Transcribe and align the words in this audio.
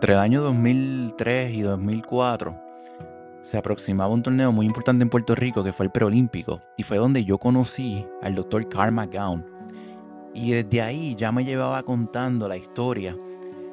Entre 0.00 0.14
el 0.14 0.18
año 0.18 0.40
2003 0.40 1.52
y 1.52 1.60
2004 1.60 2.58
se 3.42 3.58
aproximaba 3.58 4.14
un 4.14 4.22
torneo 4.22 4.50
muy 4.50 4.64
importante 4.64 5.02
en 5.02 5.10
Puerto 5.10 5.34
Rico 5.34 5.62
que 5.62 5.74
fue 5.74 5.84
el 5.84 5.92
preolímpico 5.92 6.62
y 6.78 6.84
fue 6.84 6.96
donde 6.96 7.22
yo 7.22 7.36
conocí 7.36 8.06
al 8.22 8.34
doctor 8.34 8.66
Carl 8.70 8.92
McGowan. 8.92 9.44
Y 10.32 10.52
desde 10.52 10.80
ahí 10.80 11.14
ya 11.16 11.32
me 11.32 11.44
llevaba 11.44 11.82
contando 11.82 12.48
la 12.48 12.56
historia 12.56 13.14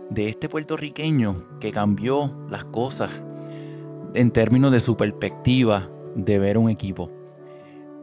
de 0.09 0.27
este 0.27 0.49
puertorriqueño 0.49 1.59
que 1.61 1.71
cambió 1.71 2.35
las 2.49 2.65
cosas 2.65 3.23
en 4.13 4.29
términos 4.31 4.73
de 4.73 4.81
su 4.81 4.97
perspectiva 4.97 5.89
de 6.13 6.39
ver 6.39 6.57
un 6.57 6.69
equipo. 6.69 7.09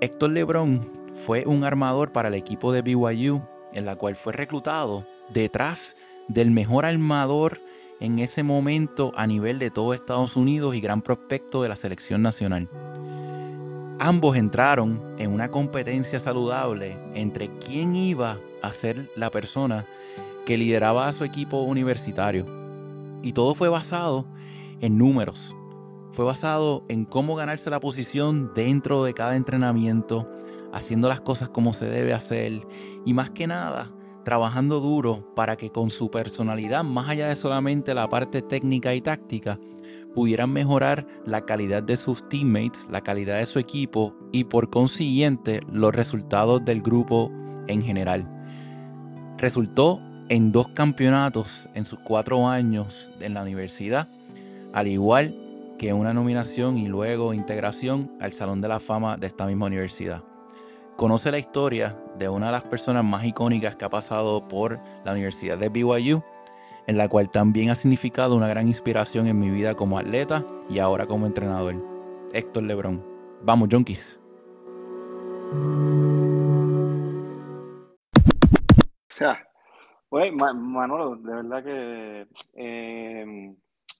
Héctor 0.00 0.31
Lebron 0.31 0.81
fue 1.13 1.45
un 1.45 1.63
armador 1.63 2.11
para 2.11 2.29
el 2.29 2.35
equipo 2.36 2.72
de 2.72 2.81
BYU, 2.81 3.43
en 3.75 3.85
la 3.85 3.96
cual 3.96 4.17
fue 4.17 4.32
reclutado 4.32 5.07
detrás 5.31 5.95
del 6.29 6.50
mejor 6.50 6.86
armador 6.86 7.61
en 8.00 8.18
ese 8.18 8.43
momento 8.43 9.12
a 9.14 9.26
nivel 9.26 9.58
de 9.58 9.71
todo 9.71 9.94
Estados 9.94 10.36
Unidos 10.36 10.75
y 10.75 10.80
gran 10.80 11.03
prospecto 11.03 11.62
de 11.62 11.68
la 11.68 11.76
selección 11.76 12.22
nacional. 12.22 12.68
Ambos 13.98 14.36
entraron 14.36 15.00
en 15.18 15.30
una 15.30 15.50
competencia 15.50 16.18
saludable 16.20 16.98
entre 17.14 17.48
quién 17.58 17.94
iba 17.94 18.39
a 18.62 18.72
ser 18.72 19.11
la 19.17 19.30
persona 19.30 19.86
que 20.44 20.58
lideraba 20.58 21.08
a 21.08 21.12
su 21.12 21.25
equipo 21.25 21.62
universitario. 21.62 22.46
Y 23.22 23.32
todo 23.32 23.54
fue 23.54 23.68
basado 23.68 24.26
en 24.81 24.98
números. 24.98 25.54
Fue 26.12 26.25
basado 26.25 26.84
en 26.89 27.04
cómo 27.04 27.36
ganarse 27.36 27.70
la 27.70 27.81
posición 27.81 28.53
dentro 28.54 29.04
de 29.04 29.14
cada 29.14 29.36
entrenamiento, 29.36 30.29
haciendo 30.72 31.08
las 31.08 31.20
cosas 31.20 31.48
como 31.48 31.72
se 31.72 31.86
debe 31.86 32.12
hacer 32.12 32.67
y 33.05 33.14
más 33.14 33.31
que 33.31 33.47
nada 33.47 33.91
trabajando 34.25 34.81
duro 34.81 35.35
para 35.35 35.57
que 35.57 35.71
con 35.71 35.91
su 35.91 36.11
personalidad, 36.11 36.83
más 36.83 37.09
allá 37.09 37.29
de 37.29 37.37
solamente 37.37 37.95
la 37.95 38.09
parte 38.09 38.43
técnica 38.43 38.95
y 38.95 39.01
táctica, 39.01 39.61
pudieran 40.15 40.53
mejorar 40.53 41.07
la 41.27 41.43
calidad 41.43 41.83
de 41.83 41.97
sus 41.97 42.29
teammates, 42.29 42.89
la 42.91 43.03
calidad 43.03 43.39
de 43.39 43.47
su 43.47 43.59
equipo 43.59 44.15
y 44.33 44.45
por 44.45 44.71
consiguiente 44.71 45.61
los 45.71 45.95
resultados 45.95 46.65
del 46.65 46.83
grupo 46.83 47.31
en 47.67 47.83
general. 47.83 48.29
Resultó 49.39 50.01
en 50.29 50.53
dos 50.53 50.69
campeonatos 50.69 51.69
en 51.75 51.85
sus 51.85 51.98
cuatro 51.98 52.48
años 52.48 53.13
en 53.20 53.35
la 53.35 53.43
universidad, 53.43 54.09
al 54.73 54.89
igual 54.89 55.37
que 55.79 55.93
una 55.93 56.15
nominación 56.15 56.79
y 56.79 56.89
luego 56.89 57.35
integración 57.35 58.13
al 58.20 58.33
Salón 58.33 58.61
de 58.61 58.69
la 58.69 58.81
Fama 58.81 59.17
de 59.17 59.27
esta 59.27 59.47
misma 59.47 59.67
universidad. 59.67 60.23
Conoce 60.97 61.33
la 61.33 61.39
historia 61.39 61.98
de 62.19 62.28
una 62.28 62.47
de 62.47 62.53
las 62.53 62.62
personas 62.62 63.03
más 63.03 63.25
icónicas 63.25 63.75
que 63.75 63.84
ha 63.84 63.91
pasado 63.91 64.47
por 64.47 64.78
la 65.05 65.11
Universidad 65.11 65.59
de 65.59 65.69
BYU, 65.69 66.23
en 66.86 66.97
la 66.97 67.09
cual 67.09 67.31
también 67.31 67.70
ha 67.70 67.75
significado 67.75 68.36
una 68.36 68.47
gran 68.47 68.69
inspiración 68.69 69.27
en 69.27 69.41
mi 69.41 69.51
vida 69.51 69.75
como 69.75 69.98
atleta 69.98 70.47
y 70.70 70.78
ahora 70.78 71.06
como 71.06 71.27
entrenador. 71.27 71.83
Héctor 72.33 72.62
Lebrón. 72.62 73.05
Vamos, 73.42 73.69
Junkies. 73.73 74.20
O 79.11 79.17
sea, 79.17 79.45
pues, 80.08 80.33
Manolo, 80.33 81.17
de 81.17 81.34
verdad 81.34 81.64
que 81.64 82.29
em, 82.55 83.56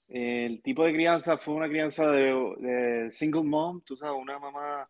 el 0.09 0.63
tipo 0.63 0.85
de 0.85 0.93
crianza 0.93 1.39
fue 1.39 1.55
una 1.55 1.69
crianza 1.69 2.07
de, 2.07 2.55
de 2.61 3.11
single 3.11 3.43
mom, 3.43 3.81
tú 3.81 3.97
sabes, 3.97 4.17
una 4.17 4.39
mamá 4.39 4.89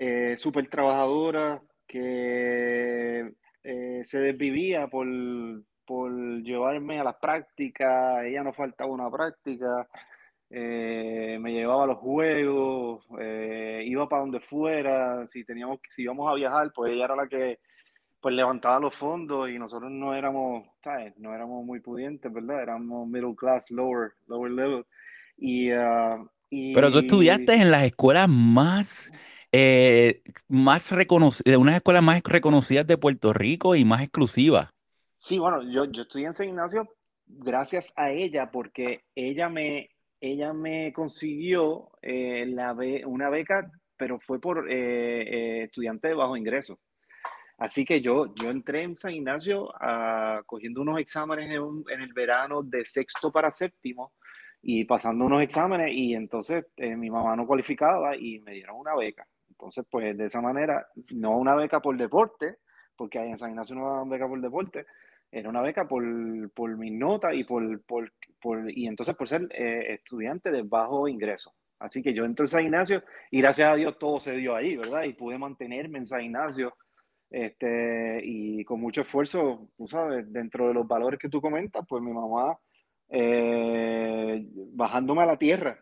eh, 0.00 0.36
súper 0.38 0.66
trabajadora, 0.70 1.60
que 1.86 3.34
eh, 3.62 4.00
se 4.02 4.18
desvivía 4.18 4.88
por, 4.88 5.06
por, 5.84 6.10
llevarme 6.42 6.98
a 6.98 7.04
las 7.04 7.16
prácticas, 7.16 8.24
ella 8.24 8.42
no 8.42 8.54
faltaba 8.54 8.90
una 8.90 9.10
práctica, 9.10 9.86
eh, 10.48 11.36
me 11.38 11.52
llevaba 11.52 11.84
a 11.84 11.88
los 11.88 11.98
juegos, 11.98 13.04
eh, 13.20 13.82
iba 13.84 14.08
para 14.08 14.22
donde 14.22 14.40
fuera, 14.40 15.26
si 15.28 15.44
teníamos, 15.44 15.80
si 15.90 16.02
íbamos 16.02 16.30
a 16.30 16.34
viajar, 16.34 16.72
pues 16.74 16.92
ella 16.92 17.04
era 17.04 17.16
la 17.16 17.28
que 17.28 17.58
pues 18.22 18.34
levantaba 18.34 18.80
los 18.80 18.96
fondos 18.96 19.50
y 19.50 19.58
nosotros 19.58 19.90
no 19.90 20.14
éramos, 20.14 20.66
¿sabes? 20.82 21.12
No 21.18 21.34
éramos 21.34 21.62
muy 21.62 21.80
pudientes, 21.80 22.32
¿verdad? 22.32 22.62
Éramos 22.62 23.06
middle 23.06 23.34
class, 23.36 23.70
lower, 23.70 24.12
lower 24.28 24.50
level. 24.50 24.86
Y, 25.36 25.72
uh, 25.72 26.26
y 26.48 26.72
Pero 26.74 26.90
tú 26.90 26.98
estudiaste 27.00 27.54
en 27.54 27.70
las 27.70 27.84
escuelas 27.84 28.28
más 28.28 29.12
eh, 29.52 30.22
más 30.48 30.92
reconocida, 30.92 31.58
una 31.58 31.76
escuelas 31.76 32.02
más 32.02 32.22
reconocidas 32.22 32.86
de 32.86 32.98
Puerto 32.98 33.32
Rico 33.32 33.74
y 33.74 33.84
más 33.84 34.02
exclusivas. 34.02 34.70
Sí, 35.16 35.38
bueno, 35.38 35.62
yo, 35.70 35.84
yo 35.86 36.02
estoy 36.02 36.24
en 36.24 36.34
San 36.34 36.48
Ignacio 36.48 36.88
gracias 37.26 37.92
a 37.96 38.10
ella, 38.10 38.50
porque 38.50 39.04
ella 39.14 39.48
me, 39.48 39.90
ella 40.20 40.52
me 40.52 40.92
consiguió 40.92 41.90
eh, 42.02 42.46
la 42.46 42.76
una 43.06 43.30
beca, 43.30 43.70
pero 43.96 44.18
fue 44.20 44.40
por 44.40 44.70
eh, 44.70 45.64
estudiante 45.64 46.08
de 46.08 46.14
bajo 46.14 46.36
ingreso. 46.36 46.78
Así 47.58 47.84
que 47.84 48.00
yo, 48.00 48.34
yo 48.36 48.50
entré 48.50 48.82
en 48.82 48.96
San 48.96 49.12
Ignacio 49.12 49.64
uh, 49.64 50.42
cogiendo 50.46 50.80
unos 50.80 50.98
exámenes 50.98 51.50
en, 51.50 51.84
en, 51.90 52.00
el 52.00 52.12
verano 52.14 52.62
de 52.62 52.86
sexto 52.86 53.30
para 53.30 53.50
séptimo 53.50 54.14
y 54.62 54.86
pasando 54.86 55.26
unos 55.26 55.42
exámenes 55.42 55.90
y 55.92 56.14
entonces 56.14 56.64
mi 56.78 57.10
mamá 57.10 57.36
no 57.36 57.46
cualificaba 57.46 58.16
y 58.16 58.40
me 58.40 58.52
dieron 58.52 58.76
una 58.76 58.96
beca. 58.96 59.26
Entonces, 59.60 59.84
pues 59.90 60.16
de 60.16 60.24
esa 60.24 60.40
manera, 60.40 60.88
no 61.10 61.36
una 61.36 61.54
beca 61.54 61.80
por 61.80 61.94
deporte, 61.98 62.56
porque 62.96 63.18
en 63.18 63.36
San 63.36 63.50
Ignacio 63.50 63.76
no 63.76 63.90
daban 63.90 64.08
beca 64.08 64.26
por 64.26 64.40
deporte, 64.40 64.86
era 65.30 65.50
una 65.50 65.60
beca 65.60 65.86
por, 65.86 66.02
por 66.52 66.76
mis 66.78 66.92
notas 66.92 67.34
y 67.34 67.44
por, 67.44 67.82
por, 67.82 68.10
por, 68.40 68.70
y 68.70 68.86
entonces 68.86 69.14
por 69.16 69.28
ser 69.28 69.46
eh, 69.50 69.92
estudiante 69.92 70.50
de 70.50 70.62
bajo 70.62 71.06
ingreso. 71.08 71.52
Así 71.78 72.02
que 72.02 72.14
yo 72.14 72.24
entré 72.24 72.44
en 72.44 72.48
San 72.48 72.64
Ignacio 72.64 73.02
y 73.30 73.40
gracias 73.40 73.70
a 73.70 73.76
Dios 73.76 73.98
todo 73.98 74.18
se 74.18 74.34
dio 74.36 74.56
ahí, 74.56 74.76
¿verdad? 74.76 75.02
Y 75.02 75.12
pude 75.12 75.36
mantenerme 75.36 75.98
en 75.98 76.06
San 76.06 76.22
Ignacio 76.22 76.74
este, 77.28 78.22
y 78.24 78.64
con 78.64 78.80
mucho 78.80 79.02
esfuerzo, 79.02 79.68
tú 79.76 79.86
sabes, 79.86 80.32
dentro 80.32 80.68
de 80.68 80.74
los 80.74 80.88
valores 80.88 81.20
que 81.20 81.28
tú 81.28 81.40
comentas, 81.42 81.84
pues 81.86 82.02
mi 82.02 82.12
mamá 82.12 82.58
eh, 83.10 84.42
bajándome 84.72 85.22
a 85.22 85.26
la 85.26 85.36
tierra, 85.36 85.78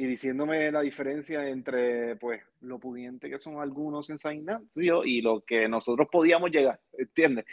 y 0.00 0.06
diciéndome 0.06 0.72
la 0.72 0.80
diferencia 0.80 1.46
entre 1.46 2.16
pues 2.16 2.40
lo 2.62 2.78
pudiente 2.78 3.28
que 3.28 3.38
son 3.38 3.60
algunos 3.60 4.08
en 4.08 4.18
San 4.18 4.36
Ignacio 4.36 5.04
y 5.04 5.20
lo 5.20 5.42
que 5.42 5.68
nosotros 5.68 6.08
podíamos 6.10 6.50
llegar, 6.50 6.80
¿entiendes? 6.96 7.44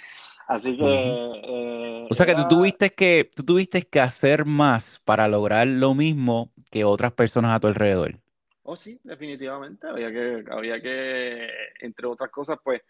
Así 0.47 0.77
que... 0.77 0.85
Eh, 0.85 2.07
o 2.09 2.15
sea 2.15 2.25
que 2.25 2.35
tú 2.35 2.47
tuviste 2.47 2.91
que 2.91 3.29
tú 3.35 3.43
tuviste 3.43 3.81
que 3.81 3.99
hacer 3.99 4.45
más 4.45 5.01
para 5.03 5.27
lograr 5.27 5.67
lo 5.67 5.93
mismo 5.93 6.53
que 6.71 6.85
otras 6.85 7.11
personas 7.11 7.51
a 7.51 7.59
tu 7.59 7.67
alrededor. 7.67 8.15
Oh, 8.63 8.77
sí, 8.77 8.97
definitivamente. 9.03 9.85
Había 9.85 10.09
que, 10.09 10.45
había 10.49 10.81
que, 10.81 11.49
entre 11.81 12.07
otras 12.07 12.31
cosas, 12.31 12.59
pues, 12.63 12.81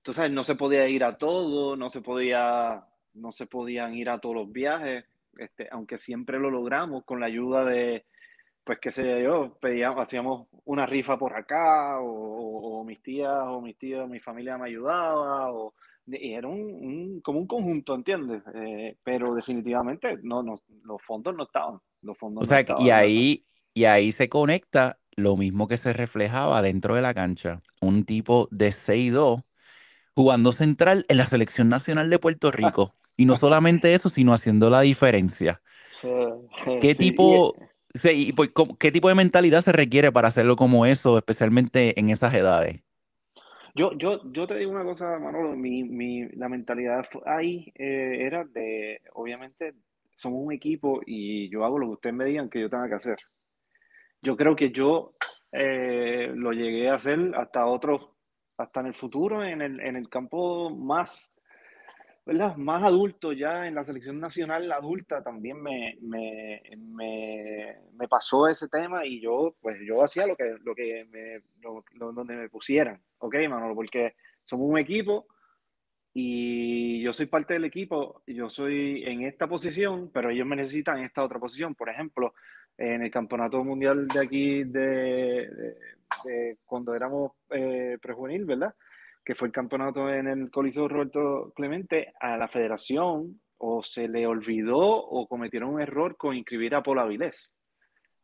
tú 0.00 0.14
sabes, 0.14 0.32
no 0.32 0.44
se 0.44 0.54
podía 0.54 0.88
ir 0.88 1.04
a 1.04 1.18
todo, 1.18 1.76
no 1.76 1.90
se 1.90 2.00
podía, 2.00 2.86
no 3.12 3.32
se 3.32 3.46
podían 3.46 3.94
ir 3.94 4.08
a 4.08 4.18
todos 4.18 4.34
los 4.34 4.50
viajes, 4.50 5.04
este, 5.36 5.68
aunque 5.70 5.98
siempre 5.98 6.38
lo 6.38 6.50
logramos 6.50 7.04
con 7.04 7.20
la 7.20 7.26
ayuda 7.26 7.66
de, 7.66 8.06
pues 8.64 8.78
qué 8.80 8.90
sé 8.90 9.22
yo, 9.22 9.56
pedíamos, 9.60 10.00
hacíamos 10.00 10.48
una 10.64 10.86
rifa 10.86 11.18
por 11.18 11.36
acá, 11.36 11.98
o, 12.00 12.82
mis 12.84 13.02
tías 13.02 13.44
o 13.46 13.60
mis 13.60 13.78
tíos, 13.78 14.08
mi 14.08 14.20
familia 14.20 14.56
me 14.56 14.68
ayudaba, 14.68 15.52
o, 15.52 15.74
y 16.06 16.32
era 16.32 16.48
un, 16.48 17.20
como 17.22 17.38
un 17.38 17.46
conjunto, 17.46 17.94
¿entiendes? 17.94 18.42
Eh, 18.54 18.96
pero 19.02 19.34
definitivamente 19.34 20.18
no, 20.22 20.42
no, 20.42 20.54
los 20.82 21.02
fondos 21.02 21.34
no 21.34 21.44
estaban. 21.44 21.78
Los 22.02 22.18
fondos 22.18 22.42
o 22.42 22.44
sea, 22.46 22.64
y 22.78 22.90
ahí, 22.90 23.44
y 23.72 23.84
ahí 23.84 24.12
se 24.12 24.28
conecta 24.28 24.98
lo 25.16 25.36
mismo 25.36 25.68
que 25.68 25.78
se 25.78 25.92
reflejaba 25.92 26.60
dentro 26.62 26.94
de 26.94 27.02
la 27.02 27.14
cancha. 27.14 27.62
Un 27.80 28.04
tipo 28.04 28.48
de 28.50 28.68
6-2 28.68 29.42
jugando 30.14 30.52
central 30.52 31.04
en 31.08 31.16
la 31.16 31.26
selección 31.26 31.68
nacional 31.68 32.10
de 32.10 32.18
Puerto 32.18 32.50
Rico. 32.52 32.94
y 33.16 33.26
no 33.26 33.36
solamente 33.36 33.94
eso, 33.94 34.08
sino 34.08 34.32
haciendo 34.32 34.70
la 34.70 34.80
diferencia. 34.80 35.60
¿Qué 36.80 36.94
tipo... 36.94 37.54
Sí, 37.94 38.32
pues, 38.34 38.50
¿qué 38.78 38.90
tipo 38.90 39.08
de 39.08 39.14
mentalidad 39.14 39.62
se 39.62 39.70
requiere 39.70 40.10
para 40.10 40.26
hacerlo 40.26 40.56
como 40.56 40.84
eso, 40.84 41.16
especialmente 41.16 41.98
en 41.98 42.10
esas 42.10 42.34
edades? 42.34 42.82
Yo, 43.76 43.92
yo, 43.96 44.20
yo 44.32 44.46
te 44.48 44.56
digo 44.56 44.72
una 44.72 44.84
cosa, 44.84 45.18
Manolo, 45.18 45.54
mi, 45.56 45.84
mi, 45.84 46.28
la 46.30 46.48
mentalidad 46.48 47.06
ahí 47.24 47.72
eh, 47.76 48.18
era 48.20 48.44
de, 48.44 49.00
obviamente, 49.14 49.74
somos 50.16 50.44
un 50.44 50.52
equipo 50.52 51.00
y 51.06 51.48
yo 51.50 51.64
hago 51.64 51.78
lo 51.78 51.86
que 51.86 51.92
ustedes 51.92 52.16
me 52.16 52.24
digan 52.24 52.50
que 52.50 52.60
yo 52.60 52.70
tenga 52.70 52.88
que 52.88 52.94
hacer. 52.94 53.18
Yo 54.22 54.36
creo 54.36 54.56
que 54.56 54.70
yo 54.70 55.14
eh, 55.52 56.32
lo 56.34 56.52
llegué 56.52 56.88
a 56.88 56.94
hacer 56.94 57.32
hasta 57.36 57.66
otros, 57.66 58.10
hasta 58.56 58.80
en 58.80 58.86
el 58.86 58.94
futuro, 58.94 59.44
en 59.44 59.62
el, 59.62 59.80
en 59.80 59.96
el 59.96 60.08
campo 60.08 60.70
más 60.70 61.36
¿verdad? 62.26 62.56
más 62.56 62.82
adulto 62.82 63.32
ya 63.32 63.66
en 63.66 63.74
la 63.74 63.84
selección 63.84 64.18
nacional 64.18 64.70
adulta 64.72 65.22
también 65.22 65.62
me, 65.62 65.98
me, 66.00 66.62
me, 66.76 67.76
me, 67.92 68.08
pasó 68.08 68.48
ese 68.48 68.68
tema 68.68 69.04
y 69.04 69.20
yo 69.20 69.54
pues 69.60 69.78
yo 69.86 70.02
hacía 70.02 70.26
lo 70.26 70.34
que, 70.36 70.56
lo 70.64 70.74
que 70.74 71.06
me, 71.10 71.42
lo, 71.60 72.12
donde 72.12 72.36
me 72.36 72.48
pusieran, 72.48 73.00
¿ok, 73.18 73.34
Manolo? 73.48 73.74
Porque 73.74 74.14
somos 74.42 74.70
un 74.70 74.78
equipo 74.78 75.26
y 76.14 77.02
yo 77.02 77.12
soy 77.12 77.26
parte 77.26 77.54
del 77.54 77.64
equipo, 77.64 78.22
yo 78.26 78.48
soy 78.48 79.02
en 79.04 79.22
esta 79.22 79.48
posición, 79.48 80.10
pero 80.14 80.30
ellos 80.30 80.46
me 80.46 80.56
necesitan 80.56 80.98
en 80.98 81.04
esta 81.04 81.24
otra 81.24 81.40
posición. 81.40 81.74
Por 81.74 81.88
ejemplo, 81.88 82.34
en 82.78 83.02
el 83.02 83.10
campeonato 83.10 83.64
mundial 83.64 84.06
de 84.06 84.20
aquí, 84.20 84.62
de, 84.62 85.76
cuando 86.64 86.94
éramos 86.94 87.32
eh, 87.50 87.98
prejuvenil, 88.00 88.44
¿verdad? 88.44 88.74
Que 89.24 89.34
fue 89.34 89.48
el 89.48 89.52
campeonato 89.52 90.12
en 90.12 90.26
el 90.28 90.50
Coliseo 90.50 90.88
Roberto 90.88 91.52
Clemente, 91.54 92.12
a 92.20 92.36
la 92.36 92.48
federación 92.48 93.40
o 93.58 93.82
se 93.82 94.08
le 94.08 94.26
olvidó 94.26 94.78
o 94.78 95.26
cometieron 95.26 95.70
un 95.74 95.80
error 95.80 96.16
con 96.16 96.36
inscribir 96.36 96.74
a 96.74 96.82
Paul 96.82 96.98
Avilés. 96.98 97.54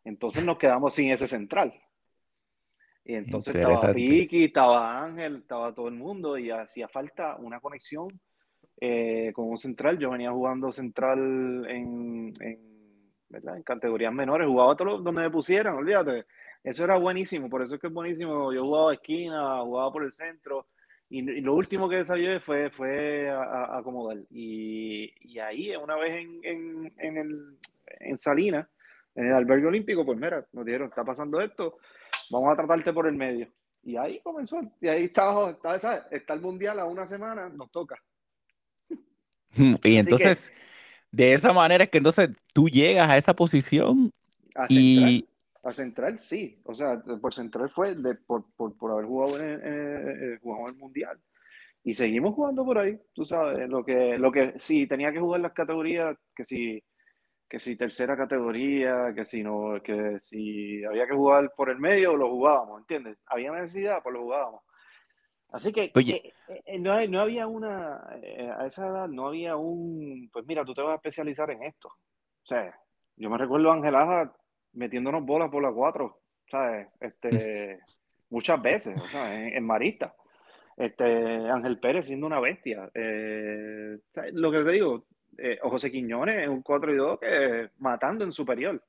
Entonces 0.05 0.45
nos 0.45 0.59
quedamos 0.59 0.95
sin 0.95 1.11
ese 1.11 1.27
central. 1.27 1.73
Y 3.05 3.15
entonces 3.15 3.55
estaba 3.55 3.93
Ricky, 3.93 4.45
estaba 4.45 5.03
Ángel, 5.03 5.37
estaba 5.37 5.75
todo 5.75 5.89
el 5.89 5.95
mundo 5.95 6.39
y 6.39 6.51
hacía 6.51 6.89
falta 6.89 7.37
una 7.37 7.61
conexión 7.61 8.09
eh, 8.81 9.33
con 9.35 9.49
un 9.49 9.57
central. 9.57 9.99
Yo 9.99 10.11
venía 10.11 10.31
jugando 10.31 10.71
central 10.73 11.67
en, 11.69 12.35
en, 12.41 13.63
categorías 13.65 14.13
menores, 14.13 14.47
jugaba 14.47 14.77
todo 14.77 14.99
donde 14.99 15.23
me 15.23 15.31
pusieran, 15.31 15.75
olvídate. 15.75 16.27
Eso 16.63 16.85
era 16.85 16.99
buenísimo, 16.99 17.49
por 17.49 17.63
eso 17.63 17.77
es 17.77 17.81
que 17.81 17.87
es 17.87 17.93
buenísimo. 17.93 18.53
Yo 18.53 18.63
jugaba 18.63 18.93
esquina, 18.93 19.61
jugaba 19.63 19.93
por 19.93 20.05
el 20.05 20.13
centro. 20.13 20.67
Y, 21.11 21.41
lo 21.41 21.55
último 21.55 21.89
que 21.89 22.05
salió 22.05 22.41
fue, 22.41 22.71
fue 22.71 23.29
a, 23.29 23.79
acomodar. 23.79 24.19
Y, 24.31 25.13
y, 25.23 25.39
ahí, 25.41 25.75
una 25.75 25.97
vez 25.97 26.25
en, 26.25 26.41
en, 26.45 26.93
en, 26.99 27.17
el, 27.17 27.59
en 27.99 28.17
Salinas, 28.17 28.69
en 29.17 29.27
el 29.27 29.33
albergue 29.33 29.67
olímpico, 29.67 30.07
pues 30.07 30.17
mira, 30.19 30.47
nos 30.53 30.65
dijeron, 30.65 30.89
está 30.89 31.05
pasando 31.05 31.41
esto, 31.41 31.79
vamos 32.31 32.53
a 32.53 32.57
tratarte 32.57 32.93
por 32.93 33.09
el 33.09 33.17
medio. 33.17 33.49
Y 33.83 33.97
ahí 33.97 34.21
comenzó, 34.21 34.61
y 34.81 34.87
ahí 34.87 35.05
está, 35.05 35.51
está, 35.51 36.07
está 36.13 36.35
el 36.35 36.41
mundial 36.41 36.79
a 36.79 36.85
una 36.85 37.07
semana, 37.07 37.49
nos 37.49 37.71
toca. 37.73 37.97
Y 39.57 39.97
entonces, 39.97 40.53
de 41.11 41.33
esa 41.33 41.53
manera 41.53 41.85
es 41.85 41.91
que 41.91 41.99
entonces 41.99 42.31
tú 42.53 42.69
llegas 42.69 43.11
a 43.11 43.17
esa 43.17 43.35
posición 43.35 44.13
a 44.55 44.67
y... 44.69 45.27
A 45.63 45.73
central, 45.73 46.19
sí. 46.19 46.61
O 46.65 46.75
sea, 46.75 47.03
por 47.21 47.35
central 47.35 47.71
fue 47.71 47.95
de, 47.95 48.15
por, 48.15 48.45
por, 48.57 48.77
por, 48.77 48.93
haber 48.93 49.07
jugado 49.07 49.41
en, 49.41 49.67
el, 49.67 50.39
jugado 50.39 50.69
el 50.69 50.77
mundial. 50.77 51.21
Y 51.83 51.95
seguimos 51.95 52.35
jugando 52.35 52.65
por 52.65 52.79
ahí, 52.79 52.99
tú 53.15 53.25
sabes, 53.25 53.69
lo 53.69 53.85
que, 53.85 54.19
lo 54.19 54.31
que 54.31 54.59
sí 54.59 54.87
tenía 54.87 55.13
que 55.13 55.21
jugar 55.21 55.41
las 55.41 55.53
categorías, 55.53 56.17
que 56.35 56.45
si 56.45 56.83
que 57.51 57.59
si 57.59 57.75
tercera 57.77 58.17
categoría, 58.17 59.13
que 59.13 59.25
si 59.25 59.43
no, 59.43 59.83
que 59.83 60.19
si 60.21 60.85
había 60.85 61.09
que 61.09 61.17
jugar 61.17 61.53
por 61.57 61.69
el 61.69 61.81
medio, 61.81 62.17
lo 62.17 62.31
jugábamos, 62.31 62.83
¿entiendes? 62.83 63.19
Había 63.27 63.51
necesidad, 63.51 64.01
pues 64.05 64.15
lo 64.15 64.23
jugábamos. 64.23 64.63
Así 65.49 65.73
que 65.73 65.91
eh, 65.93 66.33
eh, 66.65 66.79
no, 66.79 67.21
había 67.21 67.49
una, 67.49 68.01
eh, 68.23 68.49
a 68.57 68.67
esa 68.67 68.87
edad 68.87 69.09
no 69.09 69.27
había 69.27 69.57
un, 69.57 70.31
pues 70.33 70.47
mira, 70.47 70.65
tú 70.65 70.75
te 70.75 70.83
vas 70.83 70.93
a 70.93 70.97
especializar 70.97 71.51
en 71.51 71.65
esto. 71.65 71.89
O 71.89 72.47
sea, 72.47 72.73
yo 73.17 73.29
me 73.29 73.37
recuerdo 73.37 73.73
a 73.73 73.75
Ángel 73.75 73.97
metiéndonos 74.73 75.25
bolas 75.25 75.51
por 75.51 75.63
la 75.63 75.73
cuatro, 75.73 76.21
¿sabes? 76.51 76.89
Este, 77.01 77.81
muchas 78.31 78.61
veces, 78.63 79.01
o 79.01 79.07
sea, 79.07 79.49
en, 79.49 79.65
Marista. 79.65 80.15
Este, 80.77 81.05
Ángel 81.51 81.79
Pérez 81.79 82.07
siendo 82.07 82.27
una 82.27 82.41
bestia. 82.41 82.91
lo 84.33 84.53
que 84.53 84.65
te 84.65 84.73
digo, 84.73 85.05
eh, 85.39 85.59
o 85.63 85.71
José 85.71 85.91
Quiñones 85.91 86.37
es 86.37 86.49
un 86.49 86.63
4 86.63 86.93
y 86.93 86.97
2 86.97 87.19
que 87.21 87.71
matando 87.79 88.25
en 88.25 88.33
superior. 88.33 88.83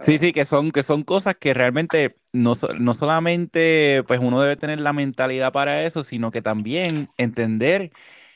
Sí, 0.00 0.18
sí, 0.18 0.32
que 0.32 0.44
son, 0.44 0.72
que 0.72 0.82
son 0.82 1.04
cosas 1.04 1.36
que 1.36 1.54
realmente 1.54 2.16
no, 2.32 2.54
no 2.80 2.94
solamente 2.94 4.02
pues 4.06 4.18
uno 4.20 4.40
debe 4.42 4.56
tener 4.56 4.80
la 4.80 4.92
mentalidad 4.92 5.52
para 5.52 5.84
eso, 5.84 6.02
sino 6.02 6.30
que 6.30 6.42
también 6.42 7.10
entender 7.16 7.92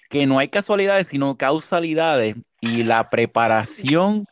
que 0.09 0.27
no 0.27 0.39
hay 0.39 0.49
casualidades, 0.49 1.09
sino 1.09 1.37
causalidades 1.37 2.37
y 2.61 2.85
la 2.85 3.11
preparación 3.11 4.27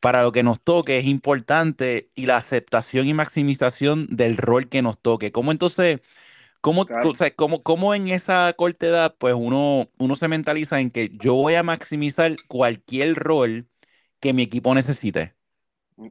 para 0.00 0.22
lo 0.22 0.32
que 0.32 0.42
nos 0.42 0.60
toque 0.60 0.98
es 0.98 1.06
importante 1.06 2.08
y 2.14 2.26
la 2.26 2.36
aceptación 2.36 3.06
y 3.08 3.14
maximización 3.14 4.06
del 4.10 4.36
rol 4.36 4.68
que 4.68 4.82
nos 4.82 4.98
toque. 4.98 5.32
¿Cómo 5.32 5.52
entonces 5.52 6.00
¿Cómo, 6.60 6.86
¿cómo, 7.62 7.94
en 7.94 8.08
esa 8.08 8.52
corta 8.52 8.86
edad, 8.86 9.14
pues 9.18 9.34
uno, 9.34 9.88
uno 9.98 10.16
se 10.16 10.28
mentaliza 10.28 10.78
en 10.80 10.90
que 10.90 11.08
yo 11.08 11.34
voy 11.34 11.54
a 11.54 11.62
maximizar 11.62 12.32
cualquier 12.48 13.14
rol 13.14 13.66
que 14.20 14.34
mi 14.34 14.42
equipo 14.42 14.74
necesite? 14.74 15.34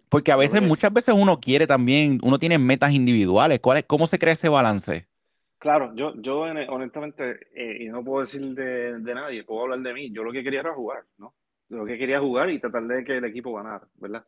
Porque 0.09 0.31
a 0.31 0.35
veces, 0.35 0.61
muchas 0.63 0.91
veces 0.91 1.13
uno 1.15 1.39
quiere 1.39 1.67
también, 1.67 2.19
uno 2.23 2.39
tiene 2.39 2.57
metas 2.57 2.93
individuales. 2.93 3.59
¿Cuál 3.59 3.85
¿Cómo 3.85 4.07
se 4.07 4.17
crea 4.17 4.33
ese 4.33 4.49
balance? 4.49 5.07
Claro, 5.59 5.93
yo, 5.95 6.13
yo 6.19 6.39
honestamente, 6.39 7.39
eh, 7.53 7.83
y 7.83 7.89
no 7.89 8.03
puedo 8.03 8.21
decir 8.21 8.41
de, 8.55 8.99
de, 8.99 9.13
nadie, 9.13 9.43
puedo 9.43 9.63
hablar 9.63 9.79
de 9.79 9.93
mí, 9.93 10.11
yo 10.11 10.23
lo 10.23 10.31
que 10.31 10.43
quería 10.43 10.61
era 10.61 10.73
jugar, 10.73 11.03
¿no? 11.17 11.33
Lo 11.69 11.85
que 11.85 11.97
quería 11.97 12.19
jugar 12.19 12.49
y 12.49 12.59
tratar 12.59 12.83
de 12.83 13.03
que 13.03 13.17
el 13.17 13.25
equipo 13.25 13.53
ganara, 13.53 13.87
¿verdad? 13.95 14.25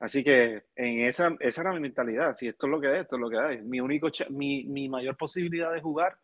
Así 0.00 0.24
que 0.24 0.64
en 0.74 1.02
esa, 1.02 1.36
esa 1.38 1.60
era 1.62 1.72
mi 1.72 1.80
mentalidad. 1.80 2.34
Si 2.34 2.48
esto 2.48 2.66
es 2.66 2.70
lo 2.70 2.80
que 2.80 2.92
es, 2.92 3.02
esto 3.02 3.16
es 3.16 3.20
lo 3.20 3.30
que 3.30 3.54
es. 3.54 3.64
Mi, 3.64 3.80
único 3.80 4.08
mi, 4.30 4.64
mi 4.64 4.88
mayor 4.88 5.16
posibilidad 5.16 5.72
de 5.72 5.80
jugar, 5.80 6.16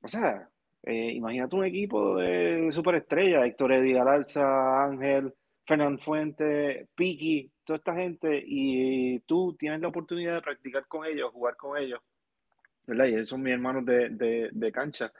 o 0.00 0.08
sea, 0.08 0.48
eh, 0.82 1.12
imagínate 1.12 1.56
un 1.56 1.64
equipo 1.66 2.16
de 2.16 2.70
superestrella, 2.72 3.44
Héctor 3.44 3.72
Eddy 3.72 3.92
Galarza, 3.92 4.84
Ángel, 4.84 5.34
Fernán 5.66 5.98
Fuente, 5.98 6.88
Piki, 6.94 7.52
toda 7.64 7.76
esta 7.76 7.94
gente, 7.94 8.42
y 8.46 9.20
tú 9.20 9.54
tienes 9.58 9.80
la 9.80 9.88
oportunidad 9.88 10.34
de 10.34 10.40
practicar 10.40 10.86
con 10.86 11.04
ellos, 11.04 11.30
jugar 11.30 11.56
con 11.56 11.76
ellos, 11.76 12.00
¿verdad? 12.86 13.06
Y 13.06 13.14
esos 13.14 13.28
son 13.28 13.42
mis 13.42 13.52
hermanos 13.52 13.84
de, 13.84 14.08
de, 14.08 14.48
de 14.50 14.72
cancha. 14.72 15.12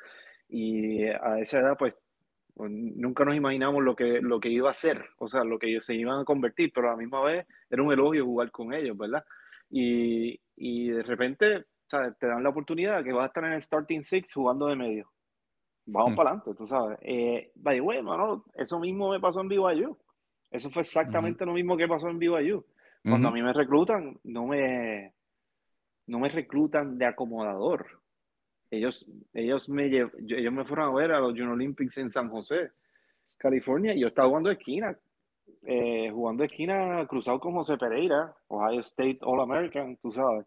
Y 0.49 1.05
a 1.05 1.39
esa 1.39 1.61
edad, 1.61 1.77
pues, 1.79 1.95
nunca 2.67 3.25
nos 3.25 3.37
imaginamos 3.37 3.83
lo 3.83 3.95
que, 3.95 4.21
lo 4.21 4.41
que 4.41 4.49
iba 4.49 4.71
a 4.71 4.75
ser, 4.75 5.05
o 5.19 5.29
sea, 5.29 5.45
lo 5.45 5.59
que 5.59 5.69
ellos 5.69 5.85
se 5.85 5.95
iban 5.95 6.21
a 6.21 6.25
convertir, 6.25 6.73
pero 6.75 6.89
a 6.89 6.93
la 6.93 6.97
misma 6.97 7.23
vez 7.23 7.47
era 7.71 7.83
un 7.83 7.93
elogio 7.93 8.25
jugar 8.25 8.51
con 8.51 8.75
ellos, 8.75 8.97
¿verdad? 8.97 9.25
Y, 9.71 10.41
y 10.57 10.91
de 10.91 11.03
repente, 11.03 11.67
¿sabes? 11.87 12.19
Te 12.19 12.27
dan 12.27 12.43
la 12.43 12.49
oportunidad 12.49 13.05
que 13.05 13.13
vas 13.13 13.25
a 13.25 13.27
estar 13.27 13.45
en 13.45 13.53
el 13.53 13.63
starting 13.63 14.03
six 14.03 14.33
jugando 14.33 14.67
de 14.67 14.77
medio. 14.77 15.11
Vamos 15.87 16.13
mm. 16.13 16.17
para 16.17 16.31
adelante, 16.31 16.55
tú 16.55 16.67
sabes. 16.67 16.99
Eh, 17.03 17.53
by 17.55 17.81
the 17.81 18.63
eso 18.63 18.79
mismo 18.79 19.11
me 19.11 19.21
pasó 19.21 19.41
en 19.41 19.49
BYU. 19.49 19.97
Eso 20.51 20.71
fue 20.71 20.83
exactamente 20.83 21.45
lo 21.45 21.53
mismo 21.53 21.77
que 21.77 21.89
pasó 21.89 22.09
en 22.09 22.19
BYU. 22.19 22.65
Cuando 23.05 23.29
a 23.29 23.31
mí 23.31 23.43
me 23.43 23.53
reclutan, 23.53 24.19
no 24.25 24.47
me, 24.47 25.15
no 26.07 26.19
me 26.19 26.29
reclutan 26.29 26.99
de 26.99 27.07
acomodador 27.07 27.98
ellos, 28.71 29.11
ellos, 29.35 29.69
me, 29.69 29.87
ellos 29.87 30.53
me 30.53 30.65
fueron 30.65 30.89
a 30.89 30.95
ver 30.95 31.13
a 31.13 31.21
los 31.21 31.31
Junior 31.31 31.51
Olympics 31.51 31.99
en 31.99 32.11
San 32.11 32.29
José, 32.29 32.71
California, 33.39 33.95
y 33.95 34.01
yo 34.01 34.09
estaba 34.09 34.29
jugando 34.29 34.51
esquina, 34.51 34.99
eh, 35.65 36.11
jugando 36.13 36.45
esquina 36.45 37.07
cruzado 37.07 37.41
con 37.41 37.53
José 37.55 37.77
Pereira, 37.77 38.35
Ohio 38.49 38.81
State 38.81 39.19
All 39.23 39.41
American, 39.41 39.97
tú 40.03 40.13
sabes. 40.13 40.47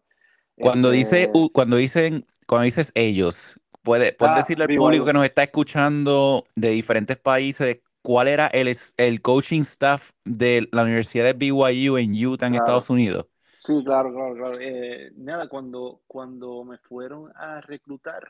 Cuando, 0.56 0.90
dice, 0.90 1.22
este 1.22 1.50
cuando, 1.52 1.76
dicen, 1.76 2.26
cuando 2.46 2.64
dices 2.64 2.92
ellos, 2.94 3.60
puedes 3.82 4.12
puede 4.12 4.32
ah, 4.32 4.36
decirle 4.36 4.64
al 4.64 4.76
público 4.76 5.04
que 5.04 5.12
nos 5.12 5.24
está 5.24 5.42
escuchando 5.42 6.44
de 6.54 6.70
diferentes 6.70 7.16
países 7.16 7.80
cuál 8.02 8.28
era 8.28 8.48
el, 8.48 8.74
el 8.96 9.22
coaching 9.22 9.62
staff 9.62 10.10
de 10.24 10.68
la 10.72 10.82
Universidad 10.82 11.24
de 11.24 11.32
BYU 11.32 11.96
en 11.96 12.26
Utah, 12.26 12.48
en 12.48 12.56
Estados 12.56 12.90
Unidos. 12.90 13.26
Sí, 13.64 13.84
claro, 13.84 14.12
claro, 14.12 14.34
claro. 14.34 14.58
Eh, 14.60 15.12
nada, 15.18 15.48
cuando, 15.48 16.00
cuando 16.08 16.64
me 16.64 16.78
fueron 16.78 17.30
a 17.36 17.60
reclutar 17.60 18.28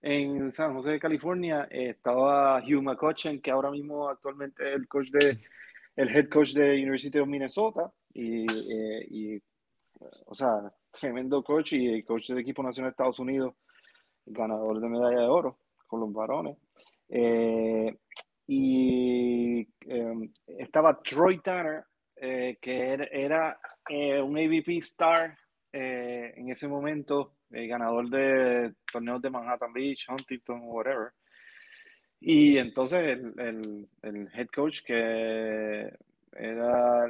en 0.00 0.50
San 0.50 0.72
José 0.72 0.92
de 0.92 0.98
California, 0.98 1.68
eh, 1.70 1.90
estaba 1.90 2.62
Hugh 2.62 2.82
McCutcheon, 2.82 3.42
que 3.42 3.50
ahora 3.50 3.70
mismo 3.70 4.08
actualmente 4.08 4.66
es 4.66 4.76
el 4.76 4.88
coach 4.88 5.10
de, 5.10 5.38
el 5.96 6.08
head 6.08 6.30
coach 6.30 6.54
de 6.54 6.76
University 6.76 7.18
of 7.18 7.28
Minnesota, 7.28 7.92
y, 8.14 8.46
eh, 8.50 9.42
o 10.24 10.34
sea, 10.34 10.72
tremendo 10.90 11.44
coach 11.44 11.74
y 11.74 12.02
coach 12.02 12.28
del 12.28 12.38
equipo 12.38 12.62
nacional 12.62 12.88
de 12.88 12.92
Estados 12.92 13.18
Unidos, 13.18 13.52
ganador 14.24 14.80
de 14.80 14.88
medalla 14.88 15.20
de 15.20 15.26
oro 15.26 15.58
con 15.86 16.00
los 16.00 16.10
varones. 16.10 16.56
y 18.46 19.68
estaba 20.46 20.98
Troy 21.02 21.38
Tanner, 21.40 21.84
que 22.16 23.08
era 23.12 23.60
eh, 23.90 24.22
un 24.22 24.38
AVP 24.38 24.78
Star 24.78 25.36
eh, 25.72 26.32
en 26.36 26.50
ese 26.50 26.68
momento, 26.68 27.34
el 27.50 27.68
ganador 27.68 28.08
de 28.08 28.72
torneos 28.90 29.20
de 29.20 29.30
Manhattan 29.30 29.72
Beach, 29.72 30.06
Huntington, 30.08 30.60
whatever. 30.62 31.12
Y 32.20 32.58
entonces 32.58 33.00
el, 33.00 33.88
el, 34.02 34.28
head 34.34 34.48
coach, 34.54 34.82
que 34.82 35.92
era 36.32 37.08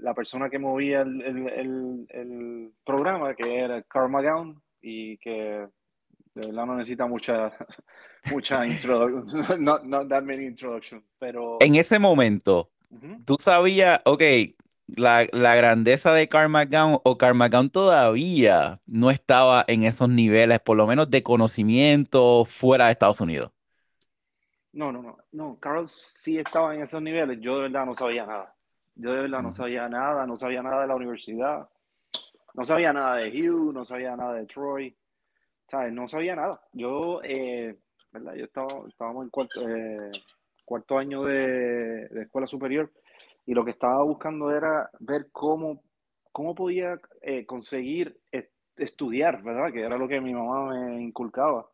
la 0.00 0.14
persona 0.14 0.50
que 0.50 0.58
movía 0.58 1.02
el, 1.02 2.06
el 2.08 2.72
programa, 2.84 3.34
que 3.34 3.60
era 3.60 3.82
Carl 3.82 4.10
McGowan, 4.10 4.60
y 4.80 5.18
que 5.18 5.68
de 6.34 6.46
verdad 6.48 6.66
no 6.66 6.76
necesita 6.76 7.06
mucha, 7.06 7.52
mucha 8.32 8.66
introducción, 8.66 9.64
no, 9.64 10.08
that 10.08 10.22
many 10.22 10.44
introduction, 10.44 11.02
pero... 11.18 11.58
En 11.60 11.74
ese 11.76 11.98
momento, 11.98 12.70
tú 13.24 13.36
sabías, 13.38 14.00
ok, 14.04 14.22
la, 14.86 15.24
grandeza 15.56 16.12
de 16.12 16.28
Carl 16.28 16.52
o 17.04 17.18
Carl 17.18 17.70
todavía 17.70 18.80
no 18.86 19.10
estaba 19.10 19.64
en 19.66 19.84
esos 19.84 20.08
niveles, 20.08 20.60
por 20.60 20.76
lo 20.76 20.86
menos 20.86 21.10
de 21.10 21.22
conocimiento 21.22 22.44
fuera 22.44 22.86
de 22.86 22.92
Estados 22.92 23.20
Unidos. 23.20 23.50
No, 24.72 24.92
no, 24.92 25.02
no, 25.02 25.18
no, 25.32 25.58
Carl 25.58 25.88
sí 25.88 26.38
estaba 26.38 26.74
en 26.74 26.82
esos 26.82 27.00
niveles, 27.00 27.38
yo 27.40 27.56
de 27.56 27.62
verdad 27.62 27.86
no 27.86 27.94
sabía 27.94 28.26
nada. 28.26 28.54
Yo 28.94 29.12
de 29.12 29.22
verdad 29.22 29.40
no 29.42 29.54
sabía 29.54 29.88
nada, 29.88 30.26
no 30.26 30.36
sabía 30.36 30.62
nada 30.62 30.82
de 30.82 30.86
la 30.86 30.94
universidad, 30.94 31.68
no 32.54 32.64
sabía 32.64 32.92
nada 32.92 33.16
de 33.16 33.28
Hugh, 33.28 33.74
no 33.74 33.84
sabía 33.84 34.16
nada 34.16 34.34
de 34.34 34.46
Troy, 34.46 34.96
¿sabes? 35.68 35.92
No 35.92 36.08
sabía 36.08 36.34
nada. 36.34 36.62
Yo, 36.72 37.20
eh, 37.22 37.76
¿verdad? 38.12 38.34
Yo 38.34 38.44
estaba, 38.44 38.68
estábamos 38.88 39.24
en 39.24 39.30
cuarto, 39.30 39.68
eh, 39.68 40.12
cuarto 40.64 40.96
año 40.96 41.24
de, 41.24 42.08
de 42.08 42.22
escuela 42.22 42.46
superior 42.46 42.90
y 43.46 43.54
lo 43.54 43.64
que 43.64 43.70
estaba 43.70 44.02
buscando 44.02 44.50
era 44.50 44.90
ver 44.98 45.28
cómo, 45.30 45.82
cómo 46.32 46.54
podía 46.54 47.00
eh, 47.22 47.46
conseguir 47.46 48.18
estudiar, 48.76 49.42
¿verdad? 49.42 49.72
Que 49.72 49.82
era 49.82 49.96
lo 49.96 50.08
que 50.08 50.20
mi 50.20 50.34
mamá 50.34 50.74
me 50.74 51.00
inculcaba. 51.00 51.66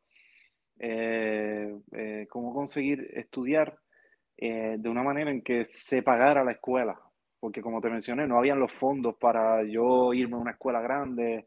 Eh, 0.78 1.74
eh, 1.92 2.26
cómo 2.28 2.52
conseguir 2.52 3.08
estudiar 3.14 3.78
de 4.36 4.88
una 4.88 5.04
manera 5.04 5.30
en 5.30 5.40
que 5.40 5.64
se 5.66 6.02
pagara 6.02 6.42
la 6.42 6.50
escuela, 6.50 6.98
porque 7.38 7.62
como 7.62 7.80
te 7.80 7.88
mencioné, 7.88 8.26
no 8.26 8.38
habían 8.38 8.58
los 8.58 8.72
fondos 8.72 9.14
para 9.14 9.62
yo 9.62 10.12
irme 10.12 10.34
a 10.34 10.40
una 10.40 10.50
escuela 10.50 10.80
grande 10.80 11.46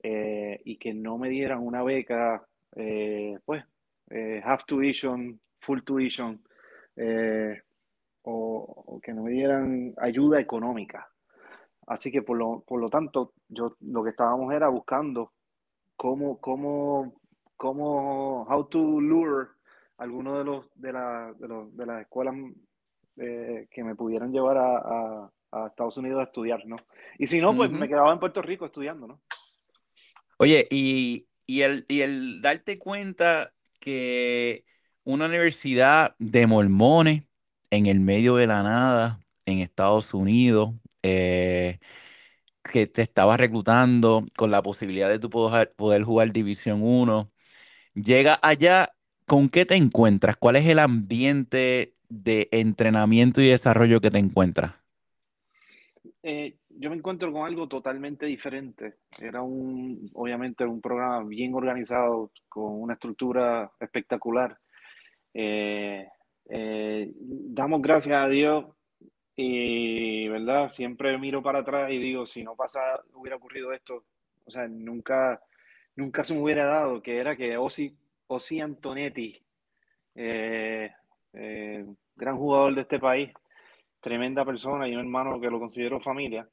y 0.00 0.78
que 0.78 0.94
no 0.94 1.18
me 1.18 1.30
dieran 1.30 1.58
una 1.58 1.82
beca, 1.82 2.46
pues, 3.44 3.64
half 4.44 4.64
tuition, 4.66 5.40
full 5.60 5.80
tuition 5.80 6.40
o, 8.30 9.00
que 9.02 9.12
no 9.14 9.22
me 9.22 9.30
dieran 9.30 9.94
ayuda 9.96 10.40
económica. 10.40 11.08
Así 11.86 12.12
que 12.12 12.22
por 12.22 12.36
lo, 12.36 12.60
por 12.60 12.80
lo 12.80 12.90
tanto, 12.90 13.32
yo 13.48 13.76
lo 13.80 14.04
que 14.04 14.10
estábamos 14.10 14.52
era 14.52 14.68
buscando 14.68 15.32
cómo, 15.96 16.38
cómo, 16.38 17.14
cómo, 17.56 18.42
how 18.42 18.68
to 18.68 19.00
lure 19.00 19.48
algunos 19.96 20.38
de 20.38 20.44
los 20.44 20.66
de, 20.74 20.92
la, 20.92 21.34
de, 21.38 21.48
los, 21.48 21.76
de 21.76 21.86
las 21.86 22.02
escuelas 22.02 22.34
eh, 23.16 23.66
que 23.70 23.82
me 23.82 23.96
pudieran 23.96 24.32
llevar 24.32 24.58
a, 24.58 25.30
a, 25.50 25.66
Estados 25.68 25.96
Unidos 25.96 26.20
a 26.20 26.24
estudiar, 26.24 26.66
¿no? 26.66 26.76
Y 27.18 27.26
si 27.26 27.40
no, 27.40 27.56
pues 27.56 27.70
me 27.70 27.88
quedaba 27.88 28.12
en 28.12 28.20
Puerto 28.20 28.42
Rico 28.42 28.66
estudiando, 28.66 29.06
¿no? 29.06 29.20
Oye, 30.36 30.68
y, 30.70 31.26
y, 31.46 31.62
el, 31.62 31.86
y 31.88 32.02
el 32.02 32.42
darte 32.42 32.78
cuenta 32.78 33.54
que 33.80 34.64
una 35.04 35.24
universidad 35.24 36.14
de 36.18 36.46
mormones 36.46 37.27
en 37.70 37.86
el 37.86 38.00
medio 38.00 38.36
de 38.36 38.46
la 38.46 38.62
nada 38.62 39.20
en 39.46 39.60
Estados 39.60 40.14
Unidos, 40.14 40.74
eh, 41.02 41.78
que 42.62 42.86
te 42.86 43.02
estaba 43.02 43.36
reclutando 43.36 44.24
con 44.36 44.50
la 44.50 44.62
posibilidad 44.62 45.08
de 45.08 45.18
tu 45.18 45.30
poder, 45.30 45.72
poder 45.74 46.04
jugar 46.04 46.32
División 46.32 46.82
1. 46.82 47.30
Llega 47.94 48.38
allá, 48.42 48.94
¿con 49.26 49.48
qué 49.48 49.66
te 49.66 49.76
encuentras? 49.76 50.36
¿Cuál 50.36 50.56
es 50.56 50.66
el 50.66 50.78
ambiente 50.78 51.94
de 52.08 52.48
entrenamiento 52.52 53.40
y 53.40 53.48
desarrollo 53.48 54.00
que 54.00 54.10
te 54.10 54.18
encuentras? 54.18 54.74
Eh, 56.22 56.56
yo 56.68 56.90
me 56.90 56.96
encuentro 56.96 57.32
con 57.32 57.46
algo 57.46 57.68
totalmente 57.68 58.26
diferente. 58.26 58.96
Era 59.18 59.42
un, 59.42 60.10
obviamente, 60.14 60.64
un 60.64 60.80
programa 60.80 61.24
bien 61.24 61.54
organizado, 61.54 62.30
con 62.48 62.80
una 62.82 62.94
estructura 62.94 63.70
espectacular. 63.80 64.58
Eh, 65.34 66.06
eh, 66.48 67.12
damos 67.14 67.82
gracias 67.82 68.16
a 68.16 68.28
Dios 68.28 68.64
y, 69.36 70.28
¿verdad? 70.28 70.68
Siempre 70.68 71.16
miro 71.18 71.42
para 71.42 71.60
atrás 71.60 71.90
y 71.92 71.98
digo, 71.98 72.26
si 72.26 72.42
no 72.42 72.56
pasa, 72.56 72.80
hubiera 73.12 73.36
ocurrido 73.36 73.72
esto, 73.72 74.04
o 74.44 74.50
sea, 74.50 74.66
nunca, 74.66 75.40
nunca 75.94 76.24
se 76.24 76.34
me 76.34 76.40
hubiera 76.40 76.64
dado, 76.64 77.02
que 77.02 77.18
era 77.18 77.36
que 77.36 77.56
Osi, 77.56 77.96
Osi 78.26 78.60
Antonetti, 78.60 79.40
eh, 80.14 80.90
eh, 81.34 81.86
gran 82.16 82.36
jugador 82.36 82.74
de 82.74 82.80
este 82.80 82.98
país, 82.98 83.30
tremenda 84.00 84.44
persona 84.44 84.88
y 84.88 84.94
un 84.94 85.00
hermano 85.00 85.40
que 85.40 85.50
lo 85.50 85.60
considero 85.60 86.00
familia, 86.00 86.48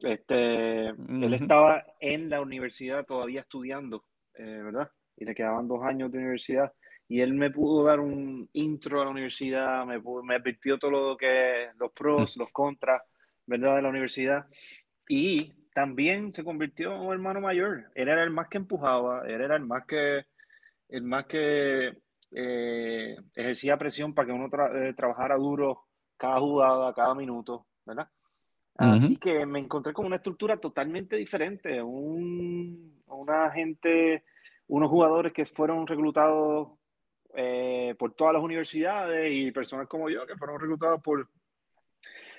este, 0.00 0.88
él 0.88 1.34
estaba 1.34 1.84
en 2.00 2.30
la 2.30 2.40
universidad 2.40 3.04
todavía 3.04 3.42
estudiando, 3.42 4.04
¿verdad? 4.36 4.90
Y 5.16 5.24
le 5.24 5.34
quedaban 5.34 5.68
dos 5.68 5.84
años 5.84 6.10
de 6.10 6.18
universidad 6.18 6.72
y 7.08 7.20
él 7.20 7.34
me 7.34 7.50
pudo 7.50 7.84
dar 7.84 8.00
un 8.00 8.48
intro 8.52 9.00
a 9.00 9.04
la 9.04 9.10
universidad, 9.10 9.84
me, 9.84 10.00
me 10.22 10.34
advirtió 10.34 10.78
todo 10.78 10.90
lo 10.90 11.16
que, 11.16 11.68
los 11.78 11.92
pros, 11.92 12.36
los 12.36 12.50
contras, 12.52 13.02
¿verdad? 13.46 13.76
De 13.76 13.82
la 13.82 13.90
universidad. 13.90 14.46
Y 15.08 15.52
también 15.74 16.32
se 16.32 16.44
convirtió 16.44 16.94
en 16.94 17.00
un 17.02 17.12
hermano 17.12 17.40
mayor. 17.40 17.90
Él 17.94 18.08
era 18.08 18.22
el 18.22 18.30
más 18.30 18.48
que 18.48 18.58
empujaba, 18.58 19.26
él 19.26 19.40
era 19.40 19.56
el 19.56 19.66
más 19.66 19.84
que, 19.86 20.24
el 20.88 21.02
más 21.02 21.26
que 21.26 21.98
eh, 22.30 23.16
ejercía 23.34 23.76
presión 23.76 24.14
para 24.14 24.26
que 24.26 24.32
uno 24.32 24.48
eh, 24.74 24.94
trabajara 24.96 25.36
duro 25.36 25.84
cada 26.16 26.40
jugada, 26.40 26.94
cada 26.94 27.14
minuto, 27.14 27.66
¿verdad? 27.84 28.08
Así 28.76 29.16
que 29.18 29.46
me 29.46 29.60
encontré 29.60 29.92
con 29.92 30.06
una 30.06 30.16
estructura 30.16 30.56
totalmente 30.56 31.14
diferente, 31.16 31.80
un, 31.80 33.00
una 33.06 33.48
gente, 33.52 34.24
unos 34.66 34.90
jugadores 34.90 35.32
que 35.32 35.46
fueron 35.46 35.86
reclutados 35.86 36.72
eh, 37.36 37.94
por 37.98 38.14
todas 38.14 38.34
las 38.34 38.42
universidades 38.42 39.32
y 39.32 39.50
personas 39.50 39.88
como 39.88 40.08
yo 40.08 40.26
que 40.26 40.36
fueron 40.36 40.60
reclutados 40.60 41.02
por, 41.02 41.28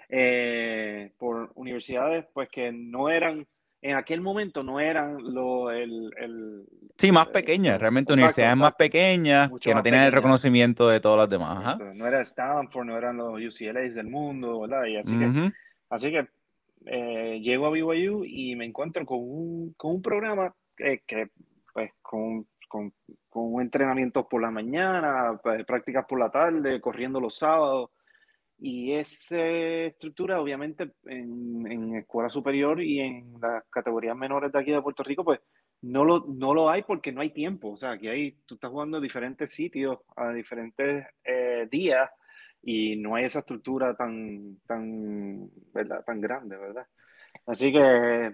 eh, 0.09 1.11
por 1.17 1.51
universidades 1.55 2.25
pues 2.33 2.49
que 2.49 2.71
no 2.71 3.09
eran, 3.09 3.45
en 3.81 3.95
aquel 3.95 4.21
momento 4.21 4.63
no 4.63 4.79
eran 4.79 5.17
lo, 5.21 5.71
el, 5.71 6.11
el 6.17 6.65
Sí, 6.97 7.11
más 7.11 7.27
pequeñas, 7.27 7.79
realmente 7.79 8.13
universidades 8.13 8.55
más 8.55 8.73
pequeñas 8.75 9.51
que 9.59 9.75
no 9.75 9.83
tienen 9.83 10.03
el 10.03 10.13
reconocimiento 10.13 10.87
de 10.87 11.01
todas 11.01 11.17
las 11.17 11.29
demás. 11.29 11.77
No 11.93 12.07
era 12.07 12.21
Stanford, 12.21 12.85
no 12.85 12.97
eran 12.97 13.17
los 13.17 13.33
UCLAs 13.33 13.95
del 13.95 14.07
mundo, 14.07 14.61
¿verdad? 14.61 14.85
Y 14.85 14.95
así 14.95 15.17
que, 15.17 15.51
así 15.89 16.11
que 16.11 16.27
eh, 16.85 17.41
llego 17.41 17.65
a 17.65 17.71
BYU 17.71 18.23
y 18.23 18.55
me 18.55 18.65
encuentro 18.65 19.05
con 19.05 19.19
un, 19.19 19.73
con 19.73 19.95
un 19.95 20.01
programa 20.01 20.55
que, 20.77 21.03
que 21.05 21.29
pues, 21.73 21.91
con, 22.01 22.47
con 22.67 22.93
con 23.35 23.61
entrenamientos 23.61 24.25
por 24.27 24.41
la 24.41 24.49
mañana, 24.49 25.37
prácticas 25.67 26.05
por 26.07 26.17
la 26.17 26.29
tarde, 26.31 26.79
corriendo 26.79 27.19
los 27.19 27.37
sábados. 27.37 27.89
Y 28.57 28.93
esa 28.93 29.45
estructura, 29.45 30.39
obviamente, 30.39 30.93
en, 31.03 31.69
en, 31.69 31.95
escuela 31.95 32.29
superior 32.29 32.81
y 32.81 33.01
en 33.01 33.33
las 33.41 33.65
categorías 33.69 34.15
menores 34.15 34.53
de 34.53 34.59
aquí 34.59 34.71
de 34.71 34.81
Puerto 34.81 35.03
Rico, 35.03 35.25
pues 35.25 35.41
no 35.81 36.05
lo, 36.05 36.25
no 36.29 36.53
lo 36.53 36.69
hay 36.69 36.83
porque 36.83 37.11
no 37.11 37.19
hay 37.19 37.31
tiempo. 37.31 37.71
O 37.71 37.77
sea, 37.77 37.91
aquí 37.91 38.07
hay, 38.07 38.37
tú 38.45 38.55
estás 38.55 38.71
jugando 38.71 38.97
en 38.97 39.03
diferentes 39.03 39.51
sitios, 39.51 39.97
a 40.15 40.31
diferentes 40.31 41.05
eh, 41.25 41.67
días, 41.69 42.09
y 42.61 42.95
no 42.95 43.15
hay 43.15 43.25
esa 43.25 43.39
estructura 43.39 43.97
tan, 43.97 44.59
tan, 44.65 45.49
¿verdad? 45.73 46.05
tan 46.05 46.21
grande, 46.21 46.55
¿verdad? 46.55 46.87
Así 47.45 47.71
que 47.71 47.79
era, 47.79 48.33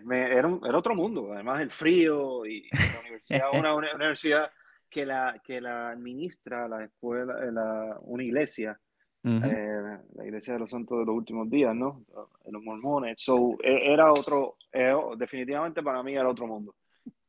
era, 0.63 0.77
otro 0.77 0.96
mundo. 0.96 1.31
Además, 1.34 1.62
el 1.62 1.72
frío 1.72 2.46
y 2.46 2.70
la 2.72 3.00
universidad, 3.01 3.48
una, 3.53 3.74
una 3.75 3.96
universidad 3.96 4.51
que 4.89 5.05
la, 5.05 5.41
que 5.43 5.62
la 5.62 5.89
administra 5.89 6.67
la 6.67 6.84
escuela, 6.84 7.36
eh, 7.43 7.51
la, 7.51 7.98
una 8.01 8.24
iglesia, 8.24 8.79
eh, 9.24 9.98
la 10.15 10.25
iglesia 10.25 10.53
de 10.53 10.60
los 10.60 10.70
santos 10.70 11.00
de 11.00 11.05
los 11.05 11.15
últimos 11.15 11.50
días, 11.50 11.74
¿no? 11.75 12.03
Los 12.50 12.63
mormones. 12.63 13.22
So, 13.22 13.58
e, 13.63 13.93
era 13.93 14.12
otro, 14.12 14.58
eh, 14.72 14.93
definitivamente 15.17 15.81
para 15.81 16.03
mí 16.03 16.13
era 16.13 16.27
otro 16.27 16.48
mundo. 16.48 16.75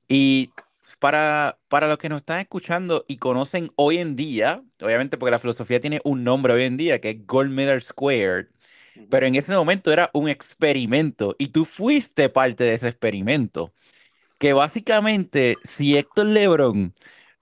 Y 0.08 0.50
para, 0.98 1.58
para 1.68 1.86
los 1.88 1.98
que 1.98 2.08
nos 2.08 2.22
están 2.22 2.40
escuchando 2.40 3.04
y 3.06 3.18
conocen 3.18 3.70
hoy 3.76 3.98
en 3.98 4.16
día, 4.16 4.62
obviamente 4.80 5.16
porque 5.16 5.30
la 5.30 5.38
filosofía 5.38 5.80
tiene 5.80 6.00
un 6.04 6.24
nombre 6.24 6.52
hoy 6.52 6.64
en 6.64 6.76
día, 6.76 7.00
que 7.00 7.10
es 7.10 7.26
Gold 7.26 7.52
Medal 7.52 7.80
Squared, 7.80 8.48
pero 9.10 9.26
en 9.26 9.34
ese 9.34 9.54
momento 9.54 9.92
era 9.92 10.10
un 10.12 10.28
experimento 10.28 11.34
y 11.38 11.48
tú 11.48 11.64
fuiste 11.64 12.28
parte 12.28 12.64
de 12.64 12.74
ese 12.74 12.88
experimento. 12.88 13.72
Que 14.38 14.52
básicamente, 14.52 15.56
si 15.64 15.96
Héctor 15.96 16.26
Lebron 16.26 16.94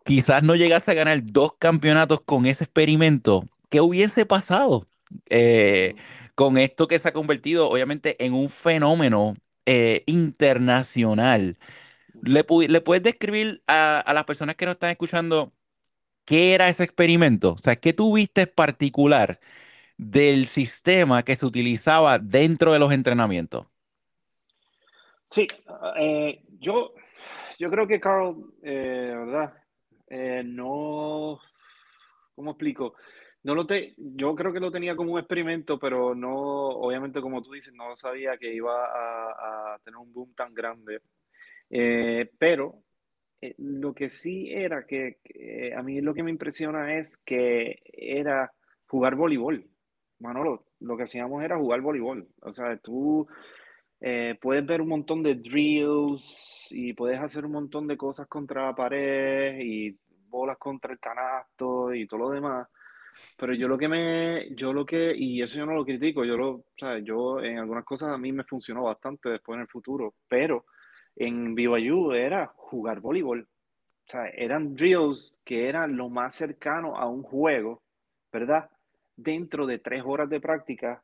quizás 0.04 0.42
no 0.42 0.54
llegase 0.56 0.90
a 0.90 0.94
ganar 0.94 1.20
dos 1.24 1.54
campeonatos 1.58 2.20
con 2.22 2.46
ese 2.46 2.64
experimento, 2.64 3.44
¿qué 3.70 3.80
hubiese 3.80 4.26
pasado 4.26 4.86
eh, 5.30 5.94
con 6.34 6.58
esto 6.58 6.88
que 6.88 6.98
se 6.98 7.08
ha 7.08 7.12
convertido 7.12 7.68
obviamente 7.68 8.22
en 8.24 8.34
un 8.34 8.50
fenómeno 8.50 9.36
eh, 9.66 10.04
internacional? 10.06 11.58
¿Le, 12.22 12.44
puedes 12.44 13.02
describir 13.02 13.62
a, 13.66 14.10
las 14.14 14.24
personas 14.24 14.56
que 14.56 14.66
nos 14.66 14.74
están 14.74 14.90
escuchando 14.90 15.52
qué 16.24 16.54
era 16.54 16.68
ese 16.68 16.84
experimento? 16.84 17.52
O 17.54 17.58
sea, 17.58 17.76
¿qué 17.76 17.92
tuviste 17.92 18.46
particular 18.46 19.40
del 20.00 20.46
sistema 20.46 21.22
que 21.22 21.36
se 21.36 21.46
utilizaba 21.46 22.18
dentro 22.18 22.72
de 22.72 22.78
los 22.78 22.92
entrenamientos? 22.92 23.66
Sí, 25.28 25.46
eh, 25.98 26.42
yo, 26.58 26.94
yo 27.58 27.70
creo 27.70 27.86
que 27.86 28.00
Carl, 28.00 28.36
¿verdad? 28.62 29.54
Eh, 30.10 30.42
no, 30.44 31.40
¿cómo 32.34 32.50
explico? 32.50 32.94
No 33.44 33.54
lo 33.54 33.64
te, 33.64 33.94
yo 33.96 34.34
creo 34.34 34.52
que 34.52 34.60
lo 34.60 34.72
tenía 34.72 34.96
como 34.96 35.12
un 35.12 35.20
experimento, 35.20 35.78
pero 35.78 36.14
no, 36.16 36.36
obviamente 36.36 37.20
como 37.20 37.40
tú 37.40 37.52
dices, 37.52 37.72
no 37.72 37.96
sabía 37.96 38.36
que 38.36 38.52
iba 38.52 38.84
a, 38.84 39.78
tener 39.84 39.96
un 39.96 40.12
boom 40.12 40.34
tan 40.34 40.52
grande. 40.52 41.00
Eh, 41.70 42.28
pero 42.38 42.82
eh, 43.40 43.54
lo 43.58 43.94
que 43.94 44.10
sí 44.10 44.52
era 44.52 44.84
que, 44.84 45.20
a 45.74 45.82
mí 45.82 46.00
lo 46.00 46.12
que 46.12 46.24
me 46.24 46.30
impresiona 46.30 46.98
es 46.98 47.16
que 47.18 47.80
era 47.92 48.52
jugar 48.88 49.14
voleibol. 49.14 49.69
Manolo, 50.20 50.64
lo 50.80 50.96
que 50.96 51.04
hacíamos 51.04 51.42
era 51.42 51.58
jugar 51.58 51.80
voleibol. 51.80 52.28
O 52.42 52.52
sea, 52.52 52.76
tú 52.78 53.26
eh, 54.00 54.38
puedes 54.40 54.64
ver 54.64 54.80
un 54.80 54.88
montón 54.88 55.22
de 55.22 55.34
drills 55.34 56.68
y 56.70 56.92
puedes 56.94 57.20
hacer 57.20 57.44
un 57.44 57.52
montón 57.52 57.86
de 57.86 57.96
cosas 57.96 58.26
contra 58.28 58.66
la 58.66 58.74
pared 58.74 59.58
y 59.60 59.98
bolas 60.28 60.58
contra 60.58 60.92
el 60.92 61.00
canasto 61.00 61.92
y 61.94 62.06
todo 62.06 62.20
lo 62.20 62.30
demás. 62.30 62.68
Pero 63.36 63.54
yo 63.54 63.68
lo 63.68 63.76
que 63.76 63.88
me, 63.88 64.54
yo 64.54 64.72
lo 64.72 64.86
que, 64.86 65.12
y 65.16 65.42
eso 65.42 65.58
yo 65.58 65.66
no 65.66 65.74
lo 65.74 65.84
critico, 65.84 66.24
yo 66.24 66.36
lo, 66.36 66.50
o 66.50 66.98
yo 67.02 67.40
en 67.40 67.58
algunas 67.58 67.84
cosas 67.84 68.10
a 68.10 68.18
mí 68.18 68.32
me 68.32 68.44
funcionó 68.44 68.84
bastante 68.84 69.28
después 69.30 69.56
en 69.56 69.62
el 69.62 69.68
futuro, 69.68 70.14
pero 70.28 70.66
en 71.16 71.54
BYU 71.54 72.12
era 72.12 72.46
jugar 72.54 73.00
voleibol. 73.00 73.40
O 73.42 74.10
sea, 74.10 74.28
eran 74.28 74.74
drills 74.74 75.40
que 75.44 75.68
eran 75.68 75.96
lo 75.96 76.08
más 76.08 76.34
cercano 76.34 76.96
a 76.96 77.08
un 77.08 77.22
juego, 77.22 77.82
¿verdad? 78.32 78.70
Dentro 79.22 79.66
de 79.66 79.78
tres 79.78 80.02
horas 80.04 80.28
de 80.28 80.40
práctica, 80.40 81.02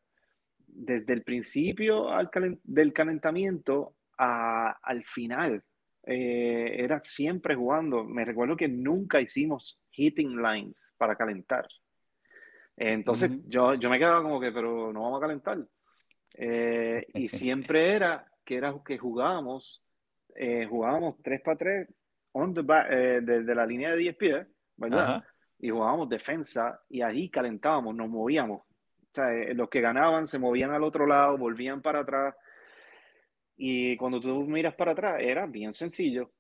desde 0.67 1.13
el 1.13 1.23
principio 1.23 2.09
del 2.65 2.93
calentamiento 2.93 3.95
al 4.19 5.05
final. 5.05 5.63
Eh, 6.09 6.77
era 6.79 7.01
siempre 7.03 7.57
jugando. 7.57 8.05
Me 8.05 8.25
recuerdo 8.25 8.57
que 8.57 8.69
nunca 8.69 9.21
hicimos 9.21 9.83
hitting 9.91 10.41
lines 10.41 10.95
para 10.97 11.17
calentar. 11.17 11.67
Entonces 12.77 13.33
yo, 13.47 13.75
yo 13.75 13.91
me 13.91 13.99
quedaba 13.99 14.23
como 14.23 14.39
que, 14.39 14.53
pero 14.53 14.93
no 14.93 15.03
vamos 15.03 15.19
a 15.19 15.27
calentar. 15.27 15.59
Eh, 16.39 17.07
y 17.15 17.29
siempre 17.29 17.91
era 17.91 18.27
que 18.45 18.57
era 18.57 18.75
que 18.85 18.97
jugábamos, 18.97 19.85
eh, 20.35 20.67
jugábamos 20.67 21.17
3 21.23 21.41
para 21.43 21.57
3 21.57 21.89
on 22.33 22.55
the 22.55 22.63
eh, 22.91 23.21
desde 23.23 23.55
la 23.55 23.67
línea 23.67 23.91
de 23.91 23.97
10 23.97 24.17
pies, 24.17 24.47
¿verdad? 24.77 25.25
Y 25.59 25.71
jugábamos 25.71 26.09
defensa 26.09 26.81
y 26.89 27.03
ahí 27.03 27.29
calentábamos, 27.31 27.95
nos 27.95 28.09
movíamos. 28.09 28.61
O 28.61 29.11
sea, 29.13 29.31
los 29.55 29.69
que 29.71 29.81
ganaban 29.81 30.27
se 30.27 30.39
movían 30.39 30.73
al 30.73 30.85
otro 30.85 31.07
lado, 31.07 31.39
volvían 31.39 31.81
para 31.81 32.01
atrás. 32.01 32.35
Y 33.57 33.97
cuando 33.97 34.21
tú 34.21 34.43
miras 34.43 34.75
para 34.75 34.93
atrás, 34.93 35.17
era 35.21 35.47
bien 35.47 35.73
sencillo 35.73 36.31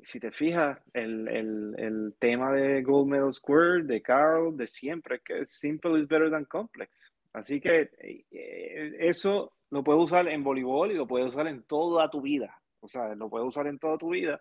si 0.00 0.20
te 0.20 0.30
fijas, 0.30 0.78
el, 0.92 1.28
el, 1.28 1.74
el, 1.76 2.14
tema 2.18 2.52
de 2.52 2.82
Gold 2.82 3.08
Medal 3.08 3.32
Square, 3.32 3.84
de 3.84 4.00
Carl, 4.00 4.56
de 4.56 4.66
siempre, 4.66 5.20
que 5.20 5.44
simple 5.44 6.00
is 6.00 6.08
better 6.08 6.30
than 6.30 6.44
complex. 6.44 7.12
Así 7.32 7.60
que 7.60 7.90
eh, 7.98 8.96
eso 9.00 9.52
lo 9.70 9.82
puedes 9.82 10.02
usar 10.02 10.28
en 10.28 10.44
voleibol 10.44 10.92
y 10.92 10.94
lo 10.94 11.06
puedes 11.06 11.28
usar 11.28 11.48
en 11.48 11.62
toda 11.64 12.08
tu 12.10 12.20
vida. 12.20 12.60
O 12.80 12.88
sea, 12.88 13.14
lo 13.14 13.28
puedes 13.28 13.48
usar 13.48 13.66
en 13.66 13.78
toda 13.78 13.98
tu 13.98 14.10
vida. 14.10 14.40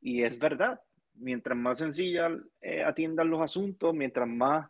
Y 0.00 0.22
es 0.22 0.38
verdad, 0.38 0.80
mientras 1.18 1.56
más 1.56 1.78
sencilla 1.78 2.30
eh, 2.60 2.82
atiendas 2.82 3.26
los 3.26 3.40
asuntos, 3.40 3.94
mientras 3.94 4.28
más 4.28 4.68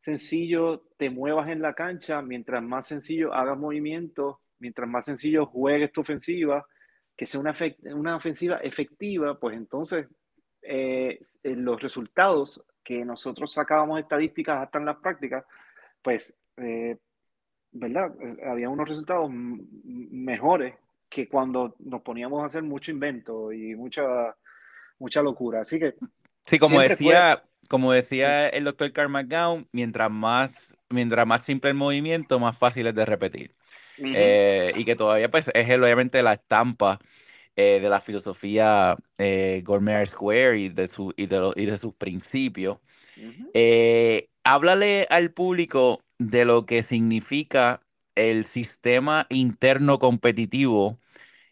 sencillo 0.00 0.82
te 0.96 1.10
muevas 1.10 1.48
en 1.48 1.62
la 1.62 1.74
cancha, 1.74 2.20
mientras 2.22 2.62
más 2.62 2.86
sencillo 2.86 3.32
hagas 3.32 3.58
movimientos, 3.58 4.36
mientras 4.58 4.88
más 4.88 5.04
sencillo 5.06 5.46
juegues 5.46 5.92
tu 5.92 6.02
ofensiva, 6.02 6.66
que 7.16 7.26
sea 7.26 7.40
una, 7.40 7.54
una 7.94 8.16
ofensiva 8.16 8.56
efectiva, 8.58 9.38
pues 9.38 9.56
entonces 9.56 10.06
eh, 10.62 11.20
eh, 11.42 11.56
los 11.56 11.80
resultados 11.80 12.64
que 12.82 13.04
nosotros 13.04 13.52
sacábamos 13.52 14.00
estadísticas 14.00 14.62
hasta 14.62 14.78
en 14.78 14.86
las 14.86 14.96
prácticas, 14.96 15.44
pues, 16.02 16.36
eh, 16.56 16.96
¿verdad? 17.72 18.14
Había 18.46 18.68
unos 18.68 18.88
resultados 18.88 19.30
mejores 19.30 20.74
que 21.08 21.28
cuando 21.28 21.76
nos 21.80 22.02
poníamos 22.02 22.42
a 22.42 22.46
hacer 22.46 22.62
mucho 22.62 22.90
invento 22.90 23.52
y 23.52 23.74
mucha, 23.74 24.36
mucha 24.98 25.22
locura. 25.22 25.60
Así 25.60 25.78
que... 25.78 25.94
Sí, 26.46 26.58
como 26.58 26.80
decía, 26.80 27.44
como 27.68 27.92
decía 27.92 28.48
el 28.48 28.64
doctor 28.64 28.92
Carl 28.92 29.10
McGowan, 29.10 29.66
mientras 29.72 30.10
más, 30.10 30.76
mientras 30.90 31.26
más 31.26 31.42
simple 31.42 31.70
el 31.70 31.76
movimiento, 31.76 32.38
más 32.38 32.56
fácil 32.56 32.86
es 32.86 32.94
de 32.94 33.06
repetir. 33.06 33.54
Eh, 33.96 34.72
y 34.76 34.84
que 34.84 34.96
todavía 34.96 35.30
pues 35.30 35.50
es 35.54 35.70
obviamente 35.78 36.22
la 36.22 36.32
estampa 36.32 36.98
eh, 37.56 37.78
de 37.80 37.88
la 37.88 38.00
filosofía 38.00 38.96
eh, 39.16 39.62
Gourmet 39.64 40.04
Square 40.06 40.58
y 40.58 40.68
de, 40.70 40.88
su, 40.88 41.14
y 41.16 41.26
de, 41.26 41.52
y 41.54 41.66
de 41.66 41.78
sus 41.78 41.94
principios. 41.94 42.78
Eh, 43.52 44.28
háblale 44.42 45.06
al 45.08 45.32
público 45.32 46.02
de 46.18 46.44
lo 46.44 46.66
que 46.66 46.82
significa 46.82 47.80
el 48.16 48.44
sistema 48.44 49.26
interno 49.30 50.00
competitivo 50.00 50.98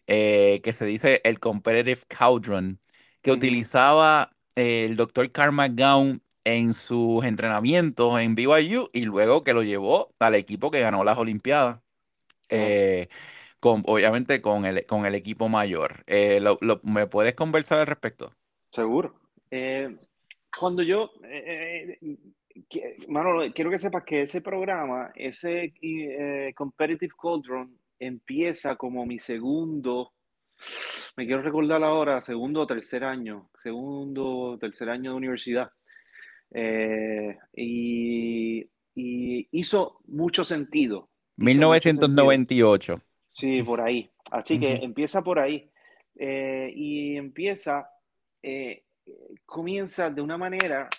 que 0.05 0.71
se 0.73 0.85
dice 0.85 1.21
el 1.23 1.39
Competitive 1.39 2.01
Cauldron, 2.09 2.79
que 3.23 3.31
utilizaba 3.31 4.35
el 4.55 4.95
doctor 4.95 5.31
Carl 5.31 5.53
McGowan 5.53 6.21
en 6.43 6.73
sus 6.73 7.23
entrenamientos 7.23 8.19
en 8.19 8.35
BYU 8.35 8.89
y 8.91 9.05
luego 9.05 9.43
que 9.43 9.53
lo 9.53 9.63
llevó 9.63 10.13
al 10.19 10.35
equipo 10.35 10.69
que 10.69 10.81
ganó 10.81 11.03
las 11.03 11.17
Olimpiadas. 11.17 11.79
Eh, 12.49 13.07
con, 13.59 13.81
obviamente 13.87 14.41
con 14.41 14.65
el, 14.65 14.85
con 14.85 15.05
el 15.05 15.15
equipo 15.15 15.47
mayor. 15.47 16.03
Eh, 16.05 16.41
¿Me 16.83 17.07
puedes 17.07 17.33
conversar 17.33 17.79
al 17.79 17.87
respecto? 17.87 18.33
Seguro. 18.71 19.15
Eh, 19.49 19.95
cuando 20.59 20.83
yo, 20.83 21.11
Manolo, 23.07 23.51
quiero 23.53 23.71
que 23.71 23.79
sepas 23.79 24.03
que 24.03 24.23
ese 24.23 24.41
programa, 24.41 25.11
ese 25.15 25.73
Competitive 26.55 27.13
Cauldron, 27.19 27.79
empieza 27.97 28.75
como 28.75 29.05
mi 29.05 29.17
segundo, 29.17 30.11
me 31.15 31.25
quiero 31.25 31.41
recordar 31.41 31.83
ahora, 31.83 32.21
segundo 32.21 32.61
o 32.61 32.67
tercer 32.67 33.03
año, 33.03 33.49
segundo 33.61 34.25
o 34.25 34.57
tercer 34.57 34.89
año 34.89 35.11
de 35.11 35.17
universidad. 35.17 35.71
y, 37.55 38.59
y 38.95 39.47
hizo 39.51 39.99
mucho 40.05 40.43
sentido 40.43 41.09
1998. 41.37 43.01
Sí, 43.31 43.63
por 43.63 43.81
ahí. 43.81 44.09
Así 44.31 44.59
que 44.59 44.73
empieza 44.75 45.23
por 45.23 45.39
ahí. 45.39 45.69
Eh, 46.15 46.71
y 46.75 47.17
empieza, 47.17 47.89
eh, 48.41 48.83
comienza 49.45 50.09
de 50.09 50.21
una 50.21 50.37
manera 50.37 50.89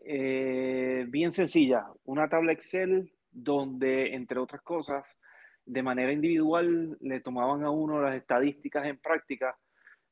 eh, 0.00 1.06
bien 1.08 1.32
sencilla, 1.32 1.86
una 2.04 2.28
tabla 2.28 2.52
Excel 2.52 3.10
donde, 3.30 4.14
entre 4.14 4.38
otras 4.38 4.62
cosas, 4.62 5.18
de 5.66 5.82
manera 5.82 6.12
individual 6.12 6.96
le 7.00 7.20
tomaban 7.20 7.64
a 7.64 7.70
uno 7.70 8.00
las 8.00 8.14
estadísticas 8.14 8.86
en 8.86 8.98
práctica. 8.98 9.56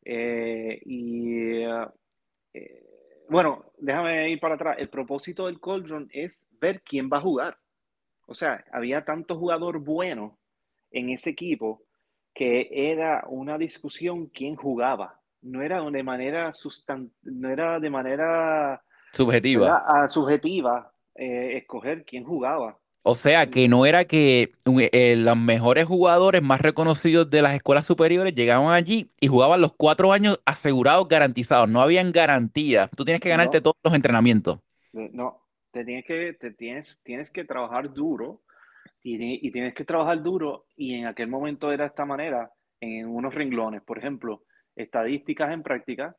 y 0.04 1.64
bueno, 3.28 3.72
déjame 3.78 4.30
ir 4.30 4.40
para 4.40 4.54
atrás. 4.54 4.76
El 4.78 4.88
propósito 4.88 5.46
del 5.46 5.60
Cauldron 5.60 6.08
es 6.12 6.48
ver 6.60 6.82
quién 6.82 7.08
va 7.12 7.18
a 7.18 7.22
jugar. 7.22 7.56
O 8.26 8.34
sea, 8.34 8.64
había 8.72 9.04
tanto 9.04 9.38
jugador 9.38 9.78
bueno 9.80 10.38
en 10.90 11.10
ese 11.10 11.30
equipo 11.30 11.82
que 12.34 12.68
era 12.70 13.24
una 13.28 13.58
discusión 13.58 14.26
quién 14.26 14.56
jugaba. 14.56 15.20
No 15.42 15.62
era 15.62 15.82
de 15.82 16.02
manera 16.02 16.52
no 17.22 17.50
era 17.50 17.78
de 17.80 17.90
manera 17.90 18.82
subjetiva, 19.12 20.08
subjetiva 20.08 20.92
eh, 21.14 21.58
escoger 21.58 22.04
quién 22.04 22.24
jugaba. 22.24 22.78
O 23.06 23.14
sea, 23.14 23.50
que 23.50 23.68
no 23.68 23.84
era 23.84 24.06
que 24.06 24.54
eh, 24.64 25.16
los 25.16 25.36
mejores 25.36 25.84
jugadores 25.84 26.40
más 26.40 26.62
reconocidos 26.62 27.28
de 27.28 27.42
las 27.42 27.54
escuelas 27.54 27.86
superiores 27.86 28.34
llegaban 28.34 28.72
allí 28.72 29.10
y 29.20 29.26
jugaban 29.26 29.60
los 29.60 29.74
cuatro 29.74 30.10
años 30.10 30.40
asegurados, 30.46 31.06
garantizados. 31.06 31.68
No 31.68 31.82
habían 31.82 32.12
garantía. 32.12 32.88
Tú 32.96 33.04
tienes 33.04 33.20
que 33.20 33.28
ganarte 33.28 33.60
todos 33.60 33.76
los 33.84 33.92
entrenamientos. 33.94 34.58
No, 34.92 35.42
te 35.70 35.84
tienes 35.84 36.06
que, 36.06 36.32
te 36.32 36.52
tienes, 36.52 36.98
tienes 37.02 37.30
que 37.30 37.44
trabajar 37.44 37.92
duro 37.92 38.40
y, 39.02 39.50
tienes 39.50 39.74
que 39.74 39.84
trabajar 39.84 40.22
duro 40.22 40.64
y 40.74 40.94
en 40.94 41.06
aquel 41.06 41.28
momento 41.28 41.70
era 41.72 41.84
de 41.84 41.88
esta 41.88 42.06
manera, 42.06 42.52
en 42.80 43.06
unos 43.06 43.34
renglones, 43.34 43.82
por 43.82 43.98
ejemplo, 43.98 44.44
estadísticas 44.74 45.52
en 45.52 45.62
práctica, 45.62 46.16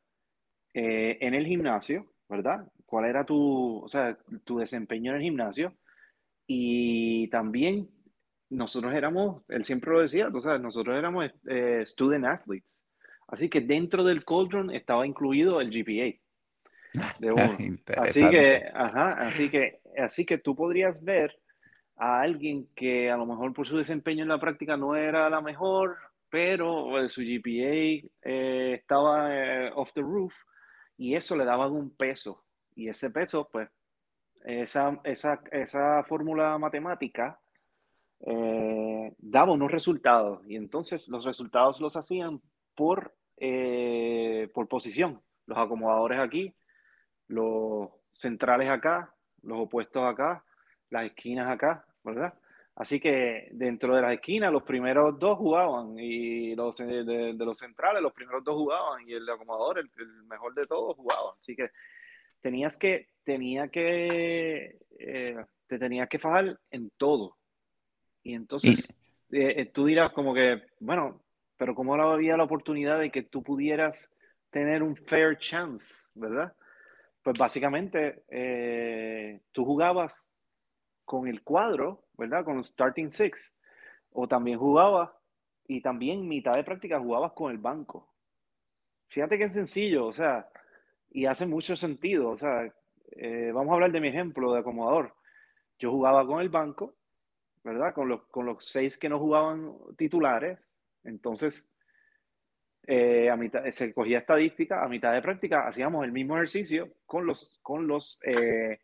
eh, 0.72 1.18
en 1.20 1.34
el 1.34 1.46
gimnasio, 1.46 2.12
¿verdad? 2.28 2.64
¿Cuál 2.84 3.06
era 3.06 3.24
tu, 3.24 3.82
o 3.82 3.88
sea, 3.88 4.16
tu 4.44 4.58
desempeño 4.58 5.10
en 5.10 5.16
el 5.16 5.22
gimnasio? 5.24 5.74
Y 6.46 7.28
también 7.28 7.88
nosotros 8.50 8.94
éramos, 8.94 9.42
él 9.48 9.64
siempre 9.64 9.92
lo 9.92 10.00
decía, 10.00 10.30
tú 10.30 10.40
sabes, 10.40 10.60
nosotros 10.60 10.96
éramos 10.96 11.30
eh, 11.48 11.82
student 11.84 12.24
athletes. 12.24 12.84
Así 13.28 13.48
que 13.48 13.60
dentro 13.60 14.04
del 14.04 14.24
Cauldron 14.24 14.70
estaba 14.70 15.06
incluido 15.06 15.60
el 15.60 15.70
GPA 15.70 16.16
de 17.18 17.32
uno. 17.32 17.78
así 17.98 18.30
que, 18.30 18.64
ajá, 18.72 19.12
así 19.12 19.50
que, 19.50 19.80
así 19.98 20.24
que 20.24 20.38
tú 20.38 20.54
podrías 20.54 21.02
ver 21.02 21.36
a 21.96 22.20
alguien 22.20 22.68
que 22.74 23.10
a 23.10 23.16
lo 23.16 23.26
mejor 23.26 23.52
por 23.52 23.66
su 23.66 23.76
desempeño 23.78 24.22
en 24.22 24.28
la 24.28 24.40
práctica 24.40 24.76
no 24.76 24.94
era 24.94 25.28
la 25.30 25.40
mejor, 25.40 25.96
pero 26.30 27.02
eh, 27.02 27.08
su 27.08 27.22
GPA 27.22 28.08
eh, 28.22 28.74
estaba 28.74 29.28
eh, 29.34 29.70
off 29.74 29.92
the 29.92 30.02
roof 30.02 30.34
y 30.96 31.14
eso 31.14 31.36
le 31.36 31.44
daba 31.44 31.68
un 31.68 31.94
peso 31.96 32.44
y 32.74 32.88
ese 32.88 33.10
peso 33.10 33.48
pues 33.50 33.68
esa, 34.46 35.00
esa, 35.02 35.42
esa 35.50 36.04
fórmula 36.04 36.56
matemática 36.56 37.38
eh, 38.20 39.12
daba 39.18 39.52
unos 39.52 39.70
resultados 39.72 40.40
y 40.46 40.54
entonces 40.54 41.08
los 41.08 41.24
resultados 41.24 41.80
los 41.80 41.96
hacían 41.96 42.40
por, 42.76 43.14
eh, 43.36 44.48
por 44.54 44.68
posición. 44.68 45.20
Los 45.46 45.58
acomodadores 45.58 46.20
aquí, 46.20 46.54
los 47.26 47.90
centrales 48.12 48.68
acá, 48.68 49.12
los 49.42 49.58
opuestos 49.58 50.04
acá, 50.04 50.44
las 50.90 51.06
esquinas 51.06 51.48
acá, 51.48 51.84
¿verdad? 52.04 52.34
Así 52.76 53.00
que 53.00 53.48
dentro 53.52 53.96
de 53.96 54.02
las 54.02 54.12
esquinas 54.12 54.52
los 54.52 54.62
primeros 54.62 55.18
dos 55.18 55.38
jugaban 55.38 55.98
y 55.98 56.54
los 56.54 56.76
de, 56.76 57.34
los 57.36 57.58
centrales 57.58 58.02
los 58.02 58.12
primeros 58.12 58.44
dos 58.44 58.54
jugaban 58.54 59.08
y 59.08 59.14
el 59.14 59.28
acomodador, 59.28 59.78
el, 59.78 59.90
mejor 60.28 60.54
de 60.54 60.66
todos, 60.66 60.94
jugaba. 60.94 61.34
Así 61.40 61.56
que 61.56 61.70
tenías 62.40 62.76
que, 62.76 63.08
tenía 63.24 63.68
que, 63.68 64.78
eh, 64.98 65.36
te 65.66 65.78
tenías 65.78 66.08
que 66.08 66.18
fajar 66.18 66.58
en 66.70 66.90
todo. 66.96 67.36
Y 68.22 68.34
entonces 68.34 68.90
eh, 69.30 69.54
eh, 69.56 69.66
tú 69.66 69.86
dirás 69.86 70.12
como 70.12 70.34
que, 70.34 70.62
bueno, 70.80 71.22
pero 71.56 71.74
¿cómo 71.74 71.94
había 71.94 72.36
la 72.36 72.44
oportunidad 72.44 72.98
de 72.98 73.10
que 73.10 73.22
tú 73.22 73.42
pudieras 73.42 74.10
tener 74.50 74.82
un 74.82 74.96
fair 74.96 75.38
chance, 75.38 76.08
verdad? 76.14 76.54
Pues 77.22 77.38
básicamente 77.38 78.22
tú 79.52 79.64
jugabas 79.64 80.30
con 81.04 81.26
el 81.26 81.42
cuadro, 81.42 82.04
¿verdad? 82.16 82.44
Con 82.44 82.58
el 82.58 82.64
starting 82.64 83.10
six. 83.10 83.52
O 84.10 84.28
también 84.28 84.58
jugabas, 84.58 85.10
y 85.68 85.80
también 85.80 86.28
mitad 86.28 86.52
de 86.52 86.64
práctica 86.64 87.00
jugabas 87.00 87.32
con 87.32 87.50
el 87.50 87.58
banco. 87.58 88.12
Fíjate 89.08 89.38
que 89.38 89.44
es 89.44 89.52
sencillo, 89.52 90.06
o 90.06 90.12
sea, 90.12 90.48
y 91.10 91.26
hace 91.26 91.46
mucho 91.46 91.76
sentido. 91.76 92.30
O 92.30 92.36
sea, 92.36 92.72
eh, 93.12 93.50
vamos 93.52 93.72
a 93.72 93.74
hablar 93.74 93.92
de 93.92 94.00
mi 94.00 94.08
ejemplo 94.08 94.52
de 94.52 94.60
acomodador. 94.60 95.14
Yo 95.78 95.90
jugaba 95.90 96.26
con 96.26 96.40
el 96.40 96.48
banco, 96.48 96.94
¿verdad? 97.64 97.94
Con 97.94 98.08
los, 98.08 98.26
con 98.28 98.46
los 98.46 98.64
seis 98.64 98.96
que 98.96 99.08
no 99.08 99.18
jugaban 99.18 99.74
titulares. 99.96 100.58
Entonces, 101.04 101.70
eh, 102.86 103.28
a 103.30 103.36
mitad, 103.36 103.64
se 103.70 103.92
cogía 103.92 104.18
estadística, 104.18 104.84
a 104.84 104.88
mitad 104.88 105.12
de 105.12 105.22
práctica 105.22 105.66
hacíamos 105.66 106.04
el 106.04 106.12
mismo 106.12 106.36
ejercicio 106.36 106.88
con 107.04 107.26
los, 107.26 107.58
con 107.62 107.86
los 107.86 108.18
eh, 108.22 108.78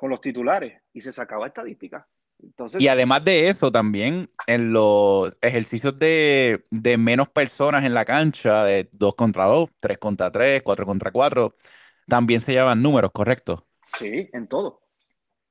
con 0.00 0.08
los 0.08 0.22
titulares 0.22 0.80
y 0.94 1.02
se 1.02 1.12
sacaba 1.12 1.48
estadística. 1.48 2.08
Entonces, 2.42 2.80
y 2.80 2.88
además 2.88 3.24
de 3.24 3.48
eso, 3.48 3.70
también 3.70 4.30
en 4.46 4.72
los 4.72 5.36
ejercicios 5.40 5.96
de, 5.98 6.64
menos 6.98 7.28
personas 7.28 7.84
en 7.84 7.94
la 7.94 8.04
cancha, 8.04 8.64
de 8.64 8.88
2 8.92 9.14
contra 9.14 9.44
2, 9.46 9.70
3 9.80 9.98
contra 9.98 10.30
3, 10.30 10.62
4 10.62 10.86
contra 10.86 11.10
4, 11.10 11.54
también 12.06 12.40
se 12.40 12.52
llevaban 12.52 12.82
números, 12.82 13.10
¿correcto? 13.12 13.66
Sí, 13.98 14.28
en 14.32 14.46
todo. 14.48 14.80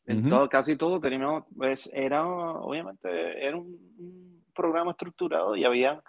En 0.06 0.28
todo, 0.28 0.49
casi 0.49 0.75
todo 0.75 0.99
teníamos, 0.99 1.43
pues 1.56 1.88
era, 1.93 2.25
obviamente, 2.25 3.08
era 3.45 3.56
un, 3.56 4.43
programa 4.56 4.91
estructurado 4.91 5.56
y 5.56 5.63
había, 5.63 6.04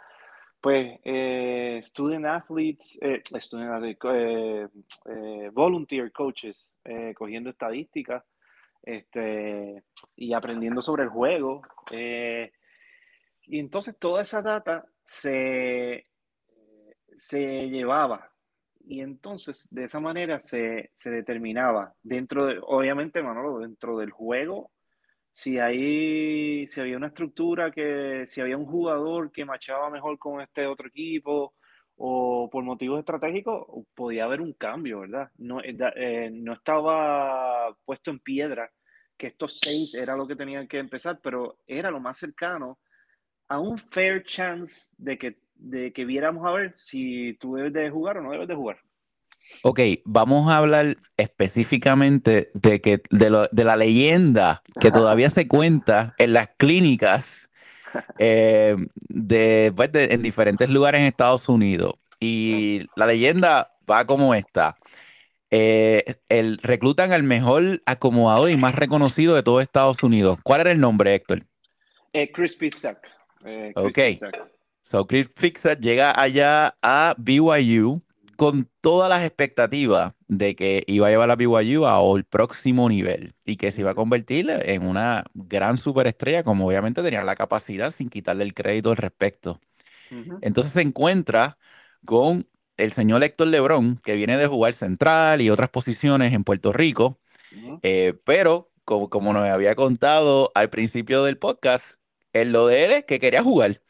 pues, 0.61 0.99
eh, 1.05 1.81
student 1.85 2.25
athletes, 2.27 2.99
eh, 3.01 3.23
eh, 3.33 4.69
eh 5.07 5.51
volunteer 5.53 6.11
coaches 6.11 6.75
cogiendo 7.15 7.51
estadísticas 7.51 8.25
este, 8.83 9.85
y 10.17 10.33
aprendiendo 10.33 10.83
sobre 10.83 11.05
el 11.05 11.09
juego. 11.09 11.63
Eh, 11.91 12.53
y 13.43 13.59
entonces 13.59 13.99
toda 13.99 14.23
esa 14.23 14.43
data 14.43 14.87
se, 15.03 16.07
se 17.15 17.69
llevaba 17.69 18.31
y 18.91 19.01
entonces 19.01 19.69
de 19.71 19.85
esa 19.85 20.01
manera 20.01 20.41
se, 20.41 20.91
se, 20.95 21.11
determinaba 21.11 21.95
dentro 22.03 22.47
de, 22.47 22.59
obviamente 22.63 23.23
Manolo, 23.23 23.59
dentro 23.59 23.99
del 23.99 24.11
juego, 24.11 24.73
si, 25.33 25.59
hay, 25.59 26.67
si 26.67 26.81
había 26.81 26.97
una 26.97 27.09
estructura 27.09 27.71
que, 27.71 28.27
si 28.27 28.41
había 28.41 28.57
un 28.57 28.67
jugador 28.67 29.31
que 29.31 29.45
machaba 29.45 29.91
mejor 29.91 30.19
con 30.19 30.41
este 30.41 30.67
otro 30.67 30.89
equipo 30.89 31.55
o 32.03 32.49
por 32.51 32.65
motivos 32.65 32.99
estratégicos, 32.99 33.67
podía 33.95 34.25
haber 34.25 34.41
un 34.41 34.55
cambio, 34.55 35.01
¿verdad? 35.01 35.31
No, 35.37 35.61
eh, 35.61 35.77
eh, 35.97 36.31
no 36.33 36.55
estaba 36.55 37.77
puesto 37.85 38.11
en 38.11 38.21
piedra 38.21 38.73
que 39.19 39.27
estos 39.27 39.59
seis 39.61 39.93
era 39.95 40.17
lo 40.17 40.27
que 40.27 40.35
tenían 40.35 40.67
que 40.67 40.79
empezar, 40.79 41.21
pero 41.23 41.59
era 41.67 41.91
lo 41.91 42.01
más 42.01 42.17
cercano 42.17 42.79
a 43.49 43.61
un 43.61 43.77
fair 43.77 44.25
chance 44.25 44.89
de 44.97 45.19
que, 45.19 45.41
de 45.55 45.93
que 45.93 46.07
viéramos 46.07 46.47
a 46.47 46.53
ver 46.53 46.73
si 46.75 47.35
tú 47.35 47.53
debes 47.53 47.75
de 47.75 47.91
jugar 47.91 48.17
o 48.17 48.23
no 48.23 48.31
debes 48.31 48.49
de 48.49 48.55
jugar. 48.55 48.79
Ok, 49.63 49.81
vamos 50.07 50.51
a 50.51 50.57
hablar 50.57 50.97
específicamente 51.19 52.51
de, 52.55 52.81
que, 52.81 53.03
de, 53.11 53.47
de 53.53 53.65
la 53.65 53.77
leyenda 53.77 54.63
que 54.81 54.91
todavía 54.91 55.29
se 55.29 55.47
cuenta 55.49 56.15
en 56.17 56.33
las 56.33 56.49
clínicas 56.57 57.50
eh, 58.19 58.77
pues, 59.75 59.93
de, 59.93 60.09
en 60.13 60.23
diferentes 60.23 60.69
lugares 60.69 61.01
en 61.01 61.07
Estados 61.07 61.49
Unidos. 61.49 61.95
Y 62.19 62.87
la 62.97 63.07
leyenda 63.07 63.73
va 63.91 64.07
como 64.07 64.35
esta. 64.35 64.77
Eh, 65.51 66.05
el, 66.29 66.59
reclutan 66.59 67.13
al 67.13 67.25
mejor 67.25 67.83
acomodador 67.85 68.51
y 68.51 68.57
más 68.57 68.77
reconocido 68.77 69.35
de 69.35 69.43
todo 69.43 69.61
Estados 69.61 70.03
Unidos. 70.03 70.39
¿Cuál 70.45 70.61
era 70.61 70.73
el 70.73 70.81
nombre, 70.81 71.15
Héctor? 71.15 71.43
Eh, 72.13 72.31
Chris. 72.33 72.57
Eh, 73.45 73.73
ok. 73.75 73.99
So 74.83 75.07
Chris 75.07 75.29
Fixak 75.35 75.81
llega 75.81 76.13
allá 76.19 76.77
a 76.83 77.15
BYU 77.19 78.03
con 78.41 78.71
todas 78.81 79.11
las 79.11 79.23
expectativas 79.23 80.15
de 80.27 80.57
que 80.57 80.83
iba 80.87 81.07
a 81.07 81.11
llevar 81.11 81.31
a 81.31 81.37
BYU 81.37 81.85
a 81.85 82.01
el 82.17 82.25
próximo 82.25 82.89
nivel 82.89 83.35
y 83.45 83.57
que 83.57 83.71
se 83.71 83.83
iba 83.83 83.91
a 83.91 83.95
convertir 83.95 84.49
en 84.49 84.87
una 84.87 85.25
gran 85.35 85.77
superestrella, 85.77 86.43
como 86.43 86.67
obviamente 86.67 87.03
tenía 87.03 87.23
la 87.23 87.35
capacidad 87.35 87.91
sin 87.91 88.09
quitarle 88.09 88.45
el 88.45 88.55
crédito 88.55 88.93
al 88.93 88.97
respecto. 88.97 89.61
Entonces 90.41 90.73
se 90.73 90.81
encuentra 90.81 91.59
con 92.07 92.49
el 92.79 92.93
señor 92.93 93.23
Héctor 93.23 93.49
Lebrón, 93.49 94.01
que 94.03 94.15
viene 94.15 94.39
de 94.39 94.47
jugar 94.47 94.73
central 94.73 95.43
y 95.43 95.51
otras 95.51 95.69
posiciones 95.69 96.33
en 96.33 96.43
Puerto 96.43 96.73
Rico, 96.73 97.21
eh, 97.83 98.15
pero 98.25 98.73
como, 98.87 99.11
como 99.11 99.35
nos 99.35 99.45
había 99.45 99.75
contado 99.75 100.51
al 100.55 100.71
principio 100.71 101.25
del 101.25 101.37
podcast, 101.37 102.01
en 102.33 102.53
lo 102.53 102.67
de 102.69 102.87
él 102.87 102.93
es 102.93 103.05
que 103.05 103.21
quería 103.21 103.43
jugar. 103.43 103.83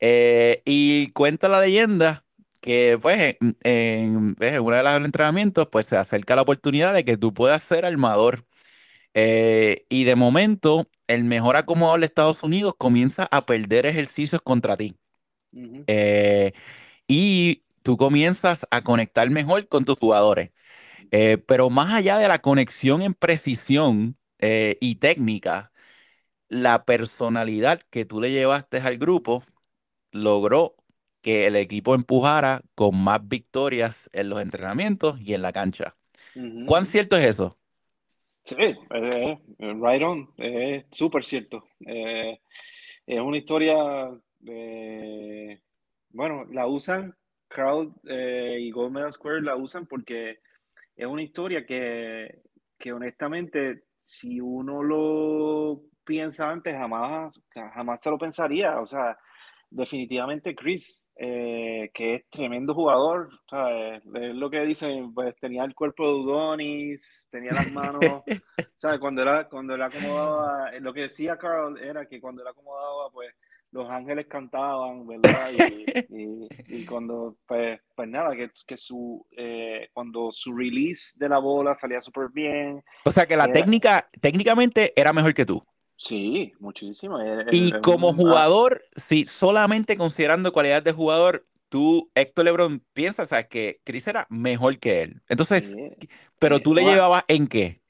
Eh, 0.00 0.60
y 0.64 1.12
cuenta 1.12 1.48
la 1.48 1.60
leyenda 1.60 2.24
que 2.60 2.98
pues 3.00 3.36
en, 3.62 4.36
uno 4.60 4.76
de 4.76 4.82
los 4.82 5.04
entrenamientos 5.04 5.68
pues 5.70 5.86
se 5.86 5.96
acerca 5.96 6.36
la 6.36 6.42
oportunidad 6.42 6.94
de 6.94 7.04
que 7.04 7.16
tú 7.16 7.34
puedas 7.34 7.62
ser 7.64 7.84
armador. 7.86 8.46
Eh, 9.14 9.86
y 9.88 10.04
de 10.04 10.16
momento 10.16 10.88
el 11.08 11.24
mejor 11.24 11.56
acomodador 11.56 12.00
de 12.00 12.06
Armados 12.16 12.42
Unidos 12.44 12.74
comienza 12.78 13.28
a 13.32 13.46
perder 13.46 13.86
ejercicios 13.86 14.42
contra 14.42 14.76
ti. 14.76 14.96
y 17.08 17.64
tú 17.82 17.96
comienzas 17.96 18.66
a 18.70 18.82
conectar 18.82 19.28
mejor 19.30 19.68
con 19.68 19.84
tus 19.84 19.98
jugadores. 19.98 20.50
Eh, 21.12 21.38
pero 21.38 21.70
más 21.70 21.94
allá 21.94 22.18
de 22.18 22.28
la 22.28 22.40
conexión 22.40 23.02
en 23.02 23.14
precisión 23.14 24.16
eh, 24.38 24.78
y 24.80 24.96
técnica, 24.96 25.72
la 26.48 26.84
personalidad 26.84 27.82
que 27.90 28.04
tú 28.04 28.20
le 28.20 28.32
llevaste 28.32 28.78
al 28.78 28.98
grupo 28.98 29.44
logró 30.12 30.76
que 31.22 31.46
el 31.46 31.56
equipo 31.56 31.94
empujara 31.94 32.62
con 32.74 33.02
más 33.02 33.26
victorias 33.26 34.08
en 34.12 34.28
los 34.28 34.40
entrenamientos 34.40 35.20
y 35.20 35.34
en 35.34 35.42
la 35.42 35.52
cancha. 35.52 35.96
¿Cuán 36.66 36.86
cierto 36.86 37.16
es 37.16 37.26
eso? 37.26 37.58
Sí, 38.44 38.56
eh, 38.58 39.38
right 39.58 40.02
on, 40.02 40.32
es 40.38 40.84
súper 40.90 41.24
cierto. 41.24 41.64
es 41.80 43.20
una 43.20 43.36
historia, 43.36 43.76
bueno, 46.12 46.44
la 46.50 46.66
usan 46.66 47.14
Crowd 47.50 47.92
eh, 48.08 48.58
y 48.60 48.70
Gold 48.70 48.92
Medal 48.92 49.12
Square 49.12 49.42
la 49.42 49.56
usan 49.56 49.86
porque 49.86 50.38
es 50.96 51.06
una 51.06 51.22
historia 51.22 51.66
que, 51.66 52.42
que 52.78 52.92
honestamente, 52.92 53.84
si 54.04 54.40
uno 54.40 54.82
lo 54.82 55.82
piensa 56.04 56.48
antes, 56.48 56.74
jamás, 56.76 57.42
jamás 57.50 57.98
se 58.00 58.10
lo 58.10 58.18
pensaría. 58.18 58.80
O 58.80 58.86
sea, 58.86 59.18
definitivamente 59.70 60.54
Chris, 60.54 61.08
eh, 61.16 61.90
que 61.94 62.14
es 62.14 62.28
tremendo 62.28 62.74
jugador, 62.74 63.30
es 63.52 64.34
lo 64.34 64.50
que 64.50 64.64
dicen, 64.64 65.14
pues 65.14 65.34
tenía 65.40 65.64
el 65.64 65.74
cuerpo 65.74 66.06
de 66.06 66.14
Udonis, 66.14 67.28
tenía 67.30 67.52
las 67.52 67.72
manos, 67.72 68.00
¿sabes? 68.76 68.98
Cuando 68.98 69.22
era, 69.22 69.48
cuando 69.48 69.74
él 69.74 69.82
acomodaba, 69.82 70.72
lo 70.80 70.92
que 70.92 71.02
decía 71.02 71.38
Carl 71.38 71.78
era 71.78 72.06
que 72.06 72.20
cuando 72.20 72.42
él 72.42 72.48
acomodaba, 72.48 73.10
pues 73.12 73.32
los 73.72 73.88
ángeles 73.88 74.26
cantaban, 74.26 75.06
¿verdad? 75.06 75.30
Y, 76.72 76.84
cuando, 76.86 77.36
pues, 77.46 77.80
pues, 77.94 78.08
nada, 78.08 78.34
que, 78.36 78.50
que 78.66 78.76
su, 78.76 79.24
eh, 79.36 79.88
cuando 79.92 80.30
su 80.32 80.54
release 80.54 81.16
de 81.18 81.28
la 81.28 81.38
bola 81.38 81.74
salía 81.74 82.00
súper 82.00 82.28
bien. 82.32 82.82
O 83.04 83.10
sea 83.10 83.26
que 83.26 83.36
la 83.36 83.50
técnica, 83.50 84.08
técnicamente 84.20 84.92
era 84.96 85.12
mejor 85.12 85.34
que 85.34 85.46
tú. 85.46 85.64
Sí, 86.00 86.54
muchísimo. 86.60 87.18
y 87.52 87.72
como 87.82 88.14
jugador, 88.14 88.82
sí, 88.96 89.26
solamente 89.26 89.98
considerando 89.98 90.50
cualidad 90.50 90.82
de 90.82 90.92
jugador, 90.92 91.46
tú, 91.68 92.10
Héctor 92.14 92.46
Lebron, 92.46 92.82
piensas 92.94 93.28
¿sabes? 93.28 93.48
que 93.48 93.82
Chris 93.84 94.08
era 94.08 94.26
mejor 94.30 94.78
que 94.78 95.02
él. 95.02 95.20
Entonces, 95.28 95.76
pero 96.38 96.58
tú 96.58 96.74
le 96.74 96.84
llevabas 96.84 97.24
en 97.28 97.46
qué? 97.46 97.82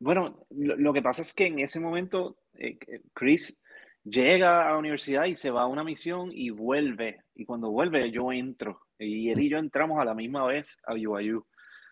Bueno, 0.00 0.44
lo, 0.50 0.92
que 0.92 1.02
pasa 1.02 1.22
es 1.22 1.32
que 1.32 1.46
en 1.46 1.60
ese 1.60 1.78
momento 1.78 2.36
eh, 2.54 2.78
Chris 3.14 3.56
llega 4.02 4.66
a 4.66 4.72
la 4.72 4.78
universidad 4.78 5.26
y 5.26 5.36
se 5.36 5.52
va 5.52 5.62
a 5.62 5.68
una 5.68 5.84
misión 5.84 6.30
y 6.32 6.50
vuelve. 6.50 7.22
Y 7.36 7.44
cuando 7.44 7.70
vuelve 7.70 8.10
yo 8.10 8.32
entro. 8.32 8.80
Y 8.98 9.30
él 9.30 9.38
y 9.38 9.50
yo 9.50 9.58
entramos 9.58 10.00
a 10.00 10.04
la 10.04 10.14
misma 10.14 10.44
vez 10.46 10.80
a 10.84 10.94
BYU, 10.94 11.46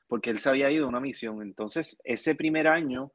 porque 0.08 0.30
él 0.30 0.40
se 0.40 0.48
había 0.48 0.72
ido 0.72 0.86
a 0.86 0.88
una 0.88 0.98
misión. 0.98 1.42
Entonces, 1.42 1.96
ese 2.02 2.34
primer 2.34 2.66
año 2.66 3.12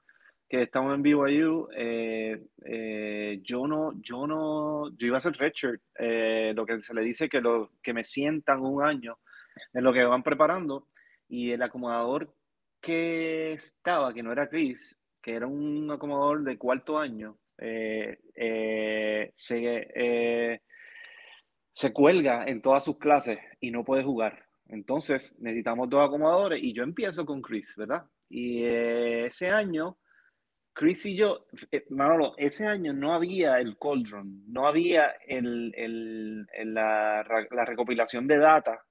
que 0.49 0.61
estamos 0.61 0.95
en 0.95 1.03
BYU, 1.03 1.69
eh, 1.75 2.43
eh, 2.65 3.39
yo 3.43 3.67
no, 3.67 3.93
yo 4.01 4.25
no, 4.25 4.89
yo 4.97 5.05
iba 5.05 5.17
a 5.17 5.19
ser 5.19 5.33
redshirt, 5.33 5.79
eh, 5.99 6.53
lo 6.55 6.65
que 6.65 6.81
se 6.81 6.95
le 6.95 7.03
dice 7.03 7.29
que, 7.29 7.39
lo, 7.39 7.73
que 7.83 7.93
me 7.93 8.03
sientan 8.03 8.61
un 8.61 8.83
año 8.83 9.19
en 9.73 9.83
lo 9.83 9.93
que 9.93 10.03
van 10.03 10.23
preparando, 10.23 10.87
y 11.27 11.51
el 11.51 11.61
acomodador 11.61 12.33
que 12.81 13.53
estaba, 13.53 14.11
que 14.11 14.23
no 14.23 14.31
era 14.31 14.49
Chris, 14.49 14.99
que 15.21 15.35
era 15.35 15.45
un 15.45 15.91
acomodador 15.91 16.43
de 16.43 16.57
cuarto 16.57 16.97
año, 16.97 17.37
se, 17.55 19.31
se 21.73 21.93
cuelga 21.93 22.45
en 22.45 22.61
todas 22.61 22.83
sus 22.85 22.97
clases 22.97 23.37
y 23.59 23.69
no 23.69 23.83
puede 23.83 24.01
jugar. 24.03 24.45
Entonces 24.65 25.35
necesitamos 25.39 25.89
dos 25.89 26.07
acomodadores 26.07 26.63
y 26.63 26.73
yo 26.73 26.81
empiezo 26.81 27.23
con 27.25 27.41
Chris, 27.43 27.75
¿verdad? 27.77 28.05
Y 28.29 28.63
ese 28.63 29.49
año 29.49 29.97
Chris 30.79 31.05
y 31.07 31.15
yo, 31.17 31.45
eh, 31.73 31.85
Manolo, 31.89 32.35
ese 32.37 32.65
año 32.65 32.93
no 32.93 33.13
había 33.13 33.59
el 33.59 33.77
Cauldron, 33.77 34.45
no 34.47 34.65
había 34.65 35.09
el, 35.27 35.73
el, 35.75 36.47
la, 36.73 37.21
la, 37.51 37.65
recopilación 37.65 38.25
de 38.27 38.37
data 38.37 38.85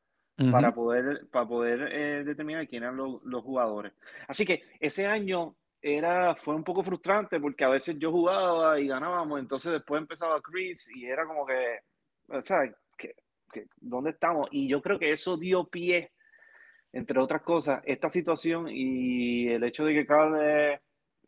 para 0.52 0.74
poder, 0.74 1.26
para 1.32 1.48
poder 1.48 1.88
eh, 1.90 2.24
determinar 2.24 2.68
quién 2.68 2.82
eran 2.82 2.98
los, 2.98 3.22
los, 3.24 3.42
jugadores. 3.42 3.94
Así 4.26 4.44
que 4.44 4.64
ese 4.78 5.06
año 5.06 5.56
era, 5.80 6.36
fue 6.36 6.54
un 6.54 6.62
poco 6.62 6.82
frustrante 6.82 7.40
porque 7.40 7.64
a 7.64 7.70
veces 7.70 7.96
yo 7.98 8.12
jugaba 8.12 8.78
y 8.78 8.86
ganábamos, 8.86 9.40
entonces 9.40 9.72
después 9.72 10.02
empezaba 10.02 10.42
Chris 10.42 10.90
y 10.94 11.06
era 11.06 11.24
como 11.24 11.46
que, 11.46 11.78
o 12.28 12.42
sea, 12.42 12.70
que, 12.98 13.14
¿dónde 13.80 14.10
estamos? 14.10 14.46
Y 14.52 14.68
yo 14.68 14.82
creo 14.82 14.98
que 14.98 15.12
eso 15.12 15.38
dio 15.38 15.64
pie, 15.64 16.12
entre 16.92 17.18
otras 17.18 17.40
cosas, 17.40 17.80
esta 17.86 18.10
situación 18.10 18.66
y 18.68 19.48
el 19.48 19.64
hecho 19.64 19.86
de 19.86 19.94
que 19.94 20.06
Carl 20.06 20.78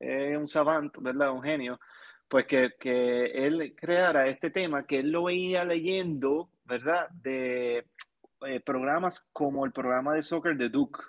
es 0.00 0.36
un 0.36 0.48
savant, 0.48 0.96
¿verdad? 0.98 1.30
Un 1.30 1.42
genio, 1.42 1.78
pues 2.28 2.46
que, 2.46 2.72
que, 2.80 3.26
él 3.26 3.74
creara 3.76 4.26
este 4.28 4.50
tema 4.50 4.86
que 4.86 5.00
él 5.00 5.12
lo 5.12 5.24
veía 5.24 5.64
leyendo, 5.64 6.50
¿verdad? 6.64 7.08
De 7.10 7.86
eh, 8.46 8.60
programas 8.60 9.26
como 9.32 9.66
el 9.66 9.72
programa 9.72 10.14
de 10.14 10.22
soccer 10.22 10.56
de 10.56 10.70
Duke, 10.70 11.00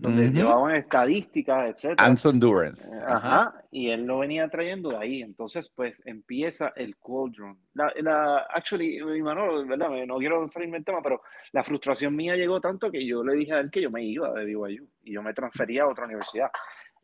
donde 0.00 0.30
llevaban 0.30 0.74
estadísticas, 0.74 1.84
etc. 1.84 1.94
And 1.98 2.18
endurance. 2.24 2.96
Eh, 2.96 3.00
ajá. 3.06 3.62
Y 3.70 3.90
él 3.90 4.04
lo 4.04 4.20
venía 4.20 4.48
trayendo 4.48 4.90
de 4.90 4.96
ahí. 4.96 5.22
Entonces, 5.22 5.70
pues 5.74 6.02
empieza 6.06 6.72
el 6.74 6.96
Cauldron. 6.96 7.58
La, 7.74 7.92
la, 8.00 8.38
actually, 8.54 8.98
Manolo, 9.20 9.66
¿verdad? 9.66 9.90
No 10.06 10.16
quiero 10.16 10.46
salirme 10.48 10.78
el 10.78 10.84
tema, 10.84 11.02
pero 11.02 11.20
la 11.52 11.62
frustración 11.62 12.16
mía 12.16 12.34
llegó 12.34 12.60
tanto 12.60 12.90
que 12.90 13.04
yo 13.06 13.22
le 13.22 13.34
dije 13.34 13.52
a 13.52 13.60
él 13.60 13.70
que 13.70 13.82
yo 13.82 13.90
me 13.90 14.02
iba 14.02 14.32
de 14.32 14.46
BYU 14.46 14.88
y 15.02 15.12
yo 15.12 15.22
me 15.22 15.34
transfería 15.34 15.82
a 15.82 15.88
otra 15.88 16.06
universidad. 16.06 16.50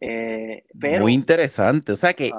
Eh, 0.00 0.64
Muy 1.00 1.14
interesante. 1.14 1.92
O 1.92 1.96
sea 1.96 2.12
que 2.14 2.32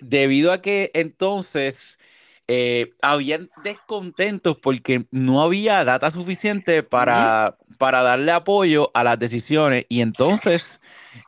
debido 0.00 0.52
a 0.52 0.60
que 0.60 0.90
entonces 0.94 1.98
eh, 2.46 2.92
habían 3.02 3.50
descontentos 3.62 4.56
porque 4.58 5.06
no 5.10 5.42
había 5.42 5.84
data 5.84 6.10
suficiente 6.10 6.82
para, 6.82 7.56
para 7.78 8.02
darle 8.02 8.32
apoyo 8.32 8.90
a 8.94 9.04
las 9.04 9.18
decisiones 9.18 9.86
y 9.88 10.00
entonces 10.00 10.80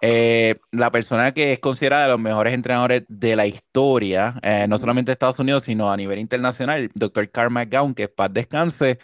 eh, 0.03 0.57
la 0.71 0.91
persona 0.91 1.33
que 1.33 1.53
es 1.53 1.59
considerada 1.61 2.05
de 2.05 2.13
los 2.13 2.21
mejores 2.21 2.55
entrenadores 2.55 3.05
de 3.09 3.37
la 3.37 3.47
historia, 3.47 4.41
no 4.69 4.79
solamente 4.79 5.11
de 5.11 5.13
Estados 5.15 5.39
Unidos, 5.39 5.65
sino 5.65 5.91
a 5.91 5.97
nivel 5.97 6.19
internacional, 6.19 6.91
doctor 6.95 7.31
Carl 7.31 7.51
McGowan, 7.51 7.95
que 7.95 8.05
es 8.05 8.09
paz 8.11 8.33
descanse, 8.33 8.99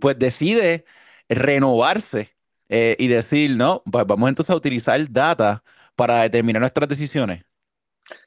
pues 0.00 0.18
decide 0.18 0.84
renovarse 1.28 2.28
y 2.68 3.08
decir, 3.08 3.56
no, 3.56 3.82
pues 3.90 4.06
vamos 4.06 4.28
entonces 4.28 4.50
a 4.50 4.56
utilizar 4.56 5.00
data 5.10 5.62
para 5.98 6.22
determinar 6.22 6.60
nuestras 6.60 6.88
decisiones? 6.88 7.42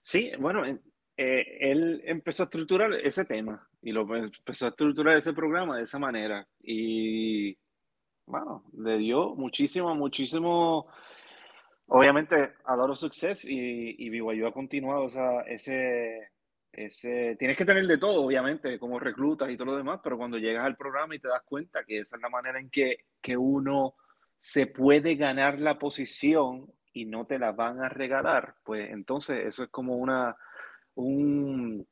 Sí, 0.02 0.30
bueno, 0.38 0.66
eh, 0.66 1.58
él 1.62 2.02
empezó 2.04 2.44
a 2.44 2.48
estructurar 2.48 2.94
ese 2.96 3.24
tema 3.24 3.66
y 3.82 3.94
lo 3.94 4.02
empezó 4.14 4.66
a 4.66 4.70
estructurar 4.70 5.16
ese 5.16 5.32
programa 5.32 5.78
de 5.78 5.84
esa 5.84 5.98
manera 5.98 6.46
y 6.62 7.58
bueno, 8.26 8.66
le 8.78 8.98
dio 8.98 9.36
muchísimo, 9.36 9.96
muchísimo, 9.96 10.88
obviamente 11.88 12.56
a 12.66 12.76
lot 12.76 12.90
of 12.90 13.00
success 13.00 13.46
y, 13.46 13.96
y 13.98 14.10
BYU 14.10 14.48
ha 14.48 14.54
continuado 14.54 15.06
esa, 15.06 15.42
ese, 15.44 16.30
ese, 16.74 17.38
tienes 17.38 17.56
que 17.56 17.66
tener 17.66 17.88
de 17.88 17.98
todo, 17.98 18.22
obviamente, 18.22 18.78
como 18.80 19.00
reclutas 19.00 19.50
y 19.50 19.56
todo 19.56 19.68
lo 19.68 19.78
demás, 19.78 20.02
pero 20.04 20.18
cuando 20.18 20.38
llegas 20.38 20.66
al 20.66 20.76
programa 20.76 21.16
y 21.16 21.20
te 21.20 21.30
das 21.30 21.44
cuenta 21.46 21.86
que 21.86 22.00
esa 22.00 22.18
es 22.18 22.22
la 22.22 22.30
manera 22.30 22.60
en 22.60 22.70
que, 22.70 23.06
que 23.22 23.38
uno 23.38 23.96
se 24.38 24.68
puede 24.68 25.16
ganar 25.16 25.62
la 25.62 25.80
posición 25.80 26.70
y 26.94 27.06
no 27.06 27.26
te 27.26 27.40
la 27.40 27.52
van 27.52 27.82
a 27.82 27.90
regalar, 27.90 28.56
pues 28.64 28.90
entonces 28.92 29.46
eso 29.46 29.64
es 29.64 29.70
como 29.70 29.96
una, 29.96 30.36
un, 30.96 31.88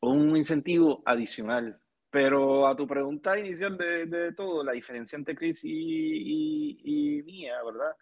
un 0.00 0.36
incentivo 0.36 1.02
adicional. 1.04 1.80
Pero 2.10 2.68
a 2.68 2.76
tu 2.76 2.86
pregunta 2.86 3.36
inicial 3.38 3.76
de, 3.76 4.06
de 4.06 4.32
todo, 4.34 4.62
la 4.62 4.72
diferencia 4.72 5.16
entre 5.16 5.34
Chris 5.34 5.64
y, 5.64 6.78
y, 6.84 7.22
mía, 7.24 7.54
¿verdad? 7.64 7.92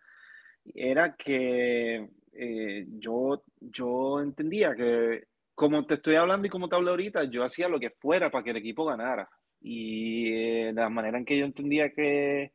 Era 0.75 1.17
que 1.17 2.11
eh, 2.35 2.87
yo, 2.89 3.43
yo 3.59 4.21
entendía 4.21 4.75
que, 4.75 5.29
como 5.55 5.87
te 5.87 5.95
estoy 5.95 6.17
hablando 6.17 6.47
y 6.47 6.51
como 6.51 6.69
te 6.69 6.77
hablo 6.77 6.91
ahorita, 6.91 7.25
yo 7.25 7.43
hacía 7.43 7.69
lo 7.69 7.81
que 7.81 7.89
fuera 7.89 8.31
para 8.31 8.45
que 8.45 8.51
el 8.51 8.59
equipo 8.59 8.85
ganara. 8.85 9.31
Y 9.63 10.31
eh, 10.35 10.73
la 10.75 10.91
manera 10.91 11.17
en 11.17 11.25
que 11.25 11.39
yo 11.39 11.47
entendía 11.47 11.91
que, 11.91 12.53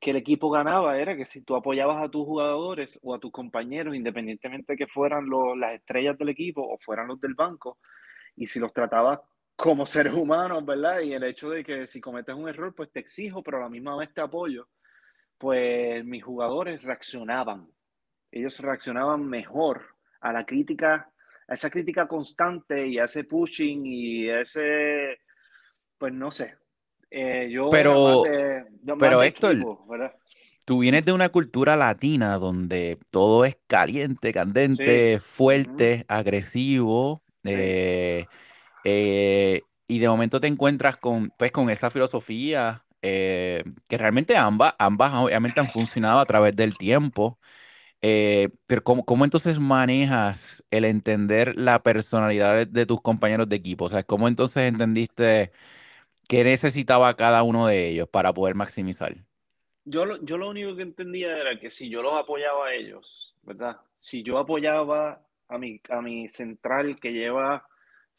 que 0.00 0.10
el 0.12 0.16
equipo 0.16 0.50
ganaba 0.50 0.98
era 0.98 1.14
que 1.14 1.26
si 1.26 1.42
tú 1.42 1.54
apoyabas 1.54 2.02
a 2.02 2.08
tus 2.08 2.24
jugadores 2.24 2.98
o 3.02 3.14
a 3.14 3.20
tus 3.20 3.30
compañeros, 3.30 3.94
independientemente 3.94 4.72
de 4.72 4.76
que 4.78 4.86
fueran 4.86 5.28
las 5.58 5.74
estrellas 5.74 6.16
del 6.16 6.30
equipo 6.30 6.62
o 6.62 6.78
fueran 6.78 7.08
los 7.08 7.20
del 7.20 7.34
banco, 7.34 7.78
y 8.34 8.46
si 8.46 8.58
los 8.58 8.72
tratabas 8.72 9.20
como 9.56 9.84
seres 9.84 10.14
humanos, 10.14 10.64
¿verdad? 10.64 11.00
Y 11.00 11.12
el 11.12 11.22
hecho 11.24 11.50
de 11.50 11.62
que 11.62 11.86
si 11.86 12.00
cometes 12.00 12.34
un 12.34 12.48
error, 12.48 12.74
pues 12.74 12.90
te 12.90 13.00
exijo, 13.00 13.42
pero 13.42 13.58
a 13.58 13.60
la 13.60 13.68
misma 13.68 13.94
vez 13.94 14.12
te 14.14 14.22
apoyo, 14.22 14.68
pues 15.36 16.02
mis 16.06 16.24
jugadores 16.24 16.82
reaccionaban. 16.82 17.70
Ellos 18.30 18.58
reaccionaban 18.58 19.28
mejor 19.28 19.96
a 20.22 20.32
la 20.32 20.46
crítica, 20.46 21.12
a 21.46 21.54
esa 21.54 21.68
crítica 21.68 22.08
constante 22.08 22.86
y 22.86 22.98
a 22.98 23.04
ese 23.04 23.24
pushing 23.24 23.84
y 23.84 24.30
a 24.30 24.40
ese, 24.40 25.18
pues 25.98 26.14
no 26.14 26.30
sé, 26.30 26.56
eh, 27.10 27.52
pero, 27.70 28.22
pero 28.98 29.22
Héctor, 29.22 29.56
tú 30.64 30.78
vienes 30.78 31.04
de 31.04 31.12
una 31.12 31.28
cultura 31.28 31.76
latina 31.76 32.36
donde 32.38 32.98
todo 33.10 33.44
es 33.44 33.58
caliente, 33.66 34.32
candente, 34.32 35.18
fuerte, 35.20 36.04
agresivo, 36.08 37.22
eh, 37.44 38.26
eh, 38.84 39.62
y 39.88 39.98
de 39.98 40.08
momento 40.08 40.38
te 40.38 40.46
encuentras 40.46 40.96
con, 40.96 41.30
pues, 41.36 41.50
con 41.50 41.68
esa 41.68 41.90
filosofía 41.90 42.84
que 43.00 43.64
realmente 43.90 44.36
ambas, 44.36 44.74
ambas 44.78 45.14
obviamente 45.14 45.58
han 45.58 45.68
funcionado 45.68 46.18
a 46.20 46.26
través 46.26 46.54
del 46.54 46.76
tiempo. 46.76 47.40
pero 48.00 48.84
¿cómo, 48.84 49.04
¿cómo, 49.04 49.24
entonces 49.24 49.58
manejas 49.58 50.62
el 50.70 50.84
entender 50.84 51.58
la 51.58 51.82
personalidad 51.82 52.66
de, 52.66 52.86
tus 52.86 53.00
compañeros 53.00 53.48
de 53.48 53.56
equipo? 53.56 53.86
O 53.86 53.88
sea, 53.88 54.04
¿cómo 54.04 54.28
entonces 54.28 54.64
entendiste 54.64 55.50
¿Qué 56.30 56.44
necesitaba 56.44 57.16
cada 57.16 57.42
uno 57.42 57.66
de 57.66 57.88
ellos 57.88 58.08
para 58.08 58.32
poder 58.32 58.54
maximizar? 58.54 59.16
Yo, 59.84 60.16
yo 60.22 60.38
lo 60.38 60.48
único 60.48 60.76
que 60.76 60.82
entendía 60.82 61.36
era 61.36 61.58
que 61.58 61.70
si 61.70 61.90
yo 61.90 62.02
los 62.02 62.14
apoyaba 62.14 62.68
a 62.68 62.72
ellos, 62.72 63.34
¿verdad? 63.42 63.78
Si 63.98 64.22
yo 64.22 64.38
apoyaba 64.38 65.26
a 65.48 65.58
mi, 65.58 65.80
a 65.88 66.00
mi 66.00 66.28
central 66.28 67.00
que 67.00 67.12
lleva, 67.12 67.66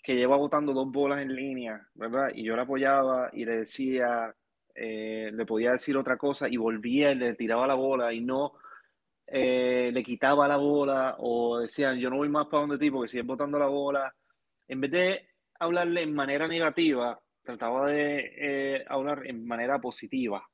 que 0.03 0.17
lleva 0.17 0.35
botando 0.35 0.73
dos 0.73 0.91
bolas 0.91 1.21
en 1.21 1.33
línea, 1.33 1.87
¿verdad? 1.93 2.33
Y 2.35 2.43
yo 2.43 2.57
le 2.57 2.63
apoyaba 2.63 3.29
y 3.31 3.45
le 3.45 3.59
decía, 3.59 4.35
eh, 4.75 5.31
le 5.33 5.45
podía 5.45 5.71
decir 5.71 5.95
otra 5.95 6.17
cosa 6.17 6.49
y 6.49 6.57
volvía 6.57 7.13
y 7.13 7.15
le 7.15 7.35
tiraba 7.35 7.65
la 7.65 7.75
bola 7.75 8.11
y 8.11 8.19
no 8.19 8.55
eh, 9.25 9.89
le 9.93 10.03
quitaba 10.03 10.49
la 10.49 10.57
bola 10.57 11.15
o 11.19 11.59
decían, 11.59 11.97
yo 11.97 12.09
no 12.09 12.17
voy 12.17 12.27
más 12.27 12.47
para 12.47 12.63
donde 12.63 12.77
ti 12.77 12.91
porque 12.91 13.07
sigues 13.07 13.25
botando 13.25 13.57
la 13.57 13.67
bola. 13.67 14.13
En 14.67 14.81
vez 14.81 14.91
de 14.91 15.29
hablarle 15.57 16.01
en 16.01 16.13
manera 16.13 16.45
negativa, 16.49 17.17
trataba 17.43 17.87
de 17.87 18.33
eh, 18.37 18.85
hablar 18.87 19.25
en 19.25 19.45
manera 19.45 19.79
positiva. 19.79 20.47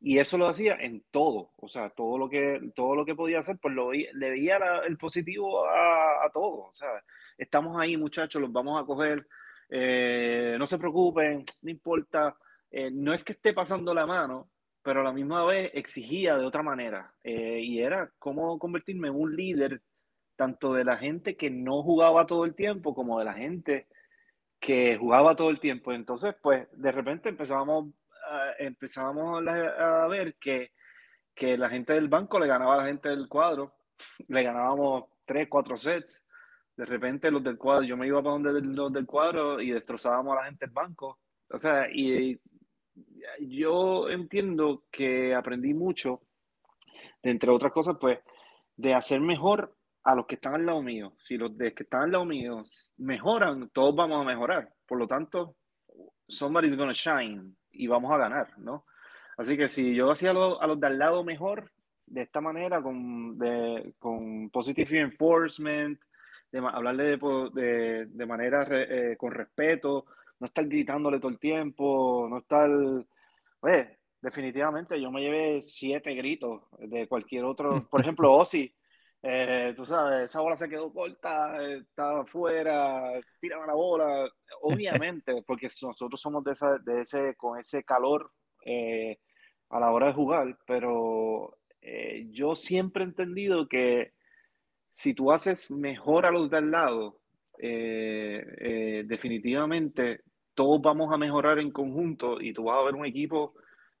Y 0.00 0.18
eso 0.18 0.38
lo 0.38 0.46
hacía 0.46 0.76
en 0.76 1.02
todo, 1.10 1.50
o 1.56 1.68
sea, 1.68 1.90
todo 1.90 2.18
lo 2.18 2.28
que, 2.28 2.70
todo 2.74 2.94
lo 2.94 3.04
que 3.04 3.16
podía 3.16 3.40
hacer, 3.40 3.58
pues 3.60 3.74
lo, 3.74 3.92
le 3.92 4.30
veía 4.30 4.58
el 4.86 4.96
positivo 4.96 5.66
a, 5.68 6.24
a, 6.24 6.30
todo. 6.32 6.68
O 6.68 6.74
sea, 6.74 7.02
estamos 7.36 7.80
ahí, 7.80 7.96
muchachos, 7.96 8.40
los 8.40 8.52
vamos 8.52 8.80
a 8.80 8.86
coger, 8.86 9.26
eh, 9.68 10.56
no 10.58 10.66
se 10.68 10.78
preocupen, 10.78 11.44
no 11.62 11.70
importa. 11.70 12.36
Eh, 12.70 12.90
no 12.92 13.12
es 13.12 13.24
que 13.24 13.32
esté 13.32 13.52
pasando 13.52 13.92
la 13.92 14.06
mano, 14.06 14.50
pero 14.82 15.00
a 15.00 15.04
la 15.04 15.12
misma 15.12 15.44
vez 15.44 15.70
exigía 15.74 16.36
de 16.36 16.44
otra 16.46 16.62
manera. 16.62 17.12
y 17.24 17.80
era 17.80 18.10
cómo 18.18 18.58
convertirme 18.58 19.08
en 19.08 19.14
un 19.16 19.34
líder 19.36 19.82
tanto 20.36 20.72
de 20.72 20.84
la 20.84 20.96
gente 20.96 21.36
que 21.36 21.50
no 21.50 21.82
jugaba 21.82 22.26
todo 22.26 22.44
el 22.44 22.54
tiempo 22.54 22.94
como 22.94 23.18
de 23.18 23.24
la 23.24 23.34
gente 23.34 23.88
que 24.60 24.96
jugaba 24.96 25.36
todo 25.36 25.50
el 25.50 25.60
tiempo. 25.60 25.92
Entonces, 25.92 26.34
pues, 26.40 26.68
de 26.72 26.92
repente 26.92 27.28
empezábamos, 27.28 27.86
empezábamos 28.58 29.46
a, 29.46 30.06
ver 30.08 30.36
que, 30.36 30.72
que 31.34 31.56
la 31.56 31.68
gente 31.68 31.92
del 31.92 32.08
banco 32.08 32.38
le 32.38 32.46
ganaba 32.46 32.74
a 32.74 32.78
la 32.78 32.86
gente 32.86 33.08
del 33.08 33.28
cuadro, 33.28 33.74
le 34.28 34.42
ganábamos 34.42 35.04
tres, 35.24 35.48
cuatro 35.48 35.76
sets. 35.76 36.24
De 36.76 36.84
repente 36.84 37.30
los 37.30 37.42
del 37.42 37.58
cuadro, 37.58 37.82
yo 37.82 37.96
me 37.96 38.06
iba 38.06 38.22
para 38.22 38.34
donde 38.34 38.60
los 38.60 38.92
del 38.92 39.06
cuadro 39.06 39.60
y 39.60 39.70
destrozábamos 39.70 40.32
a 40.32 40.40
la 40.40 40.46
gente 40.46 40.66
del 40.66 40.74
banco. 40.74 41.18
O 41.50 41.58
sea, 41.58 41.88
y 41.92 42.38
yo 43.40 44.08
entiendo 44.08 44.84
que 44.90 45.34
aprendí 45.34 45.74
mucho, 45.74 46.20
de, 47.22 47.30
entre 47.30 47.50
otras 47.50 47.72
cosas, 47.72 47.96
pues, 48.00 48.18
de 48.76 48.94
hacer 48.94 49.20
mejor 49.20 49.76
a 50.08 50.14
los 50.14 50.24
que 50.24 50.36
están 50.36 50.54
al 50.54 50.64
lado 50.64 50.82
mío. 50.82 51.12
Si 51.18 51.36
los 51.36 51.56
de 51.58 51.74
que 51.74 51.82
están 51.82 52.04
al 52.04 52.12
lado 52.12 52.24
mío 52.24 52.62
mejoran, 52.96 53.68
todos 53.68 53.94
vamos 53.94 54.22
a 54.22 54.24
mejorar. 54.24 54.72
Por 54.86 54.98
lo 54.98 55.06
tanto, 55.06 55.56
somebody's 56.26 56.76
gonna 56.76 56.94
shine 56.94 57.54
y 57.70 57.86
vamos 57.88 58.10
a 58.10 58.16
ganar, 58.16 58.58
¿no? 58.58 58.86
Así 59.36 59.54
que 59.58 59.68
si 59.68 59.94
yo 59.94 60.10
hacía 60.10 60.30
a 60.30 60.32
los, 60.32 60.62
a 60.62 60.66
los 60.66 60.80
de 60.80 60.86
al 60.86 60.98
lado 60.98 61.24
mejor, 61.24 61.70
de 62.06 62.22
esta 62.22 62.40
manera, 62.40 62.80
con, 62.80 63.36
de, 63.36 63.92
con 63.98 64.48
positive 64.48 64.88
reinforcement, 64.88 66.00
de, 66.50 66.58
hablarle 66.58 67.18
de, 67.18 68.06
de, 68.08 68.26
manera 68.26 68.66
eh, 68.70 69.14
con 69.18 69.30
respeto, 69.30 70.06
no 70.40 70.46
estar 70.46 70.66
gritándole 70.66 71.18
todo 71.18 71.30
el 71.30 71.38
tiempo, 71.38 72.26
no 72.30 72.38
estar... 72.38 72.70
Oye, 73.60 73.98
definitivamente 74.22 74.98
yo 74.98 75.10
me 75.10 75.20
llevé 75.20 75.60
siete 75.60 76.14
gritos 76.14 76.62
de 76.78 77.06
cualquier 77.06 77.44
otro. 77.44 77.86
Por 77.90 78.00
ejemplo, 78.00 78.32
Ozzy, 78.32 78.74
eh, 79.22 79.72
tú 79.76 79.84
sabes, 79.84 80.24
esa 80.24 80.40
bola 80.40 80.56
se 80.56 80.68
quedó 80.68 80.92
corta, 80.92 81.64
estaba 81.66 82.20
afuera, 82.20 83.20
tiraba 83.40 83.66
la 83.66 83.74
bola. 83.74 84.30
Obviamente, 84.62 85.42
porque 85.46 85.68
nosotros 85.82 86.20
somos 86.20 86.44
de, 86.44 86.52
esa, 86.52 86.78
de 86.78 87.00
ese, 87.00 87.34
con 87.36 87.58
ese 87.58 87.82
calor 87.82 88.30
eh, 88.64 89.18
a 89.70 89.80
la 89.80 89.90
hora 89.90 90.06
de 90.06 90.12
jugar, 90.12 90.56
pero 90.66 91.58
eh, 91.80 92.28
yo 92.30 92.54
siempre 92.54 93.02
he 93.02 93.06
entendido 93.06 93.68
que 93.68 94.12
si 94.92 95.14
tú 95.14 95.32
haces 95.32 95.70
mejor 95.70 96.26
a 96.26 96.30
los 96.30 96.50
de 96.50 96.56
al 96.58 96.70
lado, 96.70 97.20
definitivamente 97.60 100.22
todos 100.54 100.80
vamos 100.80 101.12
a 101.12 101.18
mejorar 101.18 101.58
en 101.58 101.72
conjunto 101.72 102.40
y 102.40 102.52
tú 102.52 102.64
vas 102.64 102.78
a 102.78 102.84
ver 102.84 102.94
un 102.94 103.04
equipo 103.04 103.54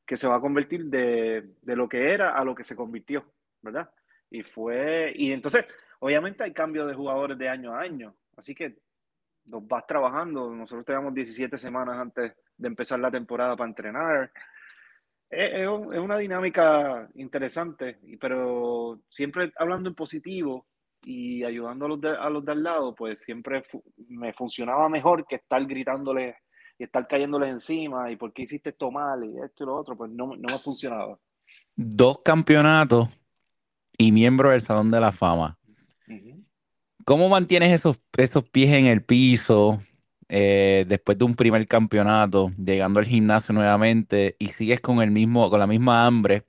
que 0.06 0.16
se 0.16 0.28
va 0.28 0.36
a 0.36 0.40
convertir 0.40 0.84
de, 0.86 1.54
de 1.60 1.76
lo 1.76 1.88
que 1.88 2.12
era 2.12 2.36
a 2.36 2.44
lo 2.44 2.54
que 2.54 2.62
se 2.64 2.76
convirtió, 2.76 3.24
¿verdad? 3.62 3.90
Y 4.30 4.42
fue, 4.42 5.12
y 5.14 5.32
entonces, 5.32 5.66
obviamente 6.00 6.44
hay 6.44 6.52
cambios 6.52 6.88
de 6.88 6.94
jugadores 6.94 7.38
de 7.38 7.48
año 7.48 7.74
a 7.74 7.80
año, 7.80 8.14
así 8.36 8.54
que 8.54 8.76
los 9.50 9.66
vas 9.66 9.86
trabajando. 9.86 10.54
Nosotros 10.54 10.84
tenemos 10.84 11.14
17 11.14 11.58
semanas 11.58 11.98
antes 11.98 12.32
de 12.56 12.68
empezar 12.68 12.98
la 12.98 13.10
temporada 13.10 13.56
para 13.56 13.68
entrenar. 13.68 14.32
Es, 15.30 15.60
es, 15.60 15.68
una 15.68 16.18
dinámica 16.18 17.08
interesante, 17.14 17.98
pero 18.20 19.00
siempre 19.08 19.52
hablando 19.56 19.88
en 19.88 19.94
positivo 19.94 20.66
y 21.04 21.44
ayudando 21.44 21.86
a 21.86 21.88
los 21.88 22.00
de, 22.00 22.10
a 22.10 22.28
los 22.30 22.44
de 22.44 22.52
al 22.52 22.62
lado, 22.62 22.94
pues 22.94 23.22
siempre 23.22 23.62
me 24.08 24.32
funcionaba 24.32 24.88
mejor 24.88 25.26
que 25.26 25.36
estar 25.36 25.64
gritándole 25.66 26.36
y 26.78 26.84
estar 26.84 27.06
cayéndoles 27.06 27.50
encima 27.50 28.10
y 28.10 28.16
por 28.16 28.32
qué 28.32 28.42
hiciste 28.42 28.70
esto 28.70 28.90
mal 28.90 29.24
y 29.24 29.38
esto 29.38 29.64
y 29.64 29.66
lo 29.66 29.76
otro, 29.76 29.96
pues 29.96 30.10
no, 30.10 30.28
no 30.28 30.48
me 30.48 30.58
funcionaba. 30.58 31.18
Dos 31.74 32.20
campeonatos 32.22 33.08
y 33.98 34.12
miembro 34.12 34.50
del 34.50 34.62
Salón 34.62 34.90
de 34.90 35.00
la 35.00 35.12
Fama. 35.12 35.58
¿Cómo 37.04 37.28
mantienes 37.28 37.72
esos, 37.72 37.98
esos 38.16 38.48
pies 38.48 38.72
en 38.74 38.86
el 38.86 39.02
piso 39.02 39.82
eh, 40.28 40.84
después 40.86 41.18
de 41.18 41.24
un 41.24 41.34
primer 41.34 41.66
campeonato, 41.66 42.52
llegando 42.58 43.00
al 43.00 43.06
gimnasio 43.06 43.54
nuevamente 43.54 44.36
y 44.38 44.48
sigues 44.48 44.80
con, 44.80 45.02
el 45.02 45.10
mismo, 45.10 45.50
con 45.50 45.58
la 45.58 45.66
misma 45.66 46.06
hambre 46.06 46.46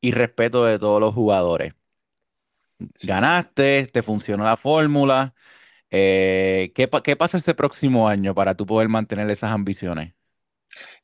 y 0.00 0.12
respeto 0.12 0.64
de 0.64 0.78
todos 0.78 1.00
los 1.00 1.14
jugadores? 1.14 1.74
Ganaste, 3.02 3.86
te 3.86 4.02
funcionó 4.02 4.44
la 4.44 4.56
fórmula. 4.56 5.34
Eh, 5.90 6.72
¿qué, 6.74 6.88
¿qué, 7.04 7.16
pasa 7.16 7.36
ese 7.36 7.54
próximo 7.54 8.08
año 8.08 8.34
para 8.34 8.56
tú 8.56 8.66
poder 8.66 8.88
mantener 8.88 9.30
esas 9.30 9.52
ambiciones? 9.52 10.14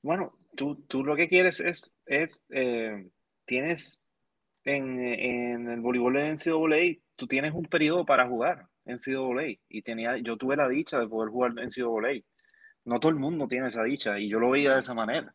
Bueno, 0.02 0.36
tú, 0.56 0.82
tú 0.88 1.04
lo 1.04 1.14
que 1.14 1.28
quieres 1.28 1.60
es, 1.60 1.92
es 2.06 2.42
eh, 2.50 3.08
tienes 3.44 4.02
en, 4.64 5.68
el 5.68 5.80
voleibol 5.80 6.14
de 6.14 6.32
NCAA, 6.32 7.02
tú 7.16 7.26
tienes 7.26 7.52
un 7.54 7.64
periodo 7.64 8.04
para 8.04 8.26
jugar 8.28 8.66
en 8.84 8.96
NCAA. 8.96 9.58
Y 9.68 9.82
tenía, 9.82 10.18
yo 10.18 10.36
tuve 10.36 10.56
la 10.56 10.68
dicha 10.68 10.98
de 10.98 11.08
poder 11.08 11.30
jugar 11.30 11.52
en 11.56 11.68
NCAA. 11.68 12.22
No 12.84 13.00
todo 13.00 13.10
el 13.10 13.18
mundo 13.18 13.46
tiene 13.48 13.68
esa 13.68 13.84
dicha 13.84 14.18
y 14.18 14.28
yo 14.28 14.40
lo 14.40 14.50
veía 14.50 14.74
de 14.74 14.80
esa 14.80 14.94
manera. 14.94 15.34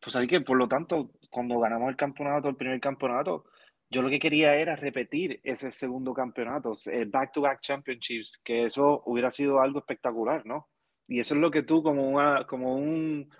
Pues 0.00 0.14
así 0.16 0.26
que, 0.26 0.40
por 0.40 0.56
lo 0.56 0.68
tanto, 0.68 1.10
cuando 1.30 1.58
ganamos 1.58 1.88
el 1.90 1.96
campeonato, 1.96 2.48
el 2.48 2.56
primer 2.56 2.80
campeonato, 2.80 3.46
yo 3.90 4.02
lo 4.02 4.10
que 4.10 4.20
quería 4.20 4.54
era 4.54 4.76
repetir 4.76 5.40
ese 5.42 5.72
segundo 5.72 6.12
campeonato, 6.14 6.74
el 6.86 7.08
back-to-back 7.08 7.60
championships, 7.60 8.38
que 8.44 8.64
eso 8.64 9.02
hubiera 9.06 9.30
sido 9.30 9.60
algo 9.60 9.80
espectacular, 9.80 10.44
¿no? 10.46 10.68
Y 11.08 11.20
eso 11.20 11.34
es 11.34 11.40
lo 11.40 11.50
que 11.50 11.62
tú, 11.62 11.82
como, 11.82 12.08
una, 12.08 12.46
como 12.46 12.74
un... 12.76 13.30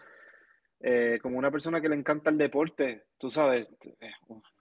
Eh, 0.80 1.18
como 1.20 1.38
una 1.38 1.50
persona 1.50 1.80
que 1.80 1.88
le 1.88 1.96
encanta 1.96 2.30
el 2.30 2.38
deporte, 2.38 3.06
tú 3.18 3.30
sabes, 3.30 3.66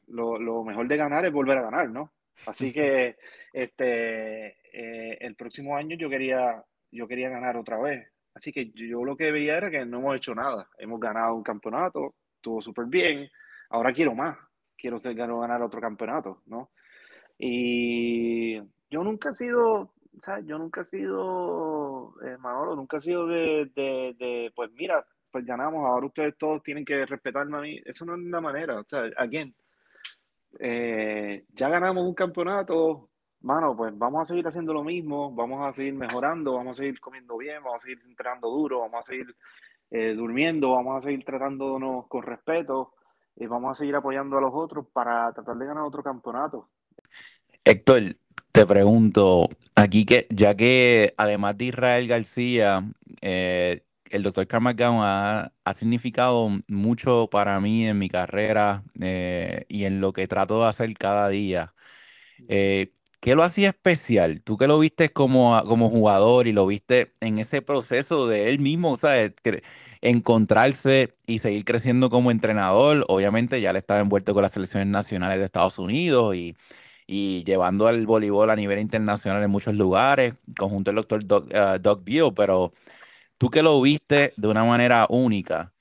lo, 0.07 0.63
mejor 0.63 0.87
de 0.87 0.97
ganar 0.97 1.25
es 1.25 1.31
volver 1.31 1.57
a 1.57 1.63
ganar, 1.63 1.89
¿no? 1.89 2.11
Así 2.47 2.71
que 2.73 3.17
este, 3.53 4.47
eh, 4.73 5.17
el 5.19 5.35
próximo 5.35 5.75
año 5.75 5.95
yo 5.97 6.09
quería, 6.09 6.63
yo 6.91 7.07
quería 7.07 7.29
ganar 7.29 7.57
otra 7.57 7.79
vez. 7.79 8.07
Así 8.33 8.51
que 8.51 8.69
yo 8.71 9.03
lo 9.03 9.17
que 9.17 9.31
veía 9.31 9.57
era 9.57 9.71
que 9.71 9.85
no 9.85 9.99
hemos 9.99 10.17
hecho 10.17 10.35
nada. 10.35 10.69
Hemos 10.77 10.99
ganado 10.99 11.33
un 11.33 11.43
campeonato, 11.43 12.13
estuvo 12.35 12.61
súper 12.61 12.85
bien. 12.85 13.29
Ahora 13.69 13.93
quiero 13.93 14.13
más. 14.13 14.37
Quiero 14.77 14.99
ser, 14.99 15.15
ganar 15.15 15.61
otro 15.63 15.81
campeonato, 15.81 16.43
¿no? 16.45 16.69
Y 17.39 18.57
yo 18.91 19.03
nunca 19.03 19.29
he 19.29 19.33
sido, 19.33 19.91
¿sabes? 20.21 20.45
Yo 20.45 20.59
nunca 20.59 20.81
he 20.81 20.83
sido, 20.83 22.13
eh, 22.23 22.37
Manolo, 22.37 22.75
nunca 22.75 22.97
he 22.97 22.99
sido 22.99 23.25
de, 23.25 23.71
de, 23.75 24.15
de, 24.19 24.51
pues 24.55 24.71
mira, 24.73 25.03
pues 25.31 25.45
ganamos, 25.45 25.83
ahora 25.85 26.05
ustedes 26.05 26.37
todos 26.37 26.61
tienen 26.61 26.85
que 26.85 27.07
respetarme 27.07 27.57
a 27.57 27.61
mí. 27.61 27.81
Eso 27.85 28.05
no 28.05 28.15
es 28.15 28.19
una 28.19 28.41
manera, 28.41 28.79
o 28.79 28.83
sea, 28.85 29.01
again, 29.17 29.53
eh, 30.59 31.45
ya 31.53 31.69
ganamos 31.69 32.05
un 32.05 32.13
campeonato, 32.13 33.09
mano, 33.41 33.75
pues 33.75 33.97
vamos 33.97 34.23
a 34.23 34.25
seguir 34.25 34.47
haciendo 34.47 34.73
lo 34.73 34.83
mismo, 34.83 35.31
vamos 35.31 35.67
a 35.67 35.73
seguir 35.73 35.93
mejorando, 35.93 36.53
vamos 36.53 36.77
a 36.77 36.81
seguir 36.81 36.99
comiendo 36.99 37.37
bien, 37.37 37.63
vamos 37.63 37.83
a 37.83 37.85
seguir 37.85 37.99
entrenando 38.05 38.49
duro, 38.49 38.79
vamos 38.79 38.99
a 38.99 39.01
seguir 39.03 39.35
eh, 39.91 40.13
durmiendo, 40.15 40.71
vamos 40.71 40.97
a 40.97 41.01
seguir 41.01 41.23
tratándonos 41.23 42.07
con 42.07 42.23
respeto 42.23 42.93
y 43.35 43.45
vamos 43.45 43.71
a 43.71 43.75
seguir 43.75 43.95
apoyando 43.95 44.37
a 44.37 44.41
los 44.41 44.51
otros 44.53 44.87
para 44.91 45.31
tratar 45.33 45.55
de 45.55 45.65
ganar 45.65 45.83
otro 45.83 46.03
campeonato. 46.03 46.69
Héctor, 47.63 48.15
te 48.51 48.65
pregunto, 48.65 49.47
aquí 49.75 50.05
que 50.05 50.27
ya 50.29 50.55
que 50.55 51.13
además 51.17 51.57
de 51.57 51.65
Israel 51.65 52.07
García, 52.07 52.83
eh, 53.21 53.83
el 54.11 54.23
doctor 54.23 54.47
Carl 54.47 54.67
ha, 54.77 55.51
significado 55.75 56.49
mucho 56.67 57.29
para 57.31 57.59
mí 57.59 57.87
en 57.87 57.97
mi 57.97 58.09
carrera 58.09 58.83
eh, 59.01 59.65
y 59.69 59.85
en 59.85 60.01
lo 60.01 60.13
que 60.13 60.27
trato 60.27 60.61
de 60.61 60.67
hacer 60.69 60.93
cada 60.95 61.29
día. 61.29 61.73
Eh, 62.49 62.93
¿Qué 63.19 63.35
lo 63.35 63.43
hacía 63.43 63.69
especial? 63.69 64.41
Tú 64.43 64.57
que 64.57 64.67
lo 64.67 64.79
viste 64.79 65.09
como, 65.09 65.61
como 65.65 65.89
jugador 65.89 66.47
y 66.47 66.53
lo 66.53 66.67
viste 66.67 67.13
en 67.19 67.39
ese 67.39 67.61
proceso 67.61 68.27
de 68.27 68.49
él 68.49 68.59
mismo, 68.59 68.95
¿sabes? 68.97 69.33
encontrarse 70.01 71.15
y 71.25 71.39
seguir 71.39 71.65
creciendo 71.65 72.09
como 72.09 72.31
entrenador. 72.31 73.05
Obviamente 73.09 73.59
ya 73.61 73.73
le 73.73 73.79
estaba 73.79 73.99
envuelto 74.01 74.33
con 74.33 74.43
las 74.43 74.51
selecciones 74.53 74.87
nacionales 74.87 75.39
de 75.39 75.45
Estados 75.45 75.79
Unidos 75.79 76.35
y, 76.35 76.55
y 77.07 77.43
llevando 77.45 77.87
al 77.87 78.05
voleibol 78.05 78.49
a 78.49 78.55
nivel 78.55 78.79
internacional 78.79 79.43
en 79.43 79.49
muchos 79.51 79.73
lugares, 79.75 80.35
conjunto 80.57 80.91
el 80.91 80.97
doctor 80.97 81.25
Doug, 81.25 81.45
uh, 81.53 81.79
Doug 81.79 82.03
Beal, 82.03 82.33
pero 82.35 82.73
Tú 83.37 83.49
que 83.49 83.63
lo 83.63 83.81
viste 83.81 84.33
de 84.37 84.47
una 84.47 84.63
manera 84.65 85.05
única, 85.09 85.73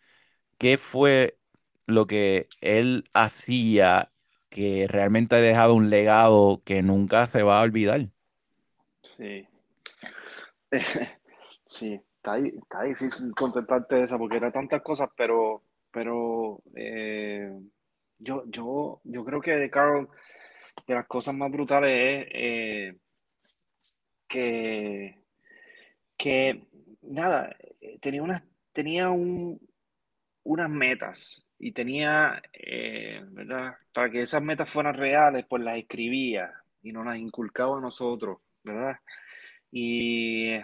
¿qué 0.58 0.78
fue 0.78 1.38
lo 1.86 2.06
que 2.06 2.48
él 2.60 3.04
hacía 3.14 4.12
que 4.50 4.86
realmente 4.88 5.36
ha 5.36 5.40
dejado 5.40 5.74
un 5.74 5.90
legado 5.90 6.62
que 6.64 6.82
nunca 6.82 7.26
se 7.26 7.42
va 7.42 7.60
a 7.60 7.62
olvidar? 7.62 8.10
Sí. 9.02 9.46
sí, 11.66 12.00
está, 12.16 12.38
está 12.38 12.82
difícil 12.82 13.32
contestarte 13.34 14.02
esa 14.02 14.18
porque 14.18 14.36
era 14.36 14.50
tantas 14.52 14.82
cosas, 14.82 15.08
pero, 15.16 15.62
pero 15.90 16.62
eh, 16.74 17.50
yo, 18.18 18.44
yo, 18.48 19.00
yo 19.04 19.24
creo 19.24 19.40
que 19.40 19.56
de 19.56 19.70
Carl, 19.70 20.08
de 20.86 20.94
las 20.94 21.06
cosas 21.06 21.34
más 21.34 21.50
brutales 21.50 21.90
es 21.92 22.28
eh, 22.34 22.98
que, 24.28 25.22
que 26.16 26.66
nada, 27.06 27.56
eh, 27.80 27.98
tenía, 28.00 28.22
unas, 28.22 28.42
tenía 28.72 29.10
un, 29.10 29.60
unas 30.44 30.70
metas 30.70 31.46
y 31.58 31.72
tenía, 31.72 32.42
eh, 32.52 33.22
¿verdad? 33.28 33.74
Para 33.92 34.10
que 34.10 34.22
esas 34.22 34.42
metas 34.42 34.70
fueran 34.70 34.94
reales, 34.94 35.44
pues 35.48 35.62
las 35.62 35.76
escribía 35.76 36.52
y 36.82 36.92
nos 36.92 37.04
las 37.06 37.16
inculcaba 37.16 37.78
a 37.78 37.80
nosotros, 37.80 38.38
¿verdad? 38.62 38.96
Y 39.70 40.56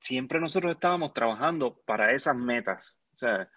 siempre 0.00 0.40
nosotros 0.40 0.72
estábamos 0.72 1.12
trabajando 1.12 1.80
para 1.84 2.12
esas 2.12 2.36
metas. 2.36 3.00
O 3.12 3.16
sea, 3.16 3.50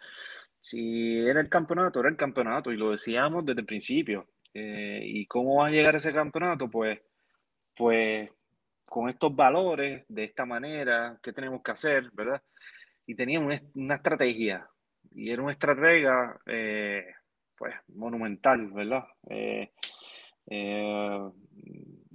si 0.60 1.20
era 1.20 1.42
el 1.42 1.50
campeonato, 1.50 2.00
era 2.00 2.10
el 2.10 2.18
campeonato 2.18 2.72
y 2.72 2.78
lo 2.78 2.92
decíamos 2.92 3.46
desde 3.46 3.62
el 3.62 3.66
principio. 3.68 4.28
Eh, 4.54 5.02
¿Y 5.06 5.26
cómo 5.28 5.58
va 5.58 5.68
a 5.68 5.72
llegar 5.72 5.96
ese 5.96 6.14
campeonato? 6.14 6.70
Pues, 6.70 7.00
pues 7.76 8.30
con 8.92 9.08
estos 9.08 9.34
valores, 9.34 10.04
de 10.10 10.26
esta 10.26 10.46
manera, 10.46 11.18
¿qué 11.24 11.32
tenemos 11.32 11.64
que 11.64 11.72
hacer? 11.72 12.12
¿Verdad? 12.12 12.44
Y 13.06 13.16
teníamos 13.16 13.62
una, 13.74 13.96
estrategia. 13.96 14.68
Y 15.12 15.32
era 15.32 15.42
una 15.42 15.54
estratega, 15.54 16.38
eh, 16.46 17.06
pues, 17.56 17.74
monumental, 17.88 18.70
¿verdad? 18.72 19.06
Eh, 19.30 19.72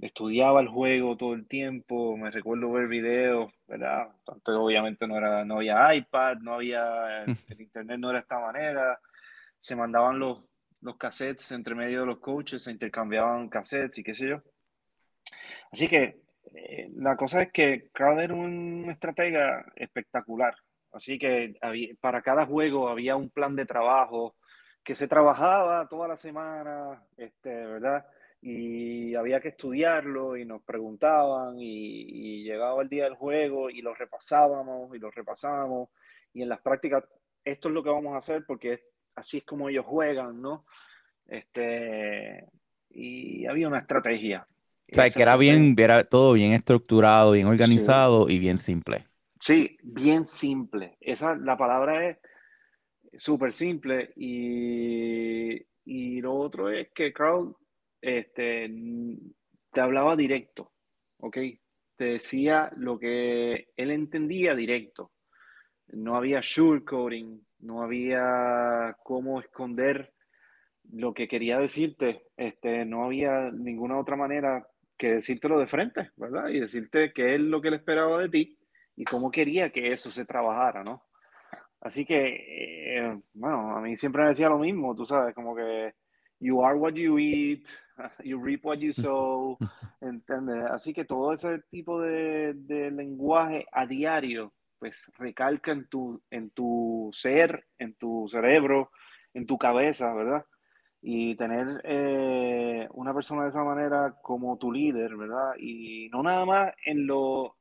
estudiaba 0.01 0.61
el 0.61 0.67
juego 0.67 1.17
todo 1.17 1.33
el 1.33 1.47
tiempo, 1.47 2.15
me 2.15 2.29
recuerdo 2.29 2.71
ver 2.71 2.87
videos, 2.87 3.51
¿verdad? 3.65 4.09
Antes 4.27 4.53
obviamente 4.53 5.07
no, 5.07 5.17
era, 5.17 5.43
no 5.45 5.55
había 5.55 5.95
iPad, 5.95 6.37
no 6.41 6.53
había, 6.53 7.23
el 7.49 7.59
internet 7.59 7.97
no 7.97 8.11
era 8.11 8.19
de 8.19 8.21
esta 8.21 8.39
manera, 8.39 8.99
se 9.57 9.75
mandaban 9.75 10.19
los, 10.19 10.43
los 10.81 10.95
cassettes 10.97 11.51
entre 11.53 11.73
medio 11.73 12.01
de 12.01 12.05
los 12.05 12.19
coaches, 12.19 12.61
se 12.61 12.71
intercambiaban 12.71 13.49
cassettes 13.49 13.97
y 13.97 14.03
qué 14.03 14.13
sé 14.13 14.29
yo. 14.29 14.43
Así 15.71 15.87
que 15.87 16.26
eh, 16.53 16.89
la 16.95 17.15
cosa 17.15 17.43
es 17.43 17.51
que 17.51 17.89
Crowder 17.93 18.25
era 18.25 18.33
un 18.33 18.89
estratega 18.89 19.65
espectacular, 19.75 20.55
así 20.91 21.17
que 21.19 21.55
para 21.99 22.21
cada 22.21 22.45
juego 22.45 22.89
había 22.89 23.15
un 23.15 23.29
plan 23.29 23.55
de 23.55 23.65
trabajo 23.65 24.35
que 24.83 24.95
se 24.95 25.07
trabajaba 25.07 25.87
toda 25.87 26.07
la 26.07 26.15
semana, 26.15 27.03
este, 27.17 27.49
¿verdad? 27.49 28.05
y 28.41 29.15
había 29.15 29.39
que 29.39 29.49
estudiarlo 29.49 30.37
y 30.37 30.45
nos 30.45 30.61
preguntaban 30.63 31.55
y, 31.59 32.43
llegaba 32.43 32.81
el 32.81 32.89
día 32.89 33.05
del 33.05 33.15
juego 33.15 33.69
y 33.69 33.81
lo 33.81 33.93
repasábamos 33.93 34.95
y 34.95 34.99
lo 34.99 35.11
repasábamos 35.11 35.89
y 36.33 36.43
en 36.43 36.49
las 36.49 36.61
prácticas 36.61 37.03
esto 37.43 37.67
es 37.67 37.73
lo 37.73 37.83
que 37.83 37.89
vamos 37.89 38.13
a 38.13 38.19
hacer 38.19 38.45
porque 38.45 38.83
así 39.15 39.39
es 39.39 39.43
como 39.43 39.69
ellos 39.69 39.85
juegan, 39.85 40.41
¿no? 40.41 40.65
Este, 41.25 42.47
y 42.89 43.45
había 43.47 43.67
una 43.67 43.79
estrategia. 43.79 44.47
O 44.91 44.95
sea, 44.95 45.09
que 45.09 45.21
era 45.21 45.35
bien, 45.35 45.75
era 45.77 46.03
todo 46.03 46.33
bien 46.33 46.53
estructurado, 46.53 47.33
bien 47.33 47.47
organizado 47.47 48.29
y 48.29 48.39
bien 48.39 48.57
simple. 48.57 49.05
Sí, 49.39 49.77
bien 49.83 50.25
simple. 50.25 50.97
Esa, 50.99 51.35
la 51.35 51.57
palabra 51.57 52.09
es 52.09 52.17
súper 53.17 53.53
simple 53.53 54.11
y, 54.15 55.55
y 55.85 56.21
lo 56.21 56.35
otro 56.35 56.69
es 56.69 56.89
que 56.93 57.13
Crowd 57.13 57.55
este, 58.01 58.69
te 59.71 59.81
hablaba 59.81 60.15
directo, 60.15 60.71
¿ok? 61.19 61.37
Te 61.95 62.05
decía 62.05 62.71
lo 62.77 62.97
que 62.99 63.69
él 63.75 63.91
entendía 63.91 64.55
directo. 64.55 65.11
No 65.87 66.15
había 66.15 66.41
sugarcoating, 66.41 67.45
no 67.59 67.81
había 67.81 68.95
cómo 69.03 69.39
esconder 69.39 70.13
lo 70.91 71.13
que 71.13 71.27
quería 71.27 71.59
decirte. 71.59 72.23
Este, 72.35 72.85
no 72.85 73.05
había 73.05 73.51
ninguna 73.51 73.99
otra 73.99 74.15
manera 74.15 74.67
que 74.97 75.13
decírtelo 75.13 75.59
de 75.59 75.67
frente, 75.67 76.11
¿verdad? 76.15 76.49
Y 76.49 76.59
decirte 76.59 77.13
qué 77.13 77.35
es 77.35 77.39
lo 77.39 77.61
que 77.61 77.69
él 77.69 77.75
esperaba 77.75 78.19
de 78.19 78.29
ti 78.29 78.59
y 78.95 79.05
cómo 79.05 79.31
quería 79.31 79.69
que 79.71 79.93
eso 79.93 80.11
se 80.11 80.25
trabajara, 80.25 80.83
¿no? 80.83 81.03
Así 81.79 82.05
que, 82.05 82.97
eh, 82.97 83.21
bueno, 83.33 83.77
a 83.77 83.81
mí 83.81 83.95
siempre 83.95 84.23
me 84.23 84.29
decía 84.29 84.49
lo 84.49 84.57
mismo, 84.57 84.95
tú 84.95 85.05
sabes, 85.05 85.35
como 85.35 85.55
que 85.55 85.93
you 86.39 86.63
are 86.63 86.75
what 86.75 86.93
you 86.93 87.17
eat, 87.19 87.67
you 88.23 88.41
reap 88.43 88.65
what 88.65 88.77
you 88.79 88.91
sow, 88.91 89.57
¿entiendes? 90.01 90.63
Así 90.65 90.93
que 90.93 91.05
todo 91.05 91.33
ese 91.33 91.59
tipo 91.69 92.01
de, 92.01 92.55
lenguaje 92.91 93.65
a 93.71 93.85
diario, 93.85 94.53
pues 94.79 95.11
recalca 95.17 95.71
en 95.71 95.87
tu, 95.87 96.21
en 96.31 96.49
tu 96.51 97.09
ser, 97.13 97.65
en 97.77 97.95
tu 97.95 98.27
cerebro, 98.27 98.91
en 99.33 99.45
tu 99.45 99.57
cabeza, 99.57 100.13
¿verdad? 100.13 100.45
Y 101.01 101.35
tener 101.35 101.81
eh, 101.83 102.87
una 102.91 103.13
persona 103.13 103.43
de 103.43 103.49
esa 103.49 103.63
manera 103.63 104.15
como 104.21 104.57
tu 104.57 104.71
líder, 104.71 105.15
¿verdad? 105.15 105.53
Y 105.59 106.09
no 106.09 106.23
nada 106.23 106.45
más 106.45 106.73
en 106.85 107.05
lo, 107.07 107.57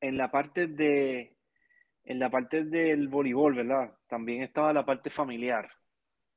en 0.00 0.16
la 0.16 0.30
parte 0.30 0.66
de, 0.66 1.36
en 2.04 2.18
la 2.18 2.30
parte 2.30 2.64
del 2.64 3.08
voleibol, 3.08 3.54
¿verdad? 3.54 3.92
También 4.08 4.42
estaba 4.42 4.72
la 4.72 4.84
parte 4.84 5.10
familiar, 5.10 5.70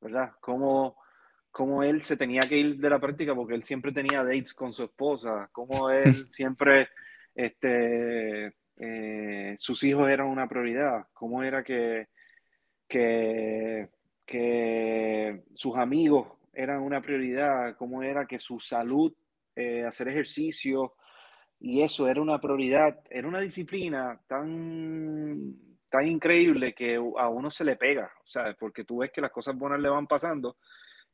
¿verdad? 0.02 0.32
Como 0.40 0.98
cómo 1.54 1.84
él 1.84 2.02
se 2.02 2.18
tenía 2.18 2.42
que 2.42 2.58
ir 2.58 2.78
de 2.78 2.90
la 2.90 3.00
práctica 3.00 3.36
porque 3.36 3.54
él 3.54 3.64
siempre 3.64 3.92
tenía 3.92 4.24
dates 4.24 4.56
con 4.56 4.74
su 4.74 4.84
esposa, 4.86 5.50
cómo 5.52 5.92
él 5.92 6.14
siempre, 6.32 6.90
este, 7.36 8.54
eh, 8.78 9.56
sus 9.58 9.84
hijos 9.84 10.10
eran 10.10 10.28
una 10.28 10.48
prioridad, 10.48 11.06
cómo 11.14 11.44
era 11.44 11.64
que, 11.64 12.08
que, 12.88 13.88
sus 15.54 15.78
amigos 15.78 16.28
eran 16.54 16.82
una 16.82 17.02
prioridad, 17.02 17.76
cómo 17.78 18.04
era 18.04 18.26
que 18.26 18.40
su 18.40 18.60
salud, 18.60 19.14
eh, 19.56 19.84
hacer 19.86 20.08
ejercicio, 20.08 20.94
y 21.60 21.82
eso 21.82 22.08
era 22.08 22.22
una 22.22 22.40
prioridad, 22.40 23.00
era 23.10 23.28
una 23.28 23.40
disciplina 23.40 24.20
tan, 24.28 25.56
tan 25.90 26.08
increíble 26.08 26.74
que 26.74 26.96
a 26.96 27.30
uno 27.30 27.50
se 27.50 27.64
le 27.64 27.76
pega, 27.76 28.12
¿sabes? 28.26 28.56
Porque 28.60 28.84
tú 28.84 29.00
ves 29.00 29.12
que 29.12 29.22
las 29.22 29.32
cosas 29.32 29.56
buenas 29.56 29.80
le 29.80 29.90
van 29.90 30.08
pasando 30.08 30.58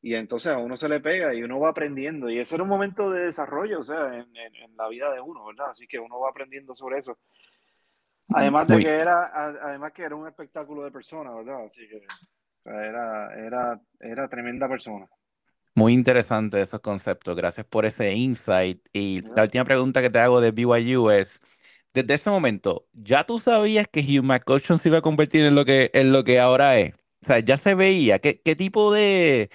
y 0.01 0.16
entonces 0.16 0.51
a 0.51 0.57
uno 0.57 0.78
se 0.78 0.88
le 0.88 1.01
pega 1.01 1.34
y 1.34 1.43
uno 1.43 1.60
va 1.60 1.70
aprendiendo. 1.70 2.30
Y 2.30 2.39
ese 2.39 2.55
era 2.55 2.64
un 2.64 2.70
momento 2.70 3.10
de 3.12 3.26
desarrollo, 3.26 3.82
o 3.82 3.84
sea, 3.84 4.07
en, 4.16 4.36
en, 4.36 4.78
la 4.78 4.88
vida 4.88 5.12
de 5.14 5.20
uno, 5.20 5.45
¿verdad? 5.45 5.70
Así 5.72 5.88
que 5.88 5.99
uno 5.99 6.20
va 6.20 6.30
aprendiendo 6.30 6.74
sobre 6.74 6.99
eso. 6.99 7.18
Además 8.30 8.68
de 8.68 8.80
que 8.80 8.89
era, 8.89 9.32
además 9.34 9.91
que 9.91 10.03
era 10.03 10.16
un 10.16 10.28
espectáculo 10.28 10.84
de 10.84 10.91
persona, 10.91 11.34
¿verdad? 11.34 11.66
Así 11.66 11.88
que 11.88 12.05
era, 12.66 13.34
era, 13.47 13.82
era 13.99 14.28
tremenda 14.30 14.68
persona. 14.68 15.07
Muy 15.76 15.93
interesante 15.93 16.62
esos 16.62 16.82
conceptos. 16.82 17.36
Gracias 17.36 17.66
por 17.66 17.86
ese 17.86 18.14
insight. 18.14 18.86
Y 18.93 19.24
la 19.36 19.43
última 19.43 19.64
pregunta 19.66 20.01
que 20.01 20.10
te 20.10 20.20
hago 20.20 20.41
de 20.41 20.51
BYU 20.51 21.10
es, 21.10 21.41
desde 21.93 22.16
ese 22.16 22.30
momento, 22.30 22.88
¿ya 22.93 23.24
tú 23.26 23.39
sabías 23.39 23.88
que 23.88 24.01
Hugh 24.01 24.24
McCutcheon 24.24 24.78
se 24.80 24.89
iba 24.89 24.97
a 24.99 25.01
convertir 25.01 25.45
en 25.45 25.55
lo 25.55 25.66
que, 25.66 25.89
en 25.93 26.12
lo 26.12 26.24
que 26.24 26.39
ahora 26.39 26.78
es? 26.80 26.93
O 26.95 27.26
sea, 27.26 27.39
ya 27.39 27.57
se 27.57 27.76
veía. 27.76 28.20
¿Qué, 28.20 28.41
qué 28.41 28.55
tipo 28.55 28.93
de, 28.93 29.49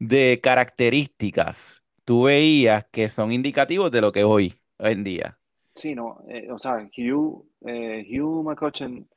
de 0.00 0.40
características 0.42 1.84
tú 2.04 2.24
veías 2.24 2.84
que 2.92 3.08
son 3.08 3.32
indicativos 3.32 3.90
de 3.92 4.00
lo 4.02 4.12
que 4.12 4.20
es 4.20 4.26
hoy, 4.26 4.60
en 4.80 5.04
día? 5.04 5.38
Sí, 5.74 5.94
no, 5.94 6.22
eh, 6.28 6.50
o 6.50 6.58
sea, 6.58 6.88
Hugh, 6.96 7.46
eh, 7.66 8.06
Hugh 8.10 8.44
McCutcheon 8.44 9.08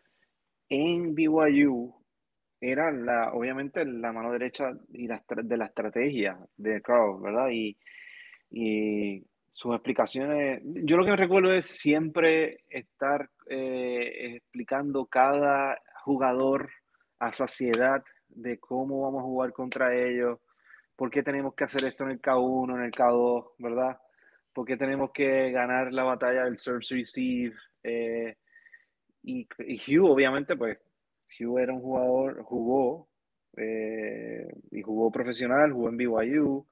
en 0.69 1.15
BYU 1.15 1.93
era 2.59 2.91
la, 2.91 3.33
obviamente 3.33 3.85
la 3.85 4.11
mano 4.11 4.31
derecha 4.31 4.71
y 4.91 5.07
de 5.07 5.57
la 5.57 5.65
estrategia 5.65 6.37
de 6.57 6.81
Carl, 6.81 7.21
¿verdad? 7.21 7.49
Y, 7.51 7.77
y 8.49 9.23
sus 9.51 9.73
explicaciones, 9.73 10.61
yo 10.63 10.97
lo 10.97 11.05
que 11.05 11.11
me 11.11 11.17
recuerdo 11.17 11.53
es 11.53 11.65
siempre 11.65 12.63
estar 12.69 13.29
eh, 13.49 14.35
explicando 14.35 15.05
cada 15.05 15.79
jugador 16.03 16.69
a 17.19 17.31
saciedad 17.31 18.03
de 18.29 18.59
cómo 18.59 19.01
vamos 19.01 19.21
a 19.21 19.25
jugar 19.25 19.53
contra 19.53 19.95
ellos, 19.95 20.39
¿Por 20.95 21.11
qué 21.11 21.23
tenemos 21.23 21.53
que 21.55 21.65
hacer 21.65 21.83
esto 21.85 22.05
en 22.05 22.11
el 22.11 22.21
K1, 22.21 22.75
en 22.75 22.83
el 22.83 22.91
K2, 22.91 23.51
verdad? 23.57 23.99
¿Por 24.53 24.65
qué 24.65 24.77
tenemos 24.77 25.11
que 25.11 25.51
ganar 25.51 25.91
la 25.91 26.03
batalla 26.03 26.45
del 26.45 26.57
serve 26.57 26.79
receive? 26.89 27.55
Eh, 27.83 28.37
y, 29.23 29.45
Hugh, 29.87 30.05
obviamente, 30.05 30.55
pues, 30.55 30.77
Hugh 31.39 31.59
era 31.59 31.73
un 31.73 31.81
jugador, 31.81 32.43
jugó, 32.43 33.07
eh, 33.57 34.47
y 34.71 34.81
jugó 34.81 35.11
profesional, 35.11 35.71
jugó 35.73 35.89
en 35.89 35.97
BYU, 35.97 36.67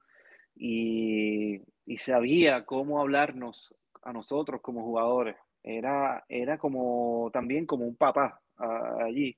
y, 0.56 1.60
y, 1.86 1.96
sabía 1.98 2.64
cómo 2.64 3.00
hablarnos 3.00 3.74
a 4.02 4.12
nosotros 4.12 4.60
como 4.60 4.84
jugadores. 4.84 5.36
Era, 5.62 6.24
era 6.28 6.58
como 6.58 7.30
también 7.32 7.66
como 7.66 7.86
un 7.86 7.96
papá 7.96 8.40
allí. 8.56 9.36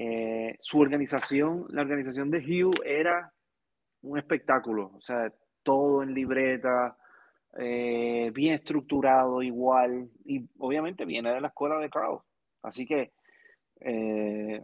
Eh, 0.00 0.56
su 0.60 0.78
organización, 0.80 1.66
la 1.70 1.82
organización 1.82 2.30
de 2.30 2.38
Hugh 2.38 2.82
era 2.84 3.32
un 4.02 4.16
espectáculo, 4.16 4.92
o 4.94 5.00
sea, 5.00 5.32
todo 5.64 6.04
en 6.04 6.14
libreta, 6.14 6.96
eh, 7.58 8.30
bien 8.32 8.54
estructurado 8.54 9.42
igual, 9.42 10.08
y 10.24 10.48
obviamente 10.58 11.04
viene 11.04 11.32
de 11.32 11.40
la 11.40 11.48
escuela 11.48 11.78
de 11.78 11.90
Crowd. 11.90 12.20
Así 12.62 12.86
que 12.86 13.12
eh, 13.80 14.62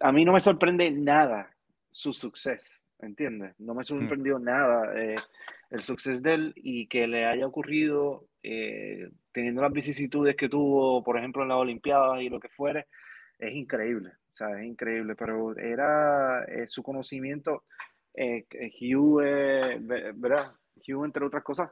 a 0.00 0.12
mí 0.12 0.24
no 0.24 0.32
me 0.32 0.40
sorprende 0.40 0.90
nada 0.90 1.50
su 1.90 2.12
suceso, 2.12 2.84
¿entiendes? 3.00 3.54
No 3.58 3.74
me 3.74 3.84
sorprendió 3.84 4.38
mm. 4.38 4.44
nada 4.44 5.00
eh, 5.00 5.16
el 5.70 5.80
suceso 5.82 6.20
de 6.22 6.34
él 6.34 6.52
y 6.56 6.86
que 6.86 7.06
le 7.06 7.26
haya 7.26 7.46
ocurrido 7.46 8.26
teniendo 9.32 9.60
las 9.60 9.72
vicisitudes 9.72 10.34
que 10.36 10.48
tuvo, 10.48 11.04
por 11.04 11.18
ejemplo, 11.18 11.42
en 11.42 11.50
las 11.50 11.58
Olimpiadas 11.58 12.22
y 12.22 12.30
lo 12.30 12.40
que 12.40 12.48
fuere, 12.48 12.86
es 13.38 13.52
increíble, 13.52 14.10
o 14.32 14.36
sea, 14.36 14.58
es 14.58 14.64
increíble, 14.64 15.14
pero 15.16 15.54
era 15.58 16.46
su 16.66 16.82
conocimiento 16.82 17.64
eh, 18.14 18.46
Hugh, 18.80 19.20
¿verdad? 20.14 20.52
Hugh, 20.76 21.04
entre 21.04 21.26
otras 21.26 21.42
cosas, 21.42 21.70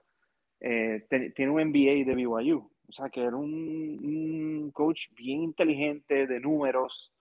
eh, 0.60 1.06
tiene 1.34 1.50
un 1.50 1.68
MBA 1.68 2.04
de 2.06 2.14
BYU. 2.14 2.70
O 2.88 2.92
sea, 2.92 3.08
que 3.08 3.22
era 3.22 3.36
un, 3.36 4.70
coach 4.72 5.08
bien 5.14 5.42
inteligente, 5.42 6.26
de 6.26 6.40
números, 6.40 7.12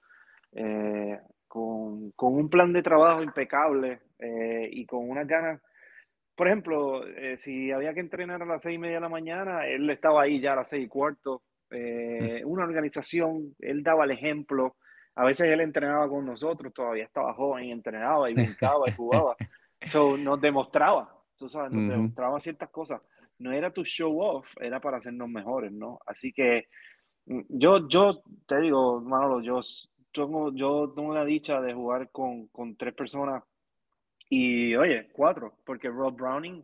eh, 0.53 1.19
con, 1.47 2.13
un 2.17 2.49
plan 2.49 2.73
de 2.73 2.83
trabajo 2.83 3.23
impecable 3.23 4.01
eh, 4.19 4.69
y 4.71 4.85
con 4.85 5.09
unas 5.09 5.27
ganas. 5.27 5.61
Por 6.35 6.47
ejemplo, 6.47 7.01
si 7.37 7.71
había 7.71 7.93
que 7.93 8.01
entrenar 8.01 8.41
a 8.41 8.45
las 8.45 8.61
seis 8.61 8.75
y 8.75 8.77
media 8.77 8.95
de 8.95 9.01
la 9.01 9.09
mañana, 9.09 9.65
él 9.67 9.89
estaba 9.89 10.23
ahí 10.23 10.41
ya 10.41 10.51
a 10.51 10.57
las 10.57 10.69
seis 10.69 10.85
y 10.85 10.89
cuarto. 10.89 11.43
una 12.43 12.65
organización, 12.65 13.55
él 13.59 13.83
daba 13.83 14.03
el 14.03 14.11
ejemplo. 14.11 14.75
A 15.15 15.23
veces 15.23 15.47
él 15.47 15.61
entrenaba 15.61 16.09
con 16.09 16.25
nosotros, 16.25 16.73
todavía 16.73 17.05
estaba 17.05 17.33
joven, 17.33 17.69
entrenaba 17.69 18.29
y 18.29 18.33
brincaba 18.33 18.83
y 18.87 18.91
jugaba. 18.91 19.35
So, 19.81 20.17
nos 20.17 20.41
demostraba, 20.41 21.13
tú 21.37 21.47
sabes, 21.47 21.71
nos 21.71 21.91
demostraba 21.91 22.39
ciertas 22.39 22.69
cosas. 22.69 23.01
No 23.39 23.51
era 23.51 23.71
tu 23.71 23.83
show 23.83 24.19
off, 24.21 24.53
era 24.59 24.79
para 24.79 24.97
hacernos 24.97 25.29
mejores, 25.29 25.71
¿no? 25.71 25.99
Así 26.05 26.31
que 26.33 26.67
mm, 27.25 27.41
yo, 27.49 27.87
yo 27.87 28.21
te 28.45 28.59
digo, 28.61 29.01
Manolo, 29.01 29.41
yo 29.41 29.61
tengo, 30.11 30.53
yo 30.53 30.91
tengo 30.95 31.13
la 31.13 31.25
dicha 31.25 31.61
de 31.61 31.73
jugar 31.73 32.09
con, 32.11 32.47
con 32.47 32.75
tres 32.75 32.93
personas 32.93 33.43
y, 34.29 34.75
oye, 34.75 35.09
cuatro, 35.13 35.57
porque 35.65 35.89
Rob 35.89 36.15
Browning 36.15 36.63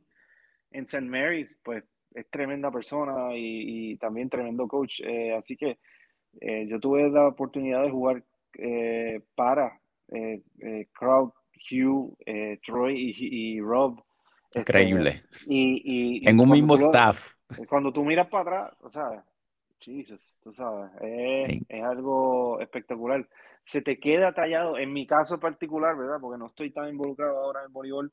en 0.71 0.83
St. 0.83 1.05
Mary's, 1.05 1.57
pues 1.63 1.83
es 2.13 2.29
tremenda 2.29 2.71
persona 2.71 3.35
y, 3.35 3.91
y 3.91 3.97
también 3.97 4.29
tremendo 4.29 4.67
coach. 4.67 5.01
Eh, 5.01 5.33
así 5.33 5.55
que 5.55 5.77
eh, 6.39 6.65
yo 6.67 6.79
tuve 6.79 7.09
la 7.09 7.27
oportunidad 7.27 7.83
de 7.83 7.91
jugar 7.91 8.23
eh, 8.57 9.21
para 9.35 9.79
Crowd, 10.93 11.31
Hugh, 11.71 12.17
Troy 12.65 13.15
y, 13.17 13.61
Rob. 13.61 14.03
Este, 14.53 14.59
Increíble. 14.59 15.23
y, 15.47 16.27
en 16.27 16.39
un 16.39 16.49
mismo 16.49 16.75
staff. 16.75 17.35
Cuando 17.69 17.93
tú 17.93 18.03
miras 18.03 18.27
para 18.27 18.41
atrás, 18.41 18.77
o 18.81 18.89
sea, 18.89 19.23
Jesus, 19.79 20.37
tú 20.43 20.51
sabes, 20.51 20.91
es, 21.01 21.61
es, 21.69 21.83
algo 21.83 22.59
espectacular. 22.59 23.27
Se 23.63 23.81
te 23.81 23.97
queda 23.97 24.33
tallado, 24.33 24.77
en 24.77 24.91
mi 24.91 25.07
caso 25.07 25.39
particular, 25.39 25.95
¿verdad? 25.95 26.17
Porque 26.19 26.37
no 26.37 26.47
estoy 26.47 26.71
tan 26.71 26.89
involucrado 26.89 27.37
ahora 27.37 27.61
en 27.61 27.67
el 27.67 27.71
voleibol, 27.71 28.11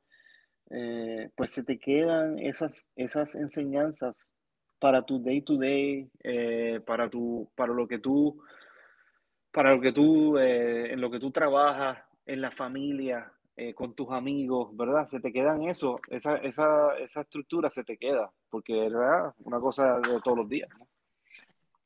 eh, 0.70 1.30
pues 1.34 1.55
se 1.55 1.64
te 1.64 1.78
quedan 1.78 2.39
esas, 2.39 2.86
esas 2.95 3.34
enseñanzas 3.34 4.32
para 4.78 5.03
tu 5.03 5.20
day 5.20 5.43
to 5.43 5.57
day, 5.57 6.09
eh, 6.22 6.80
para, 6.86 7.11
tu, 7.11 7.51
para 7.57 7.72
lo 7.72 7.89
que 7.89 7.99
tú, 7.99 8.41
para 9.51 9.74
lo 9.74 9.80
que 9.80 9.93
tú, 9.93 10.39
eh, 10.39 10.93
en 10.93 11.01
lo 11.01 11.11
que 11.11 11.18
tú 11.18 11.32
trabajas, 11.32 11.99
en 12.26 12.43
la 12.43 12.53
familia, 12.53 13.32
con 13.75 13.95
tus 13.95 14.11
amigos, 14.13 14.77
¿verdad? 14.77 15.07
Se 15.09 15.21
te 15.21 15.33
quedan 15.33 15.63
eso, 15.63 16.01
esa, 16.11 16.37
esa, 16.37 16.97
esa 16.99 17.21
estructura 17.23 17.71
se 17.71 17.85
te 17.85 17.97
queda, 17.97 18.31
porque 18.51 18.87
es 18.87 18.93
¿verdad? 18.93 19.35
una 19.45 19.61
cosa 19.61 19.99
de 20.01 20.21
todos 20.23 20.39
los 20.39 20.49
días. 20.49 20.69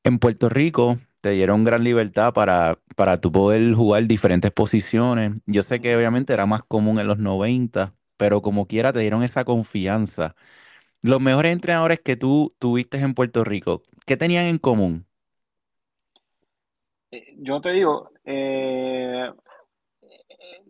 En 0.04 0.18
Puerto 0.18 0.48
Rico 0.48 0.98
te 1.20 1.30
dieron 1.30 1.64
gran 1.64 1.84
libertad 1.84 2.32
para, 2.34 2.78
para 2.96 3.18
tu 3.18 3.30
poder 3.30 3.74
jugar 3.74 4.06
diferentes 4.06 4.50
posiciones. 4.50 5.40
Yo 5.46 5.62
sé 5.62 5.80
que 5.80 5.96
obviamente 5.96 6.32
era 6.32 6.46
más 6.46 6.64
común 6.64 6.98
en 6.98 7.06
los 7.06 7.18
90, 7.18 7.92
pero 8.16 8.42
como 8.42 8.66
quiera 8.66 8.92
te 8.92 9.00
dieron 9.00 9.22
esa 9.22 9.44
confianza. 9.44 10.34
Los 11.02 11.20
mejores 11.20 11.52
entrenadores 11.52 12.00
que 12.00 12.16
tú 12.16 12.54
tuviste 12.58 12.98
en 12.98 13.14
Puerto 13.14 13.44
Rico, 13.44 13.82
¿qué 14.06 14.16
tenían 14.16 14.46
en 14.46 14.58
común? 14.58 15.06
Eh, 17.10 17.34
yo 17.38 17.60
te 17.60 17.72
digo, 17.72 18.10
eh, 18.24 19.30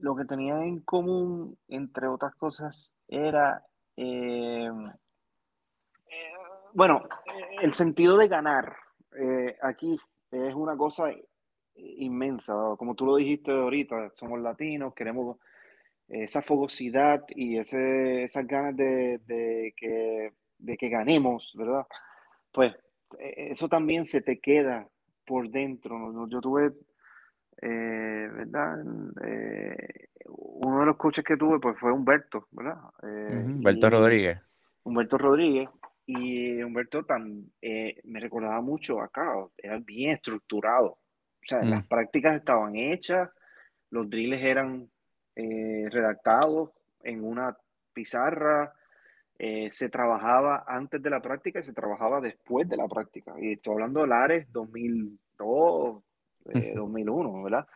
lo 0.03 0.15
que 0.15 0.25
tenían 0.25 0.63
en 0.63 0.81
común, 0.81 1.57
entre 1.69 2.09
otras 2.09 2.35
cosas, 2.35 2.93
era, 3.09 3.65
eh, 3.97 4.71
bueno, 6.75 7.03
el 7.63 7.73
sentido 7.73 8.19
de 8.19 8.29
ganar. 8.29 8.77
aquí 9.63 9.99
es 10.31 10.55
una 10.55 10.77
cosa 10.77 11.13
inmensa, 11.75 12.55
como 12.77 12.95
tú 12.95 13.07
lo 13.07 13.17
dijiste 13.17 13.51
ahorita, 13.51 14.13
somos 14.15 14.41
latinos, 14.41 14.95
queremos 14.95 15.39
esa 16.09 16.43
fogosidad 16.43 17.25
y 17.29 17.59
ese, 17.59 18.25
esas 18.25 18.47
ganas 18.47 18.77
de, 18.77 19.19
de, 19.27 19.73
que, 19.77 20.33
de 20.59 20.77
que 20.77 20.89
ganemos, 20.89 21.55
¿verdad? 21.57 21.87
Pues 22.53 22.75
eso 23.19 23.69
también 23.69 24.05
se 24.05 24.21
te 24.21 24.41
queda 24.41 24.89
por 25.25 25.49
dentro. 25.49 26.27
Yo 26.29 26.41
tuve, 26.41 26.73
eh, 27.63 28.29
¿verdad? 28.33 28.85
Eh, 29.25 30.09
uno 30.27 30.81
de 30.81 30.87
los 30.87 30.97
coaches 30.97 31.25
que 31.25 31.37
tuve 31.37 31.59
pues 31.59 31.79
fue 31.79 31.93
Humberto, 31.93 32.49
¿verdad? 32.51 32.79
Eh, 33.03 33.43
Humberto 33.47 33.89
Rodríguez. 33.91 34.41
Humberto 34.83 35.19
Rodríguez. 35.19 35.69
Y 36.05 36.61
Humberto 36.63 37.05
tan, 37.05 37.53
me 37.63 38.21
recordaba 38.21 38.61
mucho 38.61 39.01
acá, 39.01 39.33
era 39.57 39.79
bien 39.79 40.11
estructurado. 40.11 40.99
O 41.43 41.45
sea, 41.45 41.63
las 41.63 41.85
mm. 41.85 41.89
prácticas 41.89 42.37
estaban 42.37 42.75
hechas, 42.77 43.31
los 43.91 44.11
drills 44.11 44.43
eran 44.43 44.89
eh, 45.35 45.89
redactado 45.91 46.75
en 47.03 47.25
una 47.25 47.57
pizarra, 47.93 48.73
eh, 49.39 49.71
se 49.71 49.89
trabajaba 49.89 50.65
antes 50.69 51.03
de 51.03 51.11
la 51.11 51.21
práctica 51.21 51.61
y 51.61 51.63
se 51.63 51.73
trabajaba 51.73 52.21
después 52.21 52.69
de 52.69 52.77
la 52.77 52.87
práctica. 52.87 53.35
Y 53.41 53.55
estoy 53.55 53.75
hablando 53.75 54.03
del 54.03 54.13
ARES 54.13 54.53
2002, 54.53 56.03
2001, 56.45 57.29
eh, 57.29 57.43
¿verdad? 57.43 57.67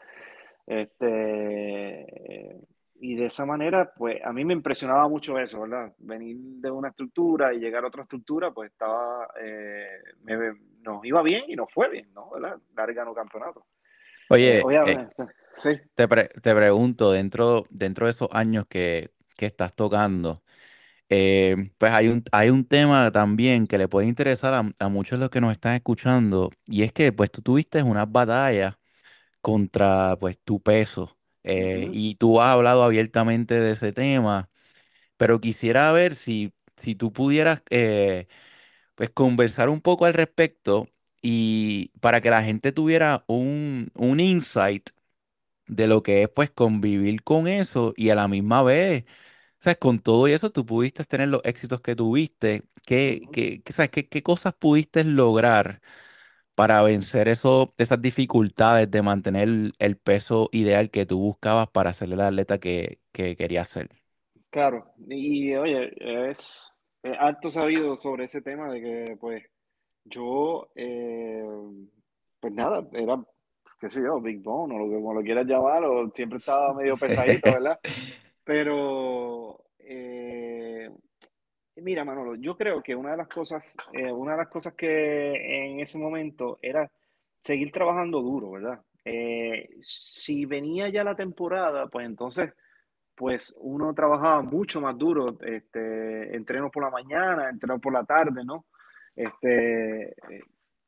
Este, 0.66 2.56
y 3.00 3.14
de 3.14 3.26
esa 3.26 3.46
manera, 3.46 3.92
pues 3.96 4.24
a 4.24 4.32
mí 4.32 4.44
me 4.44 4.54
impresionaba 4.54 5.08
mucho 5.08 5.38
eso, 5.38 5.60
¿verdad? 5.62 5.92
Venir 5.98 6.36
de 6.38 6.70
una 6.70 6.88
estructura 6.88 7.52
y 7.54 7.58
llegar 7.58 7.84
a 7.84 7.88
otra 7.88 8.02
estructura, 8.02 8.50
pues 8.50 8.72
estaba, 8.72 9.28
nos 10.82 11.04
iba 11.04 11.22
bien 11.22 11.44
y 11.48 11.56
nos 11.56 11.72
fue 11.72 11.90
bien, 11.90 12.08
¿no? 12.14 12.30
¿verdad? 12.30 12.58
Dar 12.74 12.92
ganó 12.94 13.14
campeonato. 13.14 13.66
Oye, 14.30 14.62
obviamente. 14.64 15.14
Te, 15.94 16.54
pregunto, 16.54 17.12
dentro, 17.12 17.64
dentro 17.70 18.06
de 18.06 18.10
esos 18.10 18.28
años 18.32 18.66
que, 18.66 19.10
estás 19.38 19.74
tocando, 19.74 20.42
eh, 21.08 21.70
pues 21.78 21.92
hay 21.92 22.08
un, 22.08 22.24
hay 22.32 22.50
un 22.50 22.64
tema 22.66 23.10
también 23.12 23.66
que 23.66 23.78
le 23.78 23.88
puede 23.88 24.08
interesar 24.08 24.54
a, 24.54 24.88
muchos 24.88 25.18
de 25.18 25.24
los 25.24 25.30
que 25.30 25.40
nos 25.40 25.52
están 25.52 25.74
escuchando, 25.74 26.50
y 26.66 26.82
es 26.82 26.92
que 26.92 27.12
pues 27.12 27.30
tú 27.30 27.42
tuviste 27.42 27.82
una 27.82 28.06
batalla 28.06 28.78
contra 29.40 30.16
pues 30.20 30.38
tu 30.44 30.60
peso, 30.62 31.18
eh, 31.44 31.90
y 31.92 32.14
tú 32.16 32.40
has 32.42 32.50
hablado 32.50 32.82
abiertamente 32.84 33.60
de 33.60 33.72
ese 33.72 33.92
tema, 33.92 34.50
pero 35.16 35.40
quisiera 35.40 35.92
ver 35.92 36.16
si, 36.16 36.54
si 36.76 36.94
tú 36.96 37.12
pudieras 37.12 37.62
eh, 37.70 38.28
pues 38.94 39.10
conversar 39.10 39.68
un 39.70 39.80
poco 39.82 40.06
al 40.06 40.14
respecto 40.14 40.88
y 41.22 41.92
para 42.00 42.20
que 42.20 42.30
la 42.30 42.42
gente 42.44 42.72
tuviera 42.72 43.24
un, 43.28 43.90
un 43.94 44.20
insight 44.20 44.90
de 45.66 45.88
lo 45.88 46.02
que 46.02 46.22
es 46.22 46.28
pues 46.28 46.50
convivir 46.50 47.22
con 47.22 47.48
eso 47.48 47.94
y 47.96 48.10
a 48.10 48.14
la 48.14 48.28
misma 48.28 48.62
vez, 48.62 49.04
¿sabes? 49.66 49.78
Con 49.78 49.98
todo 49.98 50.28
y 50.28 50.32
eso 50.32 50.50
tú 50.50 50.64
pudiste 50.64 51.04
tener 51.04 51.28
los 51.28 51.44
éxitos 51.44 51.80
que 51.80 51.96
tuviste. 51.96 52.62
¿Qué, 52.86 53.22
qué, 53.32 53.60
¿sabes? 53.72 53.90
¿Qué, 53.90 54.08
qué 54.08 54.22
cosas 54.22 54.54
pudiste 54.54 55.02
lograr 55.02 55.80
para 56.54 56.80
vencer 56.82 57.26
eso, 57.26 57.72
esas 57.76 58.00
dificultades 58.00 58.88
de 58.88 59.02
mantener 59.02 59.48
el, 59.78 59.96
peso 59.96 60.48
ideal 60.52 60.90
que 60.90 61.04
tú 61.04 61.18
buscabas 61.18 61.68
para 61.68 61.92
ser 61.92 62.12
el 62.12 62.20
atleta 62.20 62.58
que, 62.58 63.00
que 63.10 63.34
querías 63.34 63.68
ser? 63.68 63.88
Claro, 64.50 64.94
y 65.08 65.52
oye, 65.56 66.30
es, 66.30 66.86
alto 67.18 67.50
sabido 67.50 67.98
sobre 67.98 68.26
ese 68.26 68.42
tema 68.42 68.70
de 68.72 68.80
que 68.80 69.16
pues 69.20 69.42
yo, 70.04 70.68
eh, 70.76 71.44
pues 72.38 72.52
nada, 72.52 72.86
era 72.92 73.20
qué 73.80 73.90
sé 73.90 74.00
yo, 74.00 74.20
Big 74.20 74.42
Bone 74.42 74.76
o 74.76 74.78
lo 74.78 74.88
que 74.88 74.94
como 74.94 75.12
lo 75.12 75.22
quieras 75.22 75.44
llamar, 75.44 75.84
o 75.84 76.08
siempre 76.14 76.38
estaba 76.38 76.72
medio 76.72 76.96
pesadito, 77.00 77.52
¿verdad? 77.52 77.80
Pero, 78.46 79.64
eh, 79.80 80.88
mira, 81.78 82.04
Manolo, 82.04 82.36
yo 82.36 82.56
creo 82.56 82.80
que 82.80 82.94
una 82.94 83.10
de 83.10 83.16
las 83.16 83.26
cosas, 83.26 83.76
eh, 83.92 84.12
una 84.12 84.32
de 84.32 84.38
las 84.38 84.48
cosas 84.48 84.74
que 84.74 85.66
en 85.72 85.80
ese 85.80 85.98
momento 85.98 86.56
era 86.62 86.88
seguir 87.40 87.72
trabajando 87.72 88.22
duro, 88.22 88.52
¿verdad? 88.52 88.80
Eh, 89.04 89.68
si 89.80 90.46
venía 90.46 90.88
ya 90.88 91.02
la 91.02 91.16
temporada, 91.16 91.88
pues 91.88 92.06
entonces, 92.06 92.54
pues 93.16 93.52
uno 93.58 93.92
trabajaba 93.94 94.42
mucho 94.42 94.80
más 94.80 94.96
duro, 94.96 95.26
este, 95.40 96.36
entreno 96.36 96.70
por 96.70 96.84
la 96.84 96.90
mañana, 96.90 97.50
entreno 97.50 97.80
por 97.80 97.92
la 97.94 98.04
tarde, 98.04 98.44
¿no? 98.44 98.66
Este, 99.16 100.14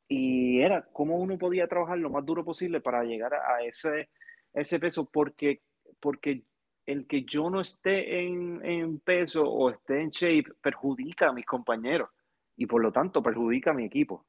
y 0.07 0.61
era 0.61 0.87
cómo 0.93 1.17
uno 1.17 1.37
podía 1.37 1.67
trabajar 1.67 1.97
lo 1.97 2.09
más 2.09 2.25
duro 2.25 2.45
posible 2.45 2.79
para 2.79 3.03
llegar 3.03 3.33
a 3.33 3.61
ese, 3.63 4.09
ese 4.53 4.79
peso, 4.79 5.09
porque, 5.11 5.61
porque 5.99 6.43
el 6.91 7.05
que 7.05 7.23
yo 7.23 7.49
no 7.51 7.61
esté 7.61 8.25
en, 8.25 8.99
peso 8.99 9.43
o 9.43 9.69
esté 9.69 10.01
en 10.01 10.09
shape 10.09 10.53
perjudica 10.59 11.29
a 11.29 11.33
mis 11.33 11.45
compañeros 11.45 12.09
y 12.57 12.65
por 12.65 12.81
lo 12.81 12.91
tanto 12.91 13.21
perjudica 13.21 13.71
a 13.71 13.75
mi 13.75 13.85
equipo. 13.85 14.25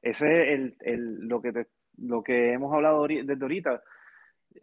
Ese 0.00 0.54
es 0.54 0.74
el, 0.80 1.28
lo, 1.28 1.42
que 1.42 1.66
lo 1.98 2.22
que 2.22 2.52
hemos 2.52 2.72
hablado 2.72 3.06
desde 3.06 3.38
ahorita. 3.40 3.82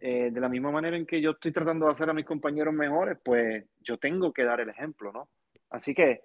Eh, 0.00 0.30
de 0.30 0.40
la 0.40 0.50
misma 0.50 0.70
manera 0.70 0.98
en 0.98 1.06
que 1.06 1.20
yo 1.22 1.30
estoy 1.30 1.50
tratando 1.50 1.86
de 1.86 1.92
hacer 1.92 2.10
a 2.10 2.12
mis 2.12 2.26
compañeros 2.26 2.74
mejores, 2.74 3.18
pues 3.24 3.64
yo 3.80 3.96
tengo 3.96 4.32
que 4.32 4.44
dar 4.44 4.60
el 4.60 4.68
ejemplo, 4.68 5.12
¿no? 5.12 5.28
Así 5.70 5.94
que 5.94 6.24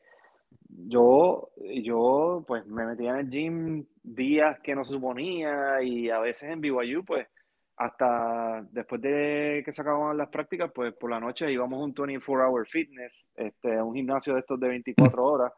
yo, 0.67 1.51
yo 1.55 2.43
pues 2.45 2.65
me 2.65 2.85
metía 2.85 3.11
en 3.11 3.15
el 3.17 3.29
gym 3.29 3.85
días 4.01 4.59
que 4.61 4.75
no 4.75 4.83
suponía 4.83 5.81
y 5.81 6.09
a 6.09 6.19
veces 6.19 6.49
en 6.49 6.59
BYU 6.59 7.05
pues 7.05 7.27
hasta 7.75 8.61
después 8.71 9.01
de 9.01 9.63
que 9.65 9.71
se 9.71 9.81
acababan 9.81 10.17
las 10.17 10.29
prácticas 10.29 10.71
pues 10.73 10.93
por 10.93 11.09
la 11.09 11.19
noche 11.19 11.51
íbamos 11.51 11.79
a 11.79 11.83
un 11.83 11.93
24 11.93 12.47
hour 12.47 12.67
fitness, 12.67 13.27
este, 13.35 13.81
un 13.81 13.95
gimnasio 13.95 14.33
de 14.33 14.41
estos 14.41 14.59
de 14.59 14.67
24 14.67 15.23
horas 15.23 15.51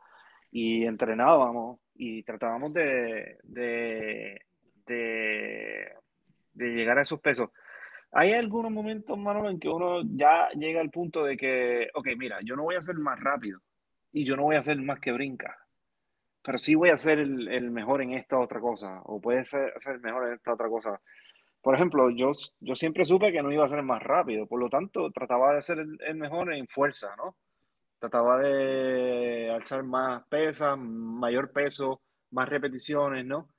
y 0.51 0.85
entrenábamos 0.85 1.79
y 1.95 2.23
tratábamos 2.23 2.73
de, 2.73 3.37
de, 3.43 4.41
de, 4.85 5.91
de 6.53 6.65
llegar 6.67 6.97
a 6.97 7.01
esos 7.01 7.19
pesos. 7.19 7.49
Hay 8.11 8.31
algunos 8.31 8.71
momentos, 8.71 9.17
Manolo, 9.17 9.49
en 9.49 9.59
que 9.59 9.67
uno 9.67 10.01
ya 10.03 10.49
llega 10.51 10.79
al 10.79 10.89
punto 10.89 11.25
de 11.25 11.35
que, 11.35 11.89
ok, 11.93 12.07
mira, 12.17 12.39
yo 12.43 12.55
no 12.55 12.63
voy 12.63 12.75
a 12.75 12.81
ser 12.81 12.95
más 12.95 13.19
rápido 13.19 13.59
y 14.13 14.23
yo 14.23 14.37
no 14.37 14.43
voy 14.43 14.55
a 14.55 14.61
ser 14.61 14.81
más 14.81 15.01
que 15.01 15.11
brinca, 15.11 15.57
pero 16.41 16.57
sí 16.57 16.75
voy 16.75 16.91
a 16.91 16.97
ser 16.97 17.19
el, 17.19 17.71
mejor 17.71 18.01
en 18.01 18.13
esta 18.13 18.39
otra 18.39 18.61
cosa, 18.61 19.01
o 19.03 19.19
puede 19.19 19.43
ser, 19.43 19.73
ser, 19.79 19.95
el 19.95 20.01
mejor 20.01 20.27
en 20.27 20.35
esta 20.35 20.53
otra 20.53 20.69
cosa. 20.69 21.01
Por 21.65 21.73
ejemplo, 21.73 22.11
yo, 22.11 22.29
yo 22.59 22.75
siempre 22.75 23.05
supe 23.05 23.31
que 23.31 23.41
no 23.41 23.51
iba 23.51 23.65
a 23.65 23.67
ser 23.67 23.81
más 23.81 23.99
rápido, 24.03 24.45
por 24.45 24.59
lo 24.59 24.69
tanto, 24.69 25.09
trataba 25.11 25.55
de 25.55 25.63
ser 25.63 25.79
el, 25.79 26.15
mejor 26.15 26.53
en 26.53 26.67
fuerza, 26.67 27.15
¿no? 27.17 27.37
Trataba 27.97 28.37
de 28.37 29.49
alzar 29.49 29.81
más 29.81 30.23
pesas, 30.27 30.77
mayor 30.77 31.51
peso, 31.51 32.03
más 32.29 32.47
repeticiones, 32.49 33.25
¿no? 33.25 33.49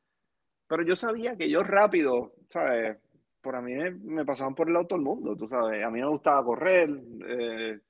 Pero 0.68 0.84
yo 0.84 0.94
sabía 0.94 1.36
que 1.36 1.50
yo 1.50 1.64
rápido, 1.64 2.34
¿sabes? 2.48 2.96
Por 3.40 3.56
a 3.56 3.60
mí 3.60 3.74
me, 3.74 4.24
pasaban 4.24 4.54
por 4.54 4.68
el 4.68 4.74
lado 4.74 4.86
todo 4.86 5.00
el 5.00 5.04
mundo, 5.04 5.36
tú 5.36 5.48
sabes. 5.48 5.84
A 5.84 5.90
mí 5.90 5.98
me 5.98 6.06
gustaba 6.06 6.44
correr. 6.44 6.88
Eh, 7.28 7.80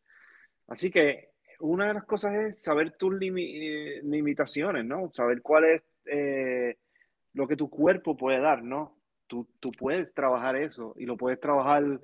así 0.69 0.91
que 0.91 1.33
una 1.61 1.89
de 1.89 1.95
las 1.95 2.05
cosas 2.05 2.35
es 2.37 2.63
saber 2.63 2.97
tus 2.97 3.13
eh, 3.21 4.01
limitaciones, 4.03 4.83
¿no? 4.87 5.13
Saber 5.13 5.43
cuál 5.43 5.65
es 5.67 5.83
eh, 6.07 6.79
lo 7.35 7.47
que 7.47 7.57
tu 7.57 7.69
cuerpo 7.69 8.17
puede 8.17 8.41
dar, 8.41 8.63
¿no? 8.63 8.96
Tú, 9.27 9.47
tú, 9.61 9.71
puedes 9.79 10.13
trabajar 10.15 10.57
eso 10.57 10.95
y 10.97 11.07
lo 11.07 11.17
puedes 11.17 11.41
trabajar 11.41 12.01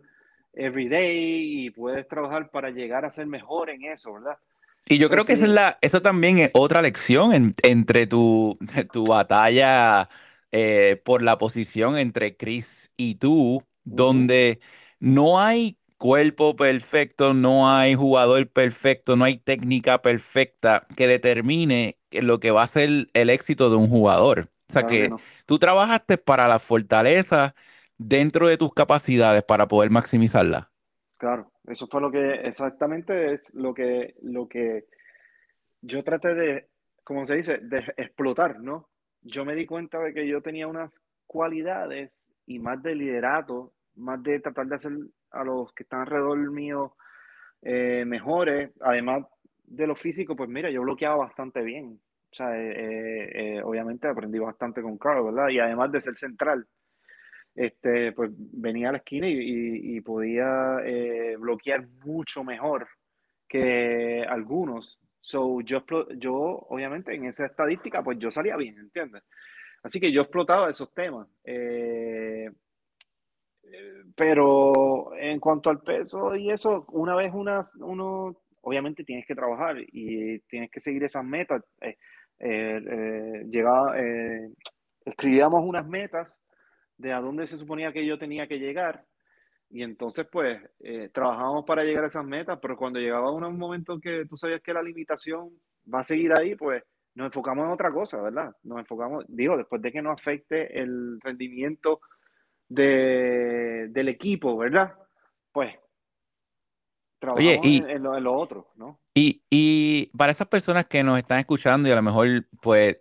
every 0.55 0.89
day 0.89 1.67
y 1.67 1.71
puedes 1.71 2.07
trabajar 2.09 2.51
para 2.51 2.71
llegar 2.71 3.05
a 3.05 3.11
ser 3.11 3.27
mejor 3.27 3.71
en 3.71 3.85
eso, 3.85 4.15
¿verdad? 4.15 4.37
Y 4.89 4.99
yo 4.99 5.09
creo 5.09 5.25
que 5.25 5.35
esa, 5.35 5.47
es 5.47 5.53
la, 5.53 5.79
eso 5.81 6.03
también 6.03 6.39
es 6.39 6.51
otra 6.55 6.83
lección 6.83 7.55
entre 7.63 8.07
tu, 8.07 8.59
tu 8.93 9.07
batalla 9.07 10.09
eh, 10.51 11.01
por 11.05 11.23
la 11.23 11.39
posición 11.39 11.97
entre 11.97 12.37
Chris 12.37 12.93
y 12.97 13.15
tú, 13.15 13.65
donde 13.85 14.61
no 14.99 15.41
hay 15.41 15.79
cuerpo 15.97 16.57
perfecto, 16.57 17.33
no 17.33 17.71
hay 17.71 17.95
jugador 17.95 18.49
perfecto, 18.51 19.17
no 19.17 19.25
hay 19.25 19.39
técnica 19.39 20.03
perfecta 20.03 20.87
que 20.97 21.07
determine 21.07 21.97
lo 22.11 22.41
que 22.41 22.51
va 22.51 22.65
a 22.65 22.67
ser 22.67 23.09
el 23.15 23.31
éxito 23.31 23.71
de 23.71 23.77
un 23.77 23.89
jugador. 23.89 24.52
O 24.73 24.81
sea 24.81 24.87
que 24.87 25.11
tú 25.45 25.59
trabajaste 25.59 26.17
para 26.17 26.49
la 26.49 26.59
fortaleza 26.59 27.55
dentro 27.99 28.49
de 28.49 28.57
tus 28.57 28.73
capacidades 28.73 29.43
para 29.43 29.69
poder 29.69 29.91
maximizarla. 29.91 30.71
Claro, 31.19 31.53
eso 31.67 31.87
fue 31.87 32.01
lo 32.01 32.11
que 32.11 32.33
exactamente 32.47 33.35
es 33.35 33.53
lo 33.55 33.75
que, 33.75 34.15
lo 34.23 34.49
que 34.49 34.87
yo 35.83 36.03
traté 36.03 36.35
de, 36.35 36.69
como 37.05 37.27
se 37.27 37.37
dice, 37.37 37.59
de 37.59 37.79
explotar, 37.97 38.61
¿no? 38.61 38.89
Yo 39.21 39.45
me 39.45 39.55
di 39.55 39.67
cuenta 39.67 39.99
de 39.99 40.15
que 40.15 40.27
yo 40.27 40.41
tenía 40.41 40.67
unas 40.67 41.01
cualidades 41.27 42.27
y 42.47 42.59
más 42.59 42.83
de 42.83 42.95
liderato, 42.95 43.73
más 43.95 44.23
de 44.23 44.41
tratar 44.41 44.67
de 44.67 44.77
hacer 44.77 44.93
a 45.31 45.45
los 45.45 45.73
que 45.75 45.83
están 45.85 46.01
alrededor 46.01 46.39
mío 46.51 46.97
eh, 47.61 48.05
mejores. 48.07 48.73
Además 48.81 49.25
de 49.65 49.87
lo 49.87 49.95
físico, 49.95 50.35
pues 50.35 50.49
mira, 50.49 50.71
yo 50.71 50.83
bloqueaba 50.83 51.17
bastante 51.17 51.63
bien. 51.63 52.01
O 52.33 52.35
sea, 52.35 52.59
eh, 52.59 53.57
eh, 53.59 53.63
obviamente 53.63 54.09
aprendí 54.09 54.39
bastante 54.39 54.81
con 54.83 54.97
Carl, 54.99 55.25
¿verdad? 55.25 55.49
Y 55.51 55.59
además 55.59 55.93
de 55.93 56.01
ser 56.01 56.17
central, 56.17 56.67
este, 57.55 58.13
pues 58.13 58.31
venía 58.35 58.89
a 58.89 58.93
la 58.93 58.99
esquina 58.99 59.29
y, 59.29 60.01
podía 60.01 60.79
bloquear 61.39 61.87
mucho 62.05 62.43
mejor 62.43 62.89
que 63.49 64.25
algunos. 64.29 64.99
So, 65.21 65.61
yo, 65.61 65.85
yo, 66.17 66.35
obviamente, 66.69 67.15
en 67.15 67.27
esa 67.27 67.47
estadística, 67.47 68.03
pues 68.03 68.19
yo 68.19 68.31
salía 68.31 68.57
bien, 68.57 68.79
¿entiendes? 68.79 69.23
Así 69.83 70.01
que 70.01 70.11
yo 70.13 70.23
explotaba 70.23 70.71
esos 70.71 70.93
temas. 70.95 71.29
Eh, 71.45 72.51
pero 74.15 75.15
en 75.17 75.41
cuanto 75.41 75.71
al 75.71 75.81
peso 75.81 76.37
y 76.37 76.51
eso, 76.51 76.85
una 76.89 77.15
vez 77.15 77.33
unas, 77.33 77.75
uno, 77.77 78.43
obviamente 78.61 79.05
tienes 79.05 79.27
que 79.27 79.35
trabajar 79.35 79.77
y 79.81 80.39
tienes 80.41 80.71
que 80.71 80.81
seguir 80.81 81.05
esas 81.05 81.25
metas. 81.25 81.63
Eh, 81.81 81.97
eh, 82.43 83.45
eh, 83.53 84.51
escribíamos 85.05 85.65
unas 85.65 85.87
metas 85.87 86.41
de 86.97 87.13
a 87.13 87.21
dónde 87.21 87.47
se 87.47 87.57
suponía 87.57 87.93
que 87.93 88.07
yo 88.07 88.19
tenía 88.19 88.47
que 88.47 88.59
llegar 88.59 89.05
y 89.71 89.83
entonces 89.83 90.27
pues 90.31 90.61
trabajábamos 91.13 91.65
para 91.65 91.83
llegar 91.83 92.05
a 92.05 92.09
esas 92.09 92.27
metas, 92.27 92.59
pero 92.61 92.77
cuando 92.77 93.01
llegaba 93.01 93.33
un 93.33 93.59
momento 93.59 93.99
que 93.99 94.27
tú 94.27 94.37
sabías 94.37 94.61
que 94.61 94.75
la 94.75 94.83
limitación 94.83 95.51
va 95.93 96.01
a 96.01 96.05
seguir 96.05 96.39
ahí, 96.39 96.55
pues 96.55 96.83
nos 97.15 97.27
enfocamos 97.27 97.67
en 97.67 97.73
otra 97.73 97.93
cosa, 97.93 98.21
¿verdad? 98.21 98.55
Nos 98.63 98.79
enfocamos, 98.79 99.25
digo, 99.29 99.57
después 99.57 99.83
de 99.83 99.93
que 99.93 100.03
no 100.03 100.11
afecte 100.11 100.81
el 100.81 101.21
rendimiento 101.21 102.01
de, 102.69 103.89
del 103.91 104.09
equipo, 104.09 104.57
¿verdad? 104.57 104.95
Pues 105.53 105.75
trabajamos 107.23 107.65
en, 107.65 108.03
lo, 108.03 108.35
otro, 108.35 108.69
¿no? 108.77 108.99
Y, 109.15 109.43
y, 109.49 110.07
para 110.17 110.33
esas 110.33 110.49
personas 110.49 110.87
que 110.87 111.03
nos 111.05 111.19
están 111.19 111.39
escuchando 111.39 111.89
y 111.89 111.93
a 111.93 111.97
lo 111.97 112.03
mejor 112.03 112.47
pues 112.61 112.99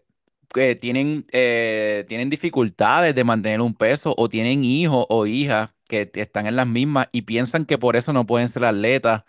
que 0.53 0.75
tienen, 0.75 1.25
eh, 1.31 2.05
tienen 2.07 2.29
dificultades 2.29 3.15
de 3.15 3.23
mantener 3.23 3.61
un 3.61 3.73
peso 3.73 4.13
o 4.17 4.29
tienen 4.29 4.63
hijos 4.63 5.05
o 5.09 5.25
hijas 5.25 5.71
que 5.87 6.09
están 6.13 6.45
en 6.45 6.55
las 6.55 6.67
mismas 6.67 7.07
y 7.11 7.23
piensan 7.23 7.65
que 7.65 7.77
por 7.77 7.95
eso 7.95 8.13
no 8.13 8.25
pueden 8.25 8.49
ser 8.49 8.65
atletas, 8.65 9.23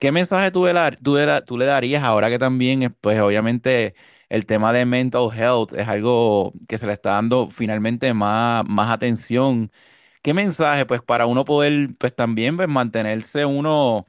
¿qué 0.00 0.12
mensaje 0.12 0.50
tú, 0.50 0.66
tú, 1.02 1.18
tú 1.46 1.58
le 1.58 1.66
darías 1.66 2.02
ahora 2.04 2.30
que 2.30 2.38
también, 2.38 2.96
pues 3.00 3.20
obviamente 3.20 3.94
el 4.28 4.46
tema 4.46 4.72
de 4.72 4.86
mental 4.86 5.28
health 5.32 5.74
es 5.74 5.88
algo 5.88 6.52
que 6.68 6.78
se 6.78 6.86
le 6.86 6.92
está 6.94 7.10
dando 7.10 7.50
finalmente 7.50 8.14
más, 8.14 8.64
más 8.66 8.90
atención. 8.90 9.70
¿Qué 10.24 10.32
mensaje, 10.32 10.86
pues, 10.86 11.02
para 11.02 11.26
uno 11.26 11.44
poder, 11.44 11.90
pues, 11.98 12.16
también 12.16 12.56
pues, 12.56 12.66
mantenerse 12.66 13.44
uno 13.44 14.06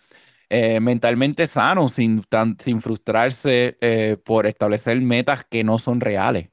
eh, 0.50 0.80
mentalmente 0.80 1.46
sano 1.46 1.90
sin, 1.90 2.22
sin 2.58 2.80
frustrarse 2.80 3.78
eh, 3.82 4.16
por 4.24 4.46
establecer 4.46 5.02
metas 5.02 5.44
que 5.44 5.66
no 5.66 5.78
son 5.78 6.00
reales? 6.00 6.52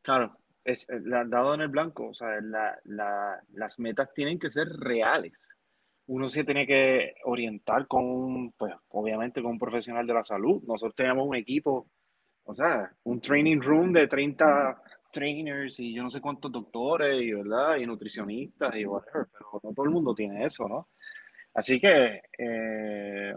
Claro, 0.00 0.38
es 0.64 0.88
eh, 0.88 1.00
dado 1.02 1.52
en 1.52 1.60
el 1.60 1.68
blanco, 1.68 2.08
o 2.08 2.14
sea, 2.14 2.28
las 3.52 3.78
metas 3.78 4.08
tienen 4.14 4.38
que 4.38 4.48
ser 4.48 4.66
reales. 4.68 5.46
Uno 6.06 6.30
se 6.30 6.44
tiene 6.44 6.66
que 6.66 7.12
orientar 7.24 7.86
con, 7.86 8.52
pues, 8.52 8.72
obviamente, 8.88 9.42
con 9.42 9.50
un 9.50 9.58
profesional 9.58 10.06
de 10.06 10.14
la 10.14 10.24
salud. 10.24 10.62
Nosotros 10.66 10.94
tenemos 10.94 11.28
un 11.28 11.36
equipo 11.36 11.90
o 12.48 12.54
sea, 12.54 12.90
un 13.04 13.20
training 13.20 13.60
room 13.60 13.92
de 13.92 14.06
30 14.06 14.80
trainers 15.10 15.78
y 15.80 15.94
yo 15.94 16.02
no 16.02 16.10
sé 16.10 16.20
cuántos 16.20 16.52
doctores 16.52 17.22
y, 17.22 17.32
¿verdad? 17.32 17.76
y 17.76 17.86
nutricionistas 17.86 18.74
y 18.76 18.84
whatever, 18.84 19.26
pero 19.32 19.60
no 19.62 19.72
todo 19.72 19.84
el 19.84 19.90
mundo 19.90 20.14
tiene 20.14 20.44
eso, 20.44 20.68
¿no? 20.68 20.88
Así 21.54 21.80
que 21.80 22.22
eh, 22.38 23.34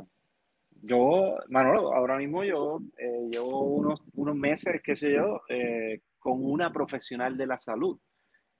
yo, 0.81 1.37
Manolo, 1.49 1.93
ahora 1.93 2.17
mismo 2.17 2.43
yo 2.43 2.79
eh, 2.97 3.29
llevo 3.31 3.61
unos, 3.61 4.01
unos 4.13 4.35
meses, 4.35 4.81
qué 4.83 4.95
sé 4.95 5.13
yo, 5.13 5.41
eh, 5.49 6.01
con 6.19 6.43
una 6.43 6.71
profesional 6.71 7.37
de 7.37 7.47
la 7.47 7.57
salud 7.57 7.99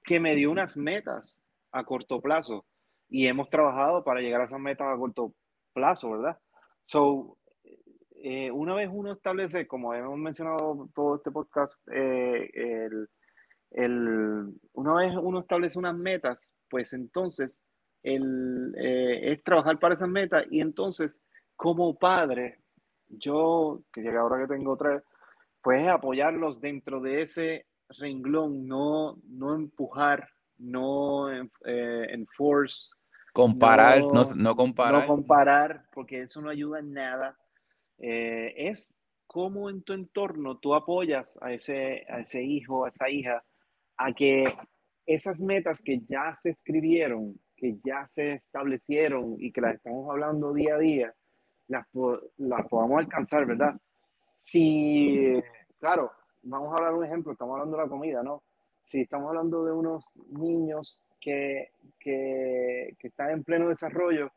que 0.02 0.18
me 0.18 0.34
dio 0.34 0.50
unas 0.50 0.76
metas 0.76 1.38
a 1.72 1.84
corto 1.84 2.20
plazo 2.20 2.66
y 3.08 3.26
hemos 3.26 3.50
trabajado 3.50 4.02
para 4.04 4.20
llegar 4.20 4.40
a 4.40 4.44
esas 4.44 4.60
metas 4.60 4.88
a 4.92 4.96
corto 4.96 5.34
plazo, 5.72 6.10
¿verdad? 6.10 6.38
So, 6.82 7.38
eh, 8.24 8.52
una 8.52 8.74
vez 8.76 8.88
uno 8.92 9.12
establece, 9.12 9.66
como 9.66 9.92
hemos 9.94 10.16
mencionado 10.16 10.88
todo 10.94 11.16
este 11.16 11.32
podcast, 11.32 11.82
eh, 11.92 12.88
una 14.74 14.94
vez 14.94 15.16
uno 15.20 15.40
establece 15.40 15.76
unas 15.76 15.96
metas, 15.96 16.54
pues 16.70 16.92
entonces 16.92 17.60
el, 18.04 18.76
eh, 18.78 19.32
es 19.32 19.42
trabajar 19.42 19.80
para 19.80 19.94
esas 19.94 20.08
metas 20.08 20.44
y 20.52 20.60
entonces 20.60 21.20
como 21.56 21.98
padre, 21.98 22.60
yo, 23.08 23.82
que 23.92 24.02
llega 24.02 24.20
ahora 24.20 24.38
que 24.38 24.54
tengo 24.54 24.76
tres, 24.76 25.02
pues 25.60 25.88
apoyarlos 25.88 26.60
dentro 26.60 27.00
de 27.00 27.22
ese 27.22 27.66
renglón, 27.98 28.68
no, 28.68 29.16
no 29.24 29.56
empujar, 29.56 30.28
no 30.58 31.28
enforce. 31.64 32.94
Comparar, 33.32 33.98
no, 33.98 34.22
no, 34.36 34.54
comparar. 34.54 35.00
No 35.00 35.06
comparar, 35.08 35.86
porque 35.92 36.20
eso 36.20 36.40
no 36.40 36.50
ayuda 36.50 36.78
en 36.78 36.92
nada. 36.92 37.36
Eh, 37.98 38.54
es 38.56 38.94
cómo 39.26 39.70
en 39.70 39.82
tu 39.82 39.92
entorno 39.92 40.58
tú 40.58 40.74
apoyas 40.74 41.38
a 41.40 41.52
ese, 41.52 42.04
a 42.08 42.20
ese 42.20 42.42
hijo, 42.42 42.84
a 42.84 42.88
esa 42.88 43.08
hija, 43.08 43.44
a 43.96 44.12
que 44.12 44.44
esas 45.06 45.40
metas 45.40 45.80
que 45.82 46.00
ya 46.08 46.34
se 46.34 46.50
escribieron, 46.50 47.38
que 47.56 47.76
ya 47.84 48.06
se 48.08 48.34
establecieron 48.34 49.36
y 49.38 49.52
que 49.52 49.60
las 49.60 49.76
estamos 49.76 50.10
hablando 50.10 50.52
día 50.52 50.74
a 50.74 50.78
día, 50.78 51.14
las, 51.68 51.86
las 52.36 52.68
podamos 52.68 53.00
alcanzar, 53.00 53.46
¿verdad? 53.46 53.74
si, 54.42 55.40
claro, 55.78 56.10
vamos 56.42 56.72
a 56.72 56.76
hablar 56.76 56.94
un 56.94 57.04
ejemplo, 57.04 57.32
estamos 57.32 57.54
hablando 57.54 57.76
de 57.76 57.82
la 57.84 57.88
comida, 57.88 58.22
¿no? 58.24 58.42
Si 58.82 59.02
estamos 59.02 59.28
hablando 59.28 59.64
de 59.64 59.72
unos 59.72 60.12
niños 60.30 61.00
que, 61.20 61.70
que, 62.00 62.96
que 62.98 63.06
están 63.06 63.30
en 63.30 63.44
pleno 63.44 63.68
desarrollo, 63.68 64.32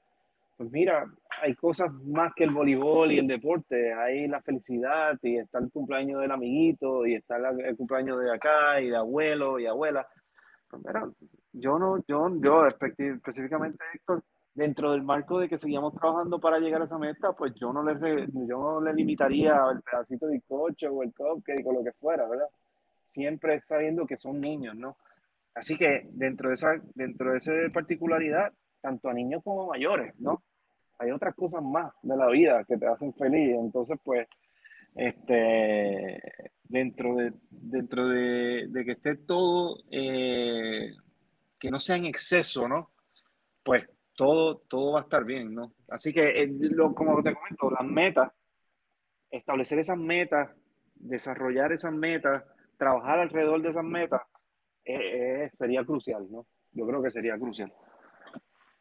pues 0.57 0.71
mira, 0.71 1.11
hay 1.41 1.55
cosas 1.55 1.91
más 2.05 2.33
que 2.35 2.43
el 2.43 2.51
voleibol 2.51 3.11
y 3.11 3.19
el 3.19 3.27
deporte. 3.27 3.93
Hay 3.93 4.27
la 4.27 4.41
felicidad 4.41 5.17
y 5.21 5.37
está 5.37 5.59
el 5.59 5.71
cumpleaños 5.71 6.21
del 6.21 6.31
amiguito 6.31 7.05
y 7.05 7.15
está 7.15 7.37
el 7.37 7.75
cumpleaños 7.75 8.19
de 8.19 8.33
acá 8.33 8.81
y 8.81 8.89
de 8.89 8.97
abuelo 8.97 9.59
y 9.59 9.65
abuela. 9.65 10.07
Pues 10.69 10.83
mira, 10.85 11.09
yo 11.53 11.79
no, 11.79 12.03
yo, 12.07 12.29
yo 12.41 12.67
específicamente, 12.67 13.83
dentro 14.53 14.91
del 14.91 15.03
marco 15.03 15.39
de 15.39 15.49
que 15.49 15.57
seguíamos 15.57 15.93
trabajando 15.93 16.39
para 16.39 16.59
llegar 16.59 16.81
a 16.81 16.85
esa 16.85 16.97
meta, 16.97 17.33
pues 17.33 17.53
yo 17.55 17.71
no 17.71 17.83
le, 17.83 18.27
yo 18.31 18.57
no 18.57 18.81
le 18.81 18.93
limitaría 18.93 19.55
el 19.71 19.81
pedacito 19.81 20.27
de 20.27 20.41
coche 20.47 20.87
o 20.87 21.03
el 21.03 21.13
cupcake 21.13 21.65
o 21.65 21.73
lo 21.73 21.83
que 21.83 21.91
fuera, 21.93 22.27
¿verdad? 22.27 22.47
Siempre 23.03 23.61
sabiendo 23.61 24.05
que 24.05 24.17
son 24.17 24.39
niños, 24.39 24.75
¿no? 24.75 24.97
Así 25.53 25.77
que 25.77 26.07
dentro 26.11 26.49
de 26.49 26.55
esa, 26.55 26.81
dentro 26.95 27.31
de 27.31 27.37
esa 27.37 27.53
particularidad, 27.73 28.51
tanto 28.81 29.09
a 29.09 29.13
niños 29.13 29.41
como 29.43 29.67
mayores, 29.67 30.13
¿no? 30.19 30.43
Hay 30.97 31.11
otras 31.11 31.35
cosas 31.35 31.61
más 31.61 31.93
de 32.01 32.15
la 32.15 32.27
vida 32.27 32.63
que 32.63 32.77
te 32.77 32.87
hacen 32.87 33.13
feliz, 33.13 33.55
entonces 33.55 33.97
pues, 34.03 34.27
este, 34.95 36.21
dentro 36.63 37.15
de, 37.15 37.33
dentro 37.49 38.07
de, 38.07 38.83
que 38.85 38.91
esté 38.91 39.15
todo, 39.15 39.77
eh, 39.91 40.93
que 41.59 41.71
no 41.71 41.79
sea 41.79 41.97
en 41.97 42.05
exceso, 42.05 42.67
¿no? 42.67 42.91
Pues 43.63 43.87
todo, 44.15 44.59
todo 44.69 44.93
va 44.93 44.99
a 44.99 45.03
estar 45.03 45.25
bien, 45.25 45.53
¿no? 45.53 45.73
Así 45.89 46.13
que, 46.13 46.43
eh, 46.43 46.51
como 46.95 47.21
te 47.21 47.33
comento, 47.33 47.69
las 47.69 47.85
metas, 47.85 48.31
establecer 49.29 49.79
esas 49.79 49.97
metas, 49.97 50.49
desarrollar 50.95 51.71
esas 51.73 51.93
metas, 51.93 52.43
trabajar 52.77 53.19
alrededor 53.19 53.61
de 53.61 53.69
esas 53.69 53.83
metas, 53.83 54.21
eh, 54.85 55.43
eh, 55.43 55.49
sería 55.53 55.83
crucial, 55.83 56.27
¿no? 56.29 56.45
Yo 56.71 56.85
creo 56.85 57.01
que 57.01 57.09
sería 57.09 57.37
crucial. 57.37 57.71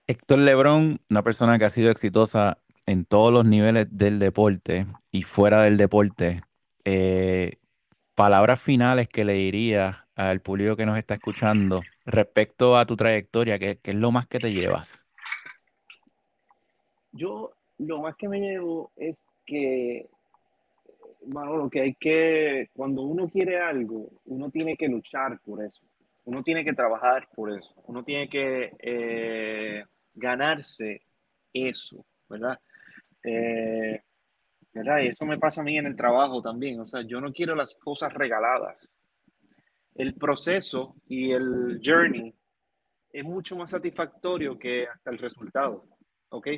Héctor 0.07 0.41
Lebrón, 0.41 0.99
una 1.09 1.23
persona 1.23 1.59
que 1.59 1.65
ha 1.65 1.71
sido 1.71 1.91
exitosa 1.91 2.59
en 2.87 3.07
todos 3.07 3.33
los 3.33 3.47
niveles 3.47 3.87
del 3.91 4.19
deporte 4.19 4.87
y 5.11 5.23
fuera 5.23 5.63
del 5.63 5.79
deporte, 5.79 6.43
palabras 8.15 8.61
finales 8.61 9.09
que 9.09 9.25
le 9.25 9.35
diría 9.35 10.07
al 10.15 10.41
público 10.41 10.77
que 10.77 10.87
nos 10.87 10.99
está 10.99 11.15
escuchando 11.15 11.83
respecto 12.05 12.77
a 12.77 12.87
tu 12.87 12.97
trayectoria, 12.97 13.59
¿qué, 13.59 13.79
qué 13.83 13.91
es 13.93 13.97
lo 13.97 14.13
más 14.13 14.27
que 14.27 14.39
te 14.39 14.53
llevas? 14.53 15.07
Yo 17.13 17.53
lo 17.79 18.01
más 18.01 18.15
que 18.17 18.29
me 18.29 18.41
llevo 18.41 18.93
es 18.97 19.23
que, 19.47 20.09
bueno, 21.27 21.57
lo 21.57 21.71
que 21.71 21.81
hay 21.81 21.95
que, 21.95 22.69
cuando 22.75 23.03
uno 23.03 23.29
quiere 23.29 23.61
algo, 23.61 24.11
uno 24.27 24.51
tiene 24.51 24.77
que 24.77 24.89
luchar 24.89 25.41
por 25.41 25.65
eso, 25.65 25.81
uno 26.25 26.43
tiene 26.43 26.65
que 26.65 26.73
trabajar 26.73 27.29
por 27.35 27.51
eso, 27.51 27.73
uno 27.87 28.05
tiene 28.05 28.29
que 28.29 28.73
eh, 28.79 29.85
ganarse 30.15 31.03
eso, 31.53 32.05
¿verdad? 32.29 32.59
Eh, 33.23 34.03
¿verdad? 34.73 35.01
Y 35.03 35.09
eso 35.09 35.25
me 35.25 35.39
pasa 35.39 35.61
a 35.61 35.65
mí 35.65 35.79
en 35.79 35.87
el 35.87 35.97
trabajo 35.97 36.43
también, 36.43 36.81
o 36.81 36.85
sea, 36.85 37.03
yo 37.03 37.21
no 37.21 37.33
quiero 37.33 37.55
las 37.55 37.75
cosas 37.77 38.13
regaladas. 38.13 38.93
El 39.95 40.15
proceso 40.15 40.97
y 41.07 41.33
el 41.33 41.81
journey 41.85 42.35
es 43.11 43.25
mucho 43.25 43.55
más 43.57 43.71
satisfactorio 43.71 44.59
que 44.59 44.89
hasta 44.89 45.11
el 45.11 45.19
resultado, 45.19 45.85
¿ok? 46.31 46.49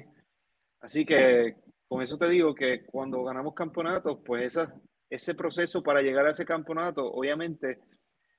Así 0.80 1.04
que 1.04 1.56
con 1.86 2.02
eso 2.02 2.16
te 2.16 2.28
digo 2.28 2.54
que 2.54 2.84
cuando 2.86 3.22
ganamos 3.24 3.54
campeonatos, 3.54 4.20
pues 4.24 4.46
esa, 4.46 4.74
ese 5.10 5.34
proceso 5.34 5.82
para 5.82 6.00
llegar 6.00 6.26
a 6.26 6.30
ese 6.30 6.46
campeonato, 6.46 7.02
obviamente, 7.12 7.80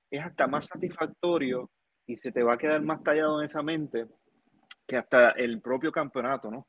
es 0.09 0.25
hasta 0.25 0.47
más 0.47 0.65
satisfactorio 0.65 1.69
y 2.07 2.17
se 2.17 2.31
te 2.31 2.41
va 2.41 2.55
a 2.55 2.57
quedar 2.57 2.81
más 2.81 3.03
tallado 3.03 3.39
en 3.39 3.45
esa 3.45 3.61
mente 3.61 4.07
que 4.87 4.97
hasta 4.97 5.31
el 5.31 5.61
propio 5.61 5.91
campeonato, 5.91 6.49
¿no? 6.49 6.67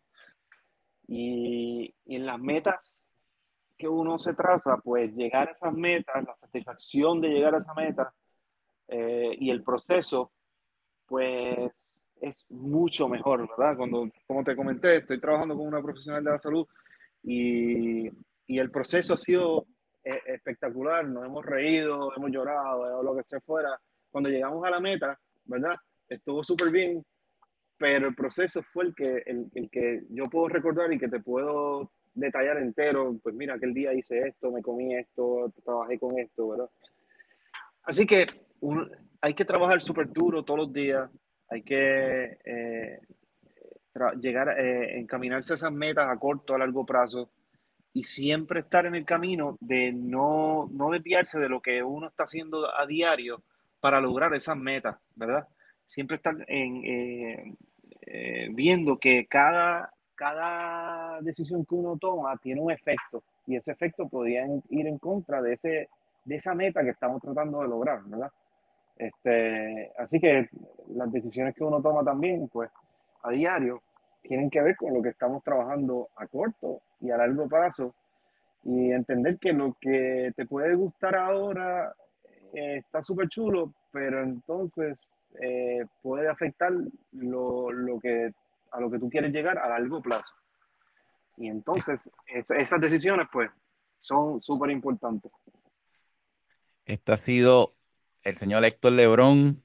Y, 1.06 1.94
en 2.06 2.26
las 2.26 2.38
metas 2.38 2.80
que 3.76 3.88
uno 3.88 4.18
se 4.18 4.34
traza, 4.34 4.78
pues 4.78 5.14
llegar 5.14 5.48
a 5.48 5.52
esas 5.52 5.72
metas, 5.72 6.24
la 6.24 6.36
satisfacción 6.36 7.20
de 7.20 7.28
llegar 7.28 7.54
a 7.54 7.58
esa 7.58 7.74
meta 7.74 8.12
eh, 8.88 9.36
y 9.38 9.50
el 9.50 9.62
proceso, 9.62 10.32
pues 11.06 11.70
es 12.20 12.36
mucho 12.50 13.08
mejor, 13.08 13.48
¿verdad? 13.48 13.76
Cuando, 13.76 14.10
como 14.26 14.42
te 14.42 14.56
comenté, 14.56 14.96
estoy 14.96 15.20
trabajando 15.20 15.56
con 15.56 15.66
una 15.66 15.80
profesional 15.80 16.24
de 16.24 16.30
la 16.30 16.38
salud 16.38 16.66
y, 17.22 18.08
y 18.48 18.58
el 18.58 18.70
proceso 18.70 19.14
ha 19.14 19.18
sido 19.18 19.66
eh, 20.02 20.22
espectacular, 20.26 21.06
nos 21.06 21.26
hemos 21.26 21.44
reído, 21.44 22.12
hemos 22.16 22.30
llorado, 22.30 22.98
o 22.98 23.02
lo 23.02 23.14
que 23.14 23.22
sea 23.22 23.40
fuera. 23.40 23.78
Cuando 24.10 24.30
llegamos 24.30 24.64
a 24.64 24.70
la 24.70 24.80
meta, 24.80 25.18
¿verdad? 25.44 25.76
Estuvo 26.08 26.42
súper 26.42 26.70
bien, 26.70 27.04
pero 27.78 28.08
el 28.08 28.14
proceso 28.14 28.62
fue 28.62 28.86
el 28.86 28.94
que, 28.94 29.22
el, 29.26 29.50
el, 29.54 29.70
que 29.70 30.02
yo 30.10 30.24
puedo 30.24 30.48
recordar 30.48 30.92
y 30.92 30.98
que 30.98 31.08
te 31.08 31.20
puedo 31.20 31.92
detallar 32.14 32.58
entero. 32.58 33.16
Pues 33.22 33.34
mira, 33.34 33.54
aquel 33.54 33.72
día 33.72 33.94
hice 33.94 34.26
esto, 34.26 34.50
me 34.50 34.62
comí 34.62 34.94
esto, 34.94 35.52
trabajé 35.64 35.98
con 35.98 36.18
esto, 36.18 36.48
¿verdad? 36.48 36.70
Así 37.84 38.06
que 38.06 38.26
hay 39.20 39.34
que 39.34 39.44
trabajar 39.44 39.80
súper 39.80 40.12
duro 40.12 40.44
todos 40.44 40.60
los 40.60 40.72
días, 40.72 41.10
hay 41.48 41.62
que 41.62 42.38
eh, 42.44 43.00
llegar, 44.20 44.50
a 44.50 44.60
eh, 44.60 44.98
encaminarse 44.98 45.54
a 45.54 45.56
esas 45.56 45.72
metas 45.72 46.08
a 46.08 46.18
corto, 46.18 46.54
a 46.54 46.58
largo 46.58 46.84
plazo 46.84 47.30
y 47.92 48.04
siempre 48.04 48.60
estar 48.60 48.86
en 48.86 48.94
el 48.94 49.04
camino 49.04 49.56
de 49.60 49.92
no, 49.92 50.68
no 50.70 50.90
desviarse 50.90 51.38
de 51.38 51.48
lo 51.48 51.60
que 51.60 51.82
uno 51.82 52.08
está 52.08 52.24
haciendo 52.24 52.68
a 52.78 52.86
diario 52.86 53.42
para 53.80 54.00
lograr 54.00 54.34
esas 54.34 54.56
metas, 54.56 54.98
¿verdad? 55.14 55.48
Siempre 55.86 56.16
estar 56.16 56.36
en, 56.48 56.84
eh, 56.84 57.54
viendo 58.52 58.98
que 58.98 59.26
cada, 59.26 59.92
cada 60.14 61.20
decisión 61.20 61.64
que 61.64 61.74
uno 61.74 61.96
toma 61.96 62.36
tiene 62.38 62.60
un 62.60 62.70
efecto 62.70 63.22
y 63.46 63.56
ese 63.56 63.72
efecto 63.72 64.08
podría 64.08 64.46
ir 64.68 64.86
en 64.86 64.98
contra 64.98 65.40
de, 65.40 65.54
ese, 65.54 65.88
de 66.24 66.36
esa 66.36 66.54
meta 66.54 66.82
que 66.82 66.90
estamos 66.90 67.22
tratando 67.22 67.62
de 67.62 67.68
lograr, 67.68 68.02
¿verdad? 68.04 68.30
Este, 68.96 69.92
así 69.96 70.18
que 70.20 70.48
las 70.88 71.10
decisiones 71.12 71.54
que 71.54 71.64
uno 71.64 71.80
toma 71.80 72.04
también, 72.04 72.48
pues 72.48 72.70
a 73.22 73.30
diario, 73.30 73.82
tienen 74.22 74.50
que 74.50 74.60
ver 74.60 74.76
con 74.76 74.92
lo 74.92 75.02
que 75.02 75.10
estamos 75.10 75.42
trabajando 75.44 76.08
a 76.16 76.26
corto 76.26 76.82
y 77.00 77.10
a 77.10 77.16
largo 77.16 77.48
plazo 77.48 77.94
y 78.64 78.90
entender 78.90 79.38
que 79.38 79.52
lo 79.52 79.76
que 79.80 80.32
te 80.36 80.44
puede 80.46 80.74
gustar 80.74 81.16
ahora 81.16 81.94
eh, 82.52 82.78
está 82.78 83.02
súper 83.02 83.28
chulo, 83.28 83.72
pero 83.92 84.22
entonces 84.22 84.98
eh, 85.40 85.84
puede 86.02 86.28
afectar 86.28 86.72
lo, 87.12 87.70
lo, 87.70 88.00
que, 88.00 88.32
a 88.72 88.80
lo 88.80 88.90
que 88.90 88.98
tú 88.98 89.08
quieres 89.08 89.32
llegar 89.32 89.58
a 89.58 89.68
largo 89.68 90.02
plazo. 90.02 90.34
Y 91.36 91.48
entonces 91.48 92.00
esas 92.26 92.80
decisiones 92.80 93.28
pues 93.32 93.50
son 94.00 94.40
súper 94.40 94.70
importantes. 94.70 95.30
Esta 96.84 97.14
ha 97.14 97.16
sido 97.16 97.74
el 98.22 98.34
señor 98.34 98.64
Héctor 98.64 98.92
Lebrón, 98.92 99.62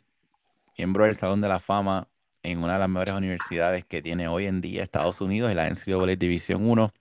miembro 0.78 1.06
del 1.06 1.16
Salón 1.16 1.42
de 1.42 1.48
la 1.48 1.60
Fama 1.60 2.08
en 2.44 2.60
una 2.62 2.74
de 2.74 2.80
las 2.80 2.90
mejores 2.90 3.16
universidades 3.16 3.86
que 3.86 4.02
tiene 4.02 4.28
hoy 4.28 4.46
en 4.46 4.62
día 4.62 4.84
Estados 4.84 5.22
Unidos, 5.22 5.54
la 5.56 5.70
NCAA 5.70 6.16
División 6.18 6.70
1, 6.70 6.94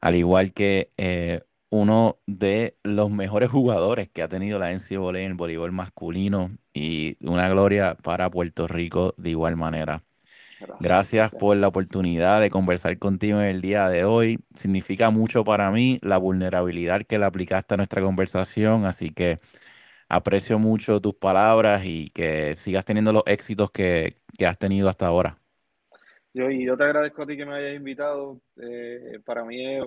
al 0.00 0.14
igual 0.14 0.52
que 0.52 0.92
eh, 0.96 1.42
uno 1.74 2.20
de 2.26 2.76
los 2.84 3.10
mejores 3.10 3.50
jugadores 3.50 4.08
que 4.08 4.22
ha 4.22 4.28
tenido 4.28 4.60
la 4.60 4.70
NCAA 4.70 5.18
en 5.18 5.32
el 5.32 5.34
voleibol 5.34 5.72
masculino 5.72 6.56
y 6.72 7.16
una 7.20 7.48
gloria 7.48 7.96
para 8.00 8.30
Puerto 8.30 8.68
Rico 8.68 9.12
de 9.16 9.30
igual 9.30 9.56
manera. 9.56 10.04
Gracias, 10.60 10.78
gracias, 10.78 11.30
por 11.32 11.56
la 11.56 11.66
oportunidad 11.66 12.40
de 12.40 12.48
conversar 12.48 12.96
contigo 13.00 13.40
en 13.40 13.46
el 13.46 13.60
día 13.60 13.88
de 13.88 14.04
hoy. 14.04 14.38
Significa 14.54 15.10
mucho 15.10 15.42
para 15.42 15.72
mí 15.72 15.98
la 16.00 16.16
vulnerabilidad 16.18 17.02
que 17.02 17.18
le 17.18 17.24
aplicaste 17.24 17.74
a 17.74 17.76
nuestra 17.76 18.00
conversación, 18.02 18.84
así 18.84 19.10
que 19.10 19.40
aprecio 20.08 20.60
mucho 20.60 21.00
tus 21.00 21.16
palabras 21.16 21.82
y 21.84 22.10
que 22.10 22.54
sigas 22.54 22.84
teniendo 22.84 23.12
los 23.12 23.24
éxitos 23.26 23.72
que, 23.72 24.14
has 24.46 24.58
tenido 24.58 24.88
hasta 24.88 25.08
ahora. 25.08 25.38
Yo, 26.32 26.48
y 26.50 26.64
yo 26.64 26.76
te 26.76 26.84
agradezco 26.84 27.22
a 27.22 27.26
ti 27.26 27.36
que 27.36 27.44
me 27.44 27.56
hayas 27.56 27.74
invitado. 27.74 28.40
Eh, 28.60 29.18
para 29.24 29.44
mí, 29.44 29.76
es, 29.76 29.82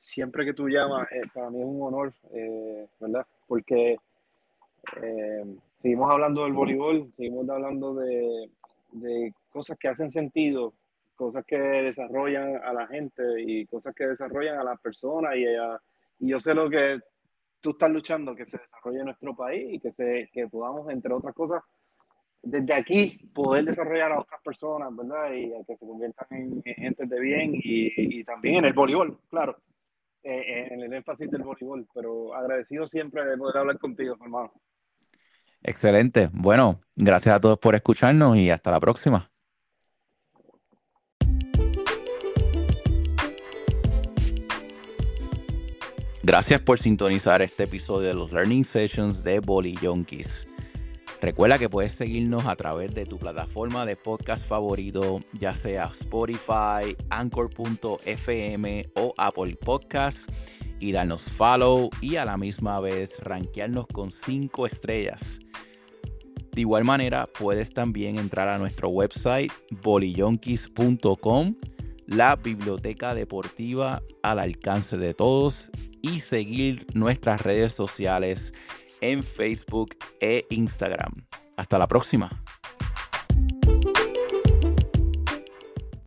siempre 0.00 0.46
que 0.46 0.54
tú 0.54 0.68
llamas, 0.68 1.06
eh, 1.12 1.22
para 1.32 1.50
mí 1.50 1.60
es 1.60 1.66
un 1.66 1.82
honor, 1.82 2.12
eh, 2.32 2.88
¿verdad? 2.98 3.26
Porque 3.46 3.98
seguimos 5.76 6.10
hablando 6.10 6.44
del 6.44 6.54
voleibol, 6.54 7.12
seguimos 7.16 7.48
hablando 7.50 7.94
de, 7.94 8.50
de 8.92 9.34
cosas 9.50 9.78
que 9.78 9.88
hacen 9.88 10.10
sentido, 10.10 10.72
cosas 11.14 11.44
que 11.44 11.58
desarrollan 11.58 12.56
a 12.64 12.72
la 12.72 12.86
gente 12.86 13.22
y 13.38 13.66
cosas 13.66 13.94
que 13.94 14.06
desarrollan 14.06 14.58
a 14.58 14.64
las 14.64 14.80
personas. 14.80 15.36
Y, 15.36 15.44
y 16.24 16.30
yo 16.30 16.40
sé 16.40 16.54
lo 16.54 16.70
que 16.70 16.98
tú 17.60 17.70
estás 17.70 17.90
luchando 17.90 18.34
que 18.34 18.46
se 18.46 18.58
desarrolle 18.58 19.04
nuestro 19.04 19.36
país 19.36 19.74
y 19.74 19.78
que, 19.78 19.92
se, 19.92 20.30
que 20.32 20.48
podamos, 20.48 20.90
entre 20.90 21.12
otras 21.12 21.34
cosas, 21.34 21.62
desde 22.42 22.72
aquí 22.72 23.30
poder 23.34 23.66
desarrollar 23.66 24.12
a 24.12 24.20
otras 24.20 24.40
personas, 24.42 24.96
¿verdad? 24.96 25.30
Y 25.34 25.52
que 25.66 25.76
se 25.76 25.86
conviertan 25.86 26.26
en, 26.30 26.62
gente 26.62 27.04
de 27.04 27.20
bien 27.20 27.54
y, 27.54 27.92
y, 27.96 28.24
también 28.24 28.56
en 28.56 28.64
el 28.64 28.72
voleibol, 28.72 29.18
claro. 29.28 29.56
Eh, 30.22 30.68
en 30.70 30.80
el 30.80 30.92
énfasis 30.92 31.30
del 31.30 31.42
voleibol, 31.42 31.86
pero 31.94 32.34
agradecido 32.34 32.86
siempre 32.86 33.24
de 33.24 33.36
poder 33.36 33.58
hablar 33.58 33.78
contigo, 33.78 34.16
hermano. 34.20 34.52
Excelente. 35.62 36.30
Bueno, 36.32 36.80
gracias 36.96 37.34
a 37.34 37.40
todos 37.40 37.58
por 37.58 37.74
escucharnos 37.74 38.36
y 38.36 38.50
hasta 38.50 38.70
la 38.70 38.80
próxima. 38.80 39.30
Gracias 46.22 46.60
por 46.60 46.78
sintonizar 46.78 47.40
este 47.42 47.64
episodio 47.64 48.08
de 48.08 48.14
los 48.14 48.30
Learning 48.30 48.64
Sessions 48.64 49.24
de 49.24 49.40
Bolly 49.40 49.74
Yonkis. 49.80 50.46
Recuerda 51.20 51.58
que 51.58 51.68
puedes 51.68 51.94
seguirnos 51.94 52.46
a 52.46 52.56
través 52.56 52.94
de 52.94 53.04
tu 53.04 53.18
plataforma 53.18 53.84
de 53.84 53.94
podcast 53.94 54.48
favorito, 54.48 55.20
ya 55.34 55.54
sea 55.54 55.84
Spotify, 55.92 56.96
Anchor.fm 57.10 58.90
o 58.94 59.12
Apple 59.18 59.56
Podcasts, 59.56 60.26
y 60.78 60.92
darnos 60.92 61.30
follow 61.30 61.90
y 62.00 62.16
a 62.16 62.24
la 62.24 62.38
misma 62.38 62.80
vez 62.80 63.18
rankearnos 63.20 63.86
con 63.88 64.10
5 64.10 64.66
estrellas. 64.66 65.40
De 66.52 66.62
igual 66.62 66.84
manera, 66.84 67.26
puedes 67.26 67.70
también 67.70 68.18
entrar 68.18 68.48
a 68.48 68.56
nuestro 68.56 68.88
website 68.88 69.52
bolillonkis.com, 69.82 71.54
la 72.06 72.36
biblioteca 72.36 73.14
deportiva 73.14 74.02
al 74.22 74.38
alcance 74.38 74.96
de 74.96 75.12
todos, 75.12 75.70
y 76.00 76.20
seguir 76.20 76.86
nuestras 76.94 77.42
redes 77.42 77.74
sociales 77.74 78.54
en 79.00 79.22
Facebook 79.22 79.96
e 80.20 80.46
Instagram. 80.50 81.12
Hasta 81.56 81.78
la 81.78 81.88
próxima. 81.88 82.30